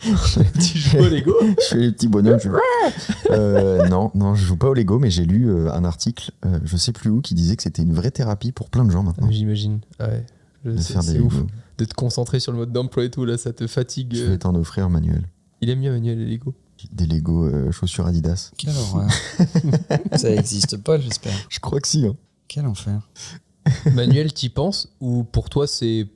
Tu 0.60 0.78
joues 0.78 0.98
au 0.98 1.08
Lego? 1.08 1.34
Je 1.60 1.64
fais 1.68 1.76
les 1.76 1.92
petits 1.92 2.08
bonhommes. 2.08 2.38
je- 2.40 2.48
Euh, 3.30 3.86
non, 3.88 4.10
non, 4.14 4.34
je 4.34 4.44
joue 4.44 4.56
pas 4.56 4.68
au 4.68 4.74
Lego, 4.74 4.98
mais 4.98 5.10
j'ai 5.10 5.24
lu 5.24 5.48
euh, 5.50 5.72
un 5.72 5.84
article, 5.84 6.30
euh, 6.46 6.58
je 6.64 6.76
sais 6.76 6.92
plus 6.92 7.10
où, 7.10 7.20
qui 7.20 7.34
disait 7.34 7.56
que 7.56 7.62
c'était 7.62 7.82
une 7.82 7.92
vraie 7.94 8.10
thérapie 8.10 8.52
pour 8.52 8.68
plein 8.70 8.84
de 8.84 8.90
gens 8.90 9.02
maintenant. 9.02 9.30
J'imagine. 9.30 9.80
Ouais. 10.00 10.24
Je 10.64 10.70
de 10.72 10.76
sais, 10.76 10.92
faire 10.92 11.02
des 11.02 11.08
c'est 11.12 11.18
ouf. 11.18 11.34
Lego. 11.34 11.46
De 11.78 11.84
te 11.84 11.94
concentrer 11.94 12.38
sur 12.40 12.52
le 12.52 12.58
mode 12.58 12.72
d'emploi 12.72 13.04
et 13.04 13.10
tout, 13.10 13.24
là, 13.24 13.36
ça 13.36 13.52
te 13.52 13.66
fatigue. 13.66 14.14
Je 14.14 14.24
vais 14.24 14.38
t'en 14.38 14.54
offrir, 14.54 14.88
Manuel. 14.88 15.24
Il 15.60 15.70
aime 15.70 15.80
bien 15.80 15.90
Manuel 15.92 16.18
les 16.18 16.26
Lego. 16.30 16.54
Des 16.92 17.06
Lego 17.06 17.44
euh, 17.44 17.72
chaussures 17.72 18.06
Adidas. 18.06 18.50
Quelle 18.58 18.76
horreur. 18.76 19.08
ça 20.16 20.30
n'existe 20.30 20.76
pas, 20.78 20.98
j'espère. 20.98 21.32
Je 21.48 21.58
crois 21.60 21.80
que 21.80 21.88
si. 21.88 22.06
hein. 22.06 22.16
Quel 22.48 22.66
enfer. 22.66 23.08
Manuel, 23.94 24.32
t'y 24.32 24.50
penses 24.50 24.88
Ou 25.00 25.24
pour 25.24 25.48
toi, 25.48 25.66
c'est 25.66 26.06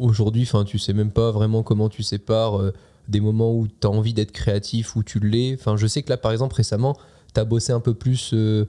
aujourd'hui, 0.00 0.42
enfin, 0.42 0.64
tu 0.64 0.78
sais 0.78 0.92
même 0.92 1.12
pas 1.12 1.30
vraiment 1.30 1.62
comment 1.62 1.88
tu 1.88 2.02
sépares 2.02 2.60
euh, 2.60 2.72
des 3.08 3.20
moments 3.20 3.54
où 3.54 3.68
tu 3.68 3.86
as 3.86 3.90
envie 3.90 4.12
d'être 4.14 4.32
créatif, 4.32 4.96
où 4.96 5.04
tu 5.04 5.20
l'es? 5.20 5.56
Enfin, 5.58 5.76
je 5.76 5.86
sais 5.86 6.02
que 6.02 6.10
là, 6.10 6.16
par 6.16 6.32
exemple, 6.32 6.56
récemment, 6.56 6.96
tu 7.32 7.38
as 7.40 7.44
bossé 7.44 7.72
un 7.72 7.78
peu 7.80 7.94
plus 7.94 8.30
euh, 8.34 8.66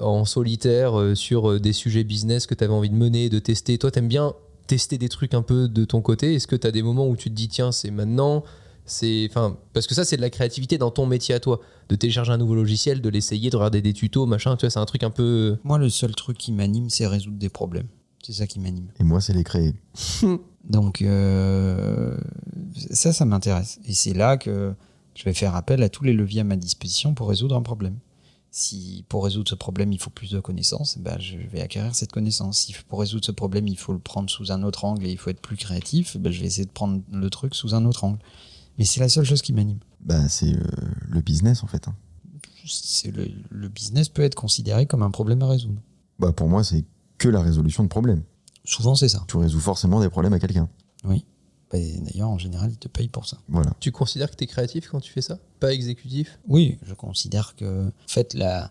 en 0.00 0.24
solitaire 0.24 0.98
euh, 1.00 1.14
sur 1.16 1.50
euh, 1.50 1.58
des 1.58 1.72
sujets 1.72 2.04
business 2.04 2.46
que 2.46 2.54
tu 2.54 2.62
avais 2.62 2.72
envie 2.72 2.90
de 2.90 2.94
mener, 2.94 3.28
de 3.28 3.40
tester. 3.40 3.76
Toi, 3.78 3.90
t'aimes 3.90 4.08
bien 4.08 4.34
tester 4.68 4.96
des 4.96 5.08
trucs 5.08 5.34
un 5.34 5.42
peu 5.42 5.66
de 5.68 5.84
ton 5.84 6.00
côté. 6.00 6.34
Est-ce 6.34 6.46
que 6.46 6.56
tu 6.56 6.66
as 6.66 6.70
des 6.70 6.82
moments 6.82 7.08
où 7.08 7.16
tu 7.16 7.28
te 7.30 7.34
dis, 7.34 7.48
tiens, 7.48 7.72
c'est 7.72 7.90
maintenant? 7.90 8.44
C'est 8.86 9.26
enfin 9.30 9.56
parce 9.72 9.86
que 9.86 9.94
ça 9.94 10.04
c'est 10.04 10.16
de 10.16 10.22
la 10.22 10.30
créativité 10.30 10.78
dans 10.78 10.90
ton 10.90 11.06
métier 11.06 11.34
à 11.34 11.40
toi 11.40 11.60
de 11.88 11.96
télécharger 11.96 12.32
un 12.32 12.38
nouveau 12.38 12.54
logiciel 12.54 13.00
de 13.00 13.08
l'essayer 13.08 13.48
de 13.50 13.56
regarder 13.56 13.80
des 13.80 13.92
tutos 13.92 14.26
machin 14.26 14.56
tu 14.56 14.66
vois 14.66 14.70
c'est 14.70 14.78
un 14.78 14.84
truc 14.84 15.02
un 15.02 15.10
peu 15.10 15.56
Moi, 15.64 15.78
le 15.78 15.88
seul 15.88 16.14
truc 16.14 16.38
qui 16.38 16.52
m'anime, 16.52 16.90
c'est 16.90 17.06
résoudre 17.06 17.38
des 17.38 17.48
problèmes. 17.48 17.88
C'est 18.22 18.32
ça 18.32 18.46
qui 18.46 18.58
m'anime. 18.60 18.88
Et 18.98 19.04
moi, 19.04 19.20
c'est 19.20 19.32
les 19.32 19.44
créer. 19.44 19.74
Donc, 20.64 21.02
euh, 21.02 22.16
ça, 22.90 23.12
ça 23.12 23.24
m'intéresse. 23.24 23.78
Et 23.86 23.92
c'est 23.92 24.14
là 24.14 24.36
que 24.36 24.74
je 25.14 25.24
vais 25.24 25.34
faire 25.34 25.54
appel 25.54 25.82
à 25.82 25.88
tous 25.88 26.04
les 26.04 26.12
leviers 26.12 26.40
à 26.40 26.44
ma 26.44 26.56
disposition 26.56 27.14
pour 27.14 27.28
résoudre 27.28 27.54
un 27.54 27.62
problème. 27.62 27.98
Si 28.50 29.04
pour 29.08 29.24
résoudre 29.24 29.48
ce 29.50 29.54
problème, 29.54 29.92
il 29.92 29.98
faut 29.98 30.10
plus 30.10 30.30
de 30.30 30.40
connaissances, 30.40 30.96
ben, 30.98 31.18
je 31.18 31.36
vais 31.36 31.60
acquérir 31.60 31.94
cette 31.94 32.12
connaissance. 32.12 32.58
Si 32.58 32.74
pour 32.88 33.00
résoudre 33.00 33.24
ce 33.24 33.32
problème, 33.32 33.66
il 33.66 33.76
faut 33.76 33.92
le 33.92 33.98
prendre 33.98 34.30
sous 34.30 34.52
un 34.52 34.62
autre 34.62 34.84
angle 34.84 35.06
et 35.06 35.10
il 35.10 35.18
faut 35.18 35.30
être 35.30 35.40
plus 35.40 35.56
créatif, 35.56 36.16
ben, 36.16 36.32
je 36.32 36.40
vais 36.40 36.46
essayer 36.46 36.64
de 36.64 36.70
prendre 36.70 37.02
le 37.12 37.30
truc 37.30 37.54
sous 37.54 37.74
un 37.74 37.84
autre 37.84 38.04
angle. 38.04 38.18
Mais 38.78 38.84
c'est 38.84 39.00
la 39.00 39.08
seule 39.08 39.24
chose 39.24 39.42
qui 39.42 39.52
m'anime. 39.52 39.78
Bah, 40.00 40.28
c'est 40.28 40.54
euh, 40.54 40.60
le 41.08 41.20
business, 41.20 41.62
en 41.62 41.66
fait. 41.66 41.88
hein. 41.88 41.94
Le 43.50 43.68
business 43.68 44.08
peut 44.08 44.22
être 44.22 44.34
considéré 44.34 44.86
comme 44.86 45.02
un 45.02 45.10
problème 45.10 45.42
à 45.42 45.48
résoudre. 45.48 45.80
Bah, 46.18 46.32
pour 46.32 46.48
moi, 46.48 46.64
c'est 46.64 46.84
que 47.18 47.28
la 47.28 47.42
résolution 47.42 47.82
de 47.82 47.88
problèmes. 47.88 48.22
Souvent, 48.64 48.94
c'est 48.94 49.08
ça. 49.08 49.24
Tu 49.28 49.36
résous 49.36 49.60
forcément 49.60 50.00
des 50.00 50.08
problèmes 50.08 50.32
à 50.32 50.38
quelqu'un. 50.38 50.68
Oui. 51.04 51.24
Bah, 51.70 51.78
D'ailleurs, 51.78 52.28
en 52.28 52.38
général, 52.38 52.70
ils 52.70 52.78
te 52.78 52.88
payent 52.88 53.08
pour 53.08 53.26
ça. 53.26 53.38
Voilà. 53.48 53.72
Tu 53.80 53.90
considères 53.90 54.30
que 54.30 54.36
tu 54.36 54.44
es 54.44 54.46
créatif 54.46 54.88
quand 54.88 55.00
tu 55.00 55.12
fais 55.12 55.22
ça? 55.22 55.38
Pas 55.60 55.72
exécutif? 55.72 56.38
Oui, 56.46 56.78
je 56.82 56.94
considère 56.94 57.56
que 57.56 57.86
en 57.86 58.08
fait, 58.08 58.34
la, 58.34 58.70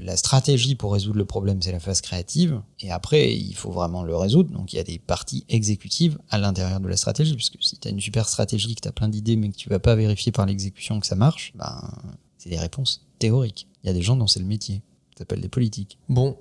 la 0.00 0.16
stratégie 0.16 0.74
pour 0.74 0.92
résoudre 0.92 1.18
le 1.18 1.24
problème, 1.24 1.62
c'est 1.62 1.72
la 1.72 1.80
phase 1.80 2.00
créative. 2.00 2.60
Et 2.80 2.90
après, 2.90 3.34
il 3.34 3.54
faut 3.54 3.70
vraiment 3.70 4.02
le 4.02 4.16
résoudre. 4.16 4.50
Donc, 4.50 4.72
il 4.72 4.76
y 4.76 4.80
a 4.80 4.84
des 4.84 4.98
parties 4.98 5.44
exécutives 5.48 6.18
à 6.30 6.38
l'intérieur 6.38 6.80
de 6.80 6.88
la 6.88 6.96
stratégie. 6.96 7.34
Puisque 7.34 7.56
si 7.60 7.78
tu 7.78 7.88
as 7.88 7.90
une 7.90 8.00
super 8.00 8.28
stratégie, 8.28 8.74
que 8.74 8.80
tu 8.80 8.88
as 8.88 8.92
plein 8.92 9.08
d'idées, 9.08 9.36
mais 9.36 9.50
que 9.50 9.56
tu 9.56 9.68
vas 9.68 9.78
pas 9.78 9.94
vérifier 9.94 10.32
par 10.32 10.46
l'exécution 10.46 11.00
que 11.00 11.06
ça 11.06 11.16
marche, 11.16 11.52
ben, 11.54 11.90
c'est 12.38 12.50
des 12.50 12.58
réponses 12.58 13.06
théoriques. 13.18 13.68
Il 13.82 13.86
y 13.86 13.90
a 13.90 13.92
des 13.92 14.02
gens 14.02 14.16
dont 14.16 14.26
c'est 14.26 14.40
le 14.40 14.46
métier. 14.46 14.82
Ça 15.14 15.20
s'appelle 15.20 15.40
des 15.40 15.48
politiques. 15.48 15.98
Bon, 16.08 16.36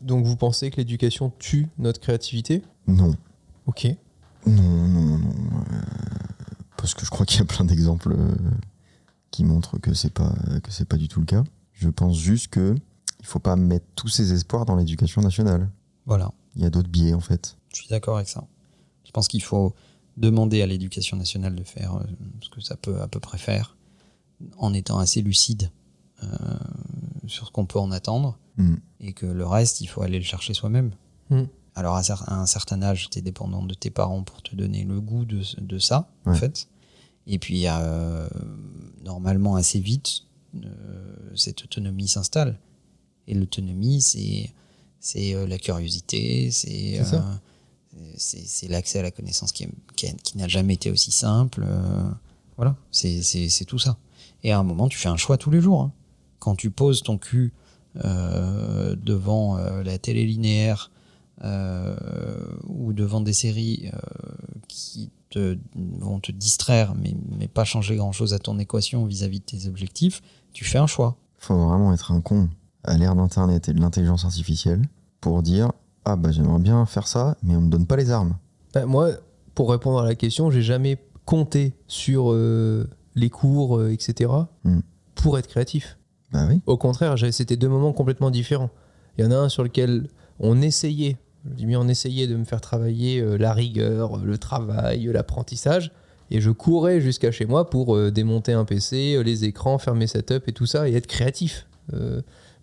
donc 0.00 0.24
vous 0.24 0.36
pensez 0.36 0.70
que 0.70 0.76
l'éducation 0.76 1.32
tue 1.38 1.66
notre 1.76 2.00
créativité? 2.00 2.62
Non. 2.86 3.16
Ok. 3.66 3.88
Non, 4.48 4.88
non, 4.88 5.18
non. 5.18 5.30
euh, 5.72 5.76
parce 6.76 6.94
que 6.94 7.04
je 7.04 7.10
crois 7.10 7.26
qu'il 7.26 7.38
y 7.38 7.42
a 7.42 7.46
plein 7.46 7.64
d'exemples 7.64 8.12
euh, 8.16 8.34
qui 9.30 9.44
montrent 9.44 9.78
que 9.78 9.94
c'est 9.94 10.12
pas 10.12 10.34
que 10.62 10.70
c'est 10.70 10.84
pas 10.86 10.96
du 10.96 11.08
tout 11.08 11.20
le 11.20 11.26
cas. 11.26 11.44
Je 11.72 11.88
pense 11.88 12.18
juste 12.18 12.48
que 12.48 12.74
il 13.20 13.26
faut 13.26 13.40
pas 13.40 13.56
mettre 13.56 13.86
tous 13.96 14.08
ses 14.08 14.32
espoirs 14.32 14.64
dans 14.64 14.76
l'éducation 14.76 15.20
nationale. 15.22 15.68
Voilà. 16.06 16.32
Il 16.56 16.62
y 16.62 16.66
a 16.66 16.70
d'autres 16.70 16.88
biais 16.88 17.14
en 17.14 17.20
fait. 17.20 17.56
Je 17.72 17.76
suis 17.76 17.88
d'accord 17.88 18.16
avec 18.16 18.28
ça. 18.28 18.46
Je 19.04 19.10
pense 19.10 19.28
qu'il 19.28 19.42
faut 19.42 19.74
demander 20.16 20.62
à 20.62 20.66
l'éducation 20.66 21.16
nationale 21.16 21.54
de 21.54 21.62
faire 21.64 21.96
euh, 21.96 22.04
ce 22.40 22.48
que 22.50 22.60
ça 22.60 22.76
peut 22.76 23.00
à 23.00 23.08
peu 23.08 23.20
près 23.20 23.38
faire, 23.38 23.76
en 24.58 24.72
étant 24.74 24.98
assez 24.98 25.20
lucide 25.22 25.70
euh, 26.22 26.26
sur 27.26 27.46
ce 27.46 27.52
qu'on 27.52 27.66
peut 27.66 27.78
en 27.78 27.90
attendre, 27.92 28.38
Mm. 28.56 28.74
et 28.98 29.12
que 29.12 29.24
le 29.26 29.46
reste, 29.46 29.80
il 29.82 29.86
faut 29.86 30.02
aller 30.02 30.18
le 30.18 30.24
chercher 30.24 30.52
soi-même. 30.52 30.90
Mm. 31.30 31.42
Alors 31.78 31.94
à, 31.96 32.02
cer- 32.02 32.24
à 32.26 32.40
un 32.40 32.46
certain 32.46 32.82
âge, 32.82 33.08
tu 33.10 33.18
es 33.18 33.22
dépendant 33.22 33.62
de 33.62 33.74
tes 33.74 33.90
parents 33.90 34.22
pour 34.24 34.42
te 34.42 34.56
donner 34.56 34.84
le 34.84 35.00
goût 35.00 35.24
de, 35.24 35.78
ça, 35.78 36.08
en 36.26 36.34
fait. 36.34 36.68
Et 37.26 37.38
puis, 37.38 37.64
euh, 37.68 38.28
normalement, 39.04 39.54
assez 39.56 39.78
vite, 39.78 40.22
euh, 40.56 41.14
cette 41.36 41.62
autonomie 41.64 42.08
s'installe. 42.08 42.58
Et 43.28 43.34
l'autonomie, 43.34 44.00
c'est 44.02 44.50
c'est 45.00 45.34
euh, 45.34 45.46
la 45.46 45.58
curiosité, 45.58 46.50
c'est 46.50 46.98
l'accès 48.68 48.98
à 48.98 49.02
la 49.02 49.10
connaissance 49.10 49.52
qui, 49.52 49.68
qui 49.96 50.36
n'a 50.38 50.48
jamais 50.48 50.74
été 50.74 50.90
aussi 50.90 51.10
simple. 51.12 51.64
voilà, 52.56 52.74
c'est 52.90 53.64
tout 53.66 53.78
ça. 53.78 53.96
Et 54.42 54.50
à 54.52 54.58
un 54.58 54.62
moment, 54.64 54.88
tu 54.88 54.98
fais 54.98 55.08
un 55.08 55.16
choix 55.16 55.36
tous 55.38 55.50
les 55.50 55.60
jours. 55.60 55.82
hein. 55.82 55.92
Quand 56.40 56.56
tu 56.56 56.70
poses 56.70 57.02
ton 57.02 57.18
cul 57.18 57.52
devant 57.94 59.56
la 59.84 59.98
télé 59.98 60.24
linéaire 60.26 60.90
ou 61.44 62.92
devant 62.92 63.20
des 63.20 63.32
séries 63.32 63.90
euh, 63.92 63.98
qui 64.66 65.10
te, 65.30 65.58
vont 65.74 66.20
te 66.20 66.32
distraire, 66.32 66.94
mais, 66.94 67.14
mais 67.38 67.48
pas 67.48 67.64
changer 67.64 67.96
grand-chose 67.96 68.34
à 68.34 68.38
ton 68.38 68.58
équation 68.58 69.04
vis-à-vis 69.04 69.40
de 69.40 69.44
tes 69.44 69.68
objectifs, 69.68 70.22
tu 70.52 70.64
fais 70.64 70.78
un 70.78 70.86
choix. 70.86 71.16
Faut 71.38 71.56
vraiment 71.56 71.92
être 71.92 72.12
un 72.12 72.20
con 72.20 72.48
à 72.84 72.96
l'ère 72.96 73.14
d'internet 73.14 73.68
et 73.68 73.74
de 73.74 73.80
l'intelligence 73.80 74.24
artificielle 74.24 74.82
pour 75.20 75.42
dire 75.42 75.72
ah 76.04 76.16
bah 76.16 76.32
j'aimerais 76.32 76.60
bien 76.60 76.86
faire 76.86 77.06
ça 77.06 77.36
mais 77.42 77.54
on 77.54 77.60
me 77.60 77.70
donne 77.70 77.86
pas 77.86 77.96
les 77.96 78.10
armes. 78.10 78.36
Bah, 78.72 78.86
moi, 78.86 79.10
pour 79.54 79.70
répondre 79.70 80.00
à 80.00 80.04
la 80.04 80.14
question, 80.14 80.50
j'ai 80.50 80.62
jamais 80.62 80.98
compté 81.24 81.74
sur 81.86 82.32
euh, 82.32 82.88
les 83.14 83.30
cours, 83.30 83.78
euh, 83.78 83.92
etc. 83.92 84.30
Mm. 84.64 84.80
pour 85.14 85.38
être 85.38 85.48
créatif. 85.48 85.98
Bah 86.32 86.46
oui. 86.48 86.60
Au 86.66 86.76
contraire, 86.76 87.16
c'était 87.32 87.56
deux 87.56 87.68
moments 87.68 87.92
complètement 87.92 88.30
différents. 88.30 88.70
Il 89.16 89.24
y 89.24 89.26
en 89.26 89.30
a 89.30 89.36
un 89.36 89.48
sur 89.48 89.62
lequel 89.62 90.08
on 90.38 90.60
essayait, 90.62 91.16
je 91.48 91.54
dis 91.54 91.66
bien 91.66 91.80
on 91.80 91.88
essayait 91.88 92.26
de 92.26 92.36
me 92.36 92.44
faire 92.44 92.60
travailler 92.60 93.20
euh, 93.20 93.36
la 93.36 93.52
rigueur, 93.52 94.18
euh, 94.18 94.24
le 94.24 94.38
travail, 94.38 95.08
euh, 95.08 95.12
l'apprentissage, 95.12 95.92
et 96.30 96.40
je 96.40 96.50
courais 96.50 97.00
jusqu'à 97.00 97.30
chez 97.30 97.46
moi 97.46 97.70
pour 97.70 97.98
démonter 98.10 98.52
un 98.52 98.66
PC, 98.66 99.22
les 99.24 99.44
écrans, 99.44 99.78
faire 99.78 99.94
mes 99.94 100.06
setups 100.06 100.46
et 100.46 100.52
tout 100.52 100.66
ça, 100.66 100.86
et 100.86 100.92
être 100.92 101.06
créatif. 101.06 101.66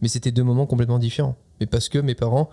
Mais 0.02 0.08
c'était 0.08 0.32
deux 0.32 0.44
moments 0.44 0.68
complètement 0.68 1.00
différents. 1.00 1.36
Mais 1.60 1.66
parce 1.66 1.90
que 1.90 1.98
mes 1.98 2.14
parents 2.14 2.52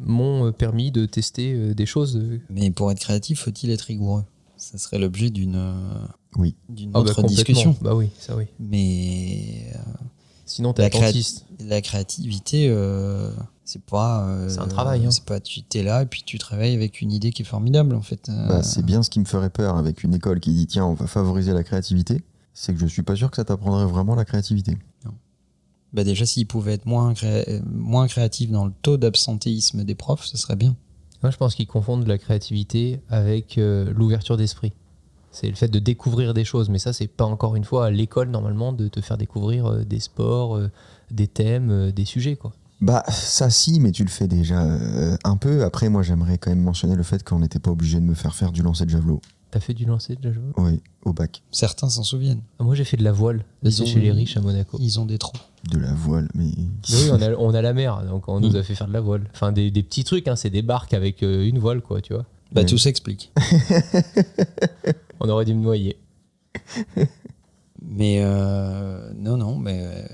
m'ont 0.00 0.52
permis 0.52 0.90
de 0.90 1.04
tester 1.04 1.74
des 1.74 1.84
choses. 1.84 2.18
Mais 2.48 2.70
pour 2.70 2.90
être 2.90 2.98
créatif, 2.98 3.40
faut-il 3.40 3.72
être 3.72 3.82
rigoureux? 3.82 4.24
Ça 4.56 4.78
serait 4.78 4.98
l'objet 4.98 5.28
d'une 5.28 5.60
Oui. 6.36 6.54
d'une 6.70 6.92
ah 6.94 7.02
bah, 7.02 7.10
autre 7.10 7.22
discussion. 7.24 7.76
Bah 7.82 7.94
oui, 7.94 8.08
ça 8.18 8.34
oui. 8.34 8.44
Mais 8.58 9.70
euh, 9.74 9.78
Sinon, 10.46 10.72
t'es 10.72 10.82
La 10.82 10.90
créa- 10.90 11.04
attentiste. 11.04 11.46
la 11.60 11.80
créativité, 11.80 12.68
euh, 12.68 13.30
c'est 13.64 13.82
pas. 13.82 14.26
euh, 14.28 14.48
C'est 14.48 14.58
un 14.60 14.66
travail, 14.68 15.06
hein. 15.06 15.10
C'est 15.10 15.24
pas 15.24 15.40
tu 15.40 15.62
t'es 15.62 15.82
là 15.82 16.02
et 16.02 16.06
puis 16.06 16.22
tu 16.24 16.38
travailles 16.38 16.74
avec 16.74 17.00
une 17.00 17.12
idée 17.12 17.30
qui 17.32 17.42
est 17.42 17.46
formidable 17.46 17.94
en 17.94 18.02
fait. 18.02 18.28
Euh, 18.28 18.48
Bah, 18.48 18.62
c'est 18.62 18.84
bien 18.84 19.02
ce 19.02 19.10
qui 19.10 19.20
me 19.20 19.24
ferait 19.24 19.50
peur 19.50 19.76
avec 19.78 20.02
une 20.04 20.14
école 20.14 20.40
qui 20.40 20.52
dit 20.52 20.66
tiens 20.66 20.84
on 20.84 20.94
va 20.94 21.06
favoriser 21.06 21.52
la 21.52 21.64
créativité. 21.64 22.22
C'est 22.52 22.72
que 22.74 22.78
je 22.78 22.86
suis 22.86 23.02
pas 23.02 23.16
sûr 23.16 23.30
que 23.30 23.36
ça 23.36 23.44
t'apprendrait 23.44 23.86
vraiment 23.86 24.14
la 24.14 24.24
créativité. 24.24 24.76
bah 25.92 26.02
déjà, 26.04 26.26
s'ils 26.26 26.46
pouvaient 26.46 26.72
être 26.74 26.86
moins, 26.86 27.14
cré- 27.14 27.60
moins 27.64 28.08
créatifs 28.08 28.50
dans 28.50 28.66
le 28.66 28.72
taux 28.82 28.96
d'absentéisme 28.96 29.84
des 29.84 29.94
profs, 29.94 30.24
ce 30.24 30.36
serait 30.36 30.56
bien. 30.56 30.74
Moi, 31.22 31.30
je 31.30 31.36
pense 31.36 31.54
qu'ils 31.54 31.68
confondent 31.68 32.06
la 32.08 32.18
créativité 32.18 33.00
avec 33.08 33.58
euh, 33.58 33.92
l'ouverture 33.96 34.36
d'esprit. 34.36 34.72
C'est 35.34 35.48
le 35.48 35.54
fait 35.56 35.68
de 35.68 35.78
découvrir 35.78 36.32
des 36.32 36.44
choses, 36.44 36.68
mais 36.70 36.78
ça, 36.78 36.92
c'est 36.92 37.06
pas 37.08 37.24
encore 37.26 37.56
une 37.56 37.64
fois 37.64 37.86
à 37.86 37.90
l'école 37.90 38.28
normalement 38.30 38.72
de 38.72 38.88
te 38.88 39.00
faire 39.00 39.18
découvrir 39.18 39.66
euh, 39.66 39.84
des 39.84 40.00
sports, 40.00 40.56
euh, 40.56 40.70
des 41.10 41.26
thèmes, 41.26 41.70
euh, 41.70 41.90
des 41.92 42.04
sujets, 42.04 42.36
quoi. 42.36 42.52
Bah 42.80 43.02
ça 43.08 43.50
si 43.50 43.80
mais 43.80 43.92
tu 43.92 44.02
le 44.04 44.10
fais 44.10 44.26
déjà 44.28 44.62
euh, 44.62 45.16
un 45.24 45.36
peu. 45.36 45.62
Après 45.64 45.88
moi 45.88 46.02
j'aimerais 46.02 46.38
quand 46.38 46.50
même 46.50 46.60
mentionner 46.60 46.96
le 46.96 47.02
fait 47.04 47.22
qu'on 47.22 47.38
n'était 47.38 47.60
pas 47.60 47.70
obligé 47.70 47.98
de 47.98 48.04
me 48.04 48.14
faire 48.14 48.34
faire 48.34 48.52
du 48.52 48.62
lancer 48.62 48.84
de 48.84 48.90
javelot. 48.90 49.20
T'as 49.52 49.60
fait 49.60 49.72
du 49.74 49.84
lancer 49.84 50.16
déjà 50.16 50.34
joué 50.34 50.42
Oui 50.58 50.82
au 51.04 51.12
bac. 51.12 51.42
Certains 51.52 51.88
s'en 51.88 52.02
souviennent. 52.02 52.40
Ah, 52.58 52.64
Moi, 52.64 52.74
j'ai 52.74 52.82
fait 52.84 52.96
de 52.96 53.04
la 53.04 53.12
voile. 53.12 53.44
C'est 53.62 53.86
chez 53.86 54.00
les 54.00 54.10
riches 54.10 54.36
à 54.36 54.40
Monaco. 54.40 54.76
Ils 54.80 54.98
ont 54.98 55.06
des 55.06 55.16
trous. 55.18 55.32
De 55.70 55.78
la 55.78 55.94
voile 55.94 56.28
mais. 56.34 56.46
Mais 56.56 56.96
oui, 56.96 57.10
on 57.12 57.22
a, 57.22 57.30
on 57.38 57.54
a 57.54 57.62
la 57.62 57.72
mer, 57.72 58.02
donc 58.06 58.28
on 58.28 58.40
nous 58.40 58.50
Mm. 58.50 58.56
a 58.56 58.62
fait 58.64 58.74
faire 58.74 58.88
de 58.88 58.92
la 58.92 59.00
voile. 59.00 59.30
Enfin, 59.32 59.52
des, 59.52 59.70
des 59.70 59.82
petits 59.84 60.02
trucs, 60.04 60.26
hein, 60.28 60.36
c'est 60.36 60.50
des 60.50 60.62
barques 60.62 60.92
avec 60.94 61.22
euh, 61.22 61.46
une 61.46 61.60
voile, 61.60 61.80
quoi, 61.80 62.02
tu 62.02 62.12
vois. 62.12 62.26
Bah 62.54 62.60
Ouais. 62.60 62.66
tout 62.66 62.78
s'explique. 62.78 63.32
On 65.20 65.28
aurait 65.28 65.44
dû 65.44 65.54
me 65.54 65.62
noyer. 65.62 65.98
Mais 67.82 68.20
euh, 68.22 69.12
non, 69.14 69.36
non, 69.36 69.56
mais 69.58 69.80
euh, 69.82 70.06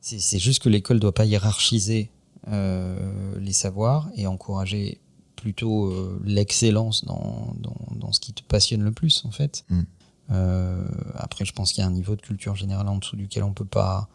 c'est 0.00 0.38
juste 0.38 0.62
que 0.62 0.68
l'école 0.68 1.00
doit 1.00 1.14
pas 1.14 1.24
hiérarchiser 1.24 2.10
euh, 2.48 3.38
les 3.38 3.52
savoirs 3.52 4.10
et 4.16 4.26
encourager 4.26 5.00
plutôt 5.36 5.86
euh, 5.86 6.20
l'excellence 6.24 7.04
dans, 7.04 7.54
dans, 7.58 7.76
dans 7.96 8.12
ce 8.12 8.20
qui 8.20 8.32
te 8.32 8.42
passionne 8.42 8.82
le 8.82 8.92
plus, 8.92 9.24
en 9.24 9.30
fait. 9.30 9.64
Mm. 9.70 9.82
Euh, 10.30 10.88
après, 11.14 11.44
je 11.44 11.52
pense 11.52 11.72
qu'il 11.72 11.82
y 11.82 11.84
a 11.84 11.88
un 11.88 11.92
niveau 11.92 12.14
de 12.16 12.20
culture 12.22 12.54
générale 12.54 12.88
en 12.88 12.96
dessous 12.98 13.16
duquel 13.16 13.42
on 13.42 13.52
peut 13.52 13.64
pas 13.64 14.08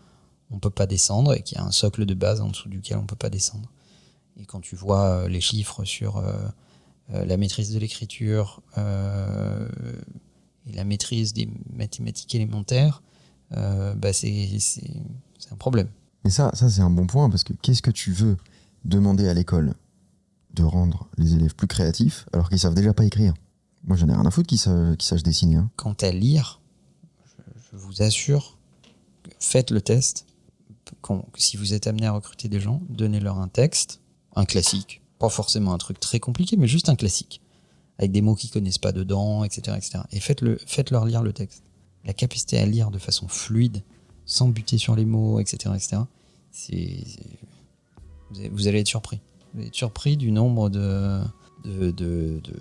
on 0.50 0.60
peut 0.60 0.70
pas 0.70 0.86
descendre 0.86 1.34
et 1.34 1.42
qu'il 1.42 1.58
y 1.58 1.62
a 1.62 1.66
un 1.66 1.72
socle 1.72 2.06
de 2.06 2.14
base 2.14 2.40
en 2.40 2.48
dessous 2.48 2.70
duquel 2.70 2.98
on 2.98 3.06
peut 3.06 3.18
pas 3.18 3.30
descendre. 3.30 3.70
Et 4.40 4.46
quand 4.46 4.62
tu 4.62 4.78
vois 4.78 5.28
les 5.28 5.42
chiffres 5.42 5.84
sur 5.84 6.24
la 7.10 7.38
maîtrise 7.38 7.74
de 7.74 7.80
l'écriture 7.80 8.62
euh, 8.78 9.68
et 10.66 10.74
la 10.74 10.84
maîtrise 10.84 11.34
des 11.34 11.50
mathématiques 11.74 12.36
élémentaires, 12.36 13.02
euh, 13.54 13.94
bah 13.96 14.12
c'est 14.14 14.50
un 15.52 15.56
problème. 15.56 15.88
Mais 16.24 16.30
ça, 16.32 16.52
ça 16.54 16.70
c'est 16.70 16.82
un 16.82 16.90
bon 16.90 17.08
point 17.08 17.30
parce 17.30 17.44
que 17.46 17.54
qu'est-ce 17.54 17.82
que 17.82 17.92
tu 17.92 18.12
veux 18.12 18.36
demander 18.84 19.28
à 19.30 19.34
l'école 19.34 19.74
de 20.54 20.64
rendre 20.64 21.08
les 21.18 21.34
élèves 21.36 21.56
plus 21.56 21.68
créatifs 21.68 22.26
alors 22.34 22.50
qu'ils 22.50 22.60
savent 22.60 22.76
déjà 22.76 22.94
pas 22.94 23.06
écrire? 23.06 23.34
Moi 23.86 23.96
j'en 23.96 24.10
ai 24.10 24.14
rien 24.14 24.26
à 24.26 24.32
foutre 24.32 24.48
qu'ils 24.48 24.58
sa- 24.60 24.96
qu'ils 24.98 25.08
sachent 25.08 25.24
dessiner. 25.24 25.56
hein. 25.56 25.70
Quant 25.78 25.96
à 26.02 26.12
lire, 26.12 26.60
je, 27.26 27.62
je 27.72 27.78
vous 27.78 28.02
assure, 28.02 28.58
faites 29.40 29.72
le 29.72 29.80
test. 29.80 30.26
Quand- 31.02 31.26
si 31.36 31.56
vous 31.56 31.74
êtes 31.74 31.88
amené 31.88 32.08
à 32.08 32.12
recruter 32.12 32.50
des 32.50 32.60
gens, 32.60 32.82
donnez-leur 32.90 33.40
un 33.40 33.48
texte, 33.48 34.02
un 34.36 34.44
classique, 34.46 35.02
pas 35.20 35.30
forcément 35.30 35.74
un 35.74 35.78
truc 35.78 36.00
très 36.00 36.20
compliqué, 36.20 36.58
mais 36.58 36.68
juste 36.68 36.90
un 36.90 36.96
classique, 36.96 37.42
avec 37.98 38.12
des 38.12 38.22
mots 38.22 38.36
qu'ils 38.36 38.52
connaissent 38.52 38.78
pas 38.78 38.92
dedans, 38.92 39.44
etc., 39.44 39.76
etc. 39.78 40.00
Et 40.12 40.20
faites-le, 40.20 40.58
faites-leur 40.66 41.06
lire 41.06 41.24
le 41.24 41.34
texte. 41.34 41.64
La 42.06 42.14
capacité 42.14 42.58
à 42.60 42.66
lire 42.66 42.92
de 42.92 43.00
façon 43.00 43.28
fluide, 43.28 43.84
sans 44.26 44.50
buter 44.50 44.78
sur 44.78 44.96
les 44.96 45.06
mots, 45.06 45.40
etc., 45.40 45.74
etc. 45.76 45.98
C'est, 46.52 47.04
c'est- 47.06 48.50
vous, 48.50 48.68
allez, 48.68 48.80
être 48.80 48.88
surpris. 48.88 49.20
Vous 49.54 49.60
allez 49.60 49.68
être 49.68 49.76
surpris 49.76 50.18
du 50.18 50.32
nombre 50.32 50.70
de 50.70 51.22
de, 51.66 51.92
de, 51.92 52.40
de- 52.44 52.54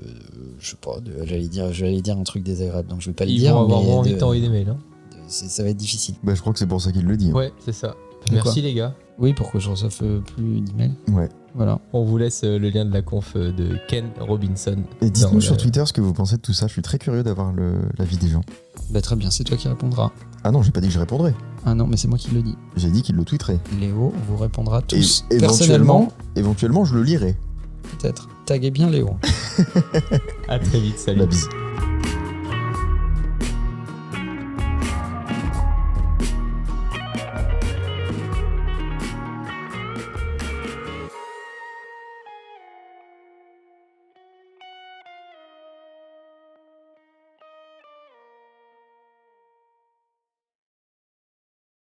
je 0.59 0.71
sais 0.71 0.77
pas, 0.77 0.99
de- 1.01 1.25
j'allais 1.25 1.47
dire, 1.49 1.73
j'allais 1.73 2.01
dire 2.03 2.17
un 2.17 2.25
truc 2.25 2.43
désagréable, 2.43 2.89
donc 2.89 3.03
je 3.03 3.11
vais 3.11 3.15
pas 3.15 3.25
le 3.25 3.31
Ils 3.31 3.39
dire. 3.39 3.55
vont 3.55 3.63
avoir 3.63 3.81
envie 3.81 4.15
de- 4.15 4.19
t'envoyer 4.19 4.41
des 4.43 4.49
mails. 4.49 4.71
Hein. 4.71 4.79
de- 5.13 5.17
c'est- 5.29 5.49
ça 5.49 5.63
va 5.63 5.69
être 5.69 5.77
difficile. 5.77 6.17
Bah, 6.25 6.35
je 6.35 6.41
crois 6.41 6.53
que 6.53 6.59
c'est 6.59 6.67
pour 6.67 6.81
ça 6.81 6.91
qu'il 6.93 7.05
le 7.05 7.17
dit. 7.17 7.29
hein. 7.31 7.35
Ouais, 7.35 7.53
c'est 7.65 7.73
ça. 7.73 7.95
De 8.29 8.35
Merci 8.35 8.63
les 8.63 8.75
gars. 8.75 8.97
Oui, 9.19 9.33
pour 9.35 9.53
que 9.53 9.61
je 9.61 9.71
reçoive 9.71 9.97
euh, 10.03 10.21
plus 10.21 10.61
d'emails. 10.61 10.95
Ouais. 11.09 11.29
Voilà. 11.57 11.81
On 11.95 12.05
vous 12.05 12.19
laisse 12.19 12.43
euh, 12.45 12.59
le 12.59 12.69
lien 12.69 12.85
de 12.85 12.93
la 12.93 13.01
conf 13.03 13.33
euh, 13.35 13.51
de 13.51 13.79
Ken 13.89 14.05
Robinson. 14.21 14.77
Et 15.01 15.09
dites-nous 15.11 15.41
sur 15.41 15.57
Twitter 15.57 15.83
ce 15.87 15.93
que 15.93 16.03
vous 16.03 16.13
pensez 16.13 16.37
de 16.37 16.43
tout 16.43 16.53
ça. 16.53 16.67
Je 16.67 16.73
suis 16.73 16.83
très 16.83 16.99
curieux 16.99 17.23
d'avoir 17.23 17.53
l'avis 17.99 18.19
des 18.19 18.29
gens. 18.29 18.43
Bah, 18.91 19.01
très 19.01 19.17
bien, 19.17 19.31
c'est 19.31 19.45
toi 19.45 19.57
qui 19.57 19.67
répondras. 19.67 20.13
Ah 20.45 20.51
non, 20.51 20.63
j'ai 20.63 20.71
pas 20.71 20.81
dit 20.81 20.89
que 20.89 20.95
je 20.95 20.99
répondrais. 20.99 21.35
Ah 21.65 21.75
non, 21.75 21.87
mais 21.87 21.97
c'est 21.97 22.09
moi 22.09 22.19
qui 22.19 22.31
le 22.31 22.43
dis. 22.43 22.57
J'ai 22.77 22.91
dit 22.91 23.03
qu'il 23.03 23.17
le 23.17 23.25
tweeterait. 23.25 23.59
Léo 23.81 24.13
vous 24.29 24.37
répondra 24.37 24.81
Et 24.81 24.83
tous 24.83 25.25
éventuellement, 25.31 25.41
personnellement, 25.49 26.13
éventuellement, 26.37 26.85
je 26.85 26.95
le 26.95 27.03
lirai. 27.03 27.37
peut-être. 27.99 28.29
Taguez 28.45 28.71
bien 28.71 28.89
Léo. 28.91 29.17
À 30.49 30.59
très 30.59 30.79
vite, 30.79 30.99
salut. 30.99 31.19
La 31.21 31.27
bise. 31.27 31.49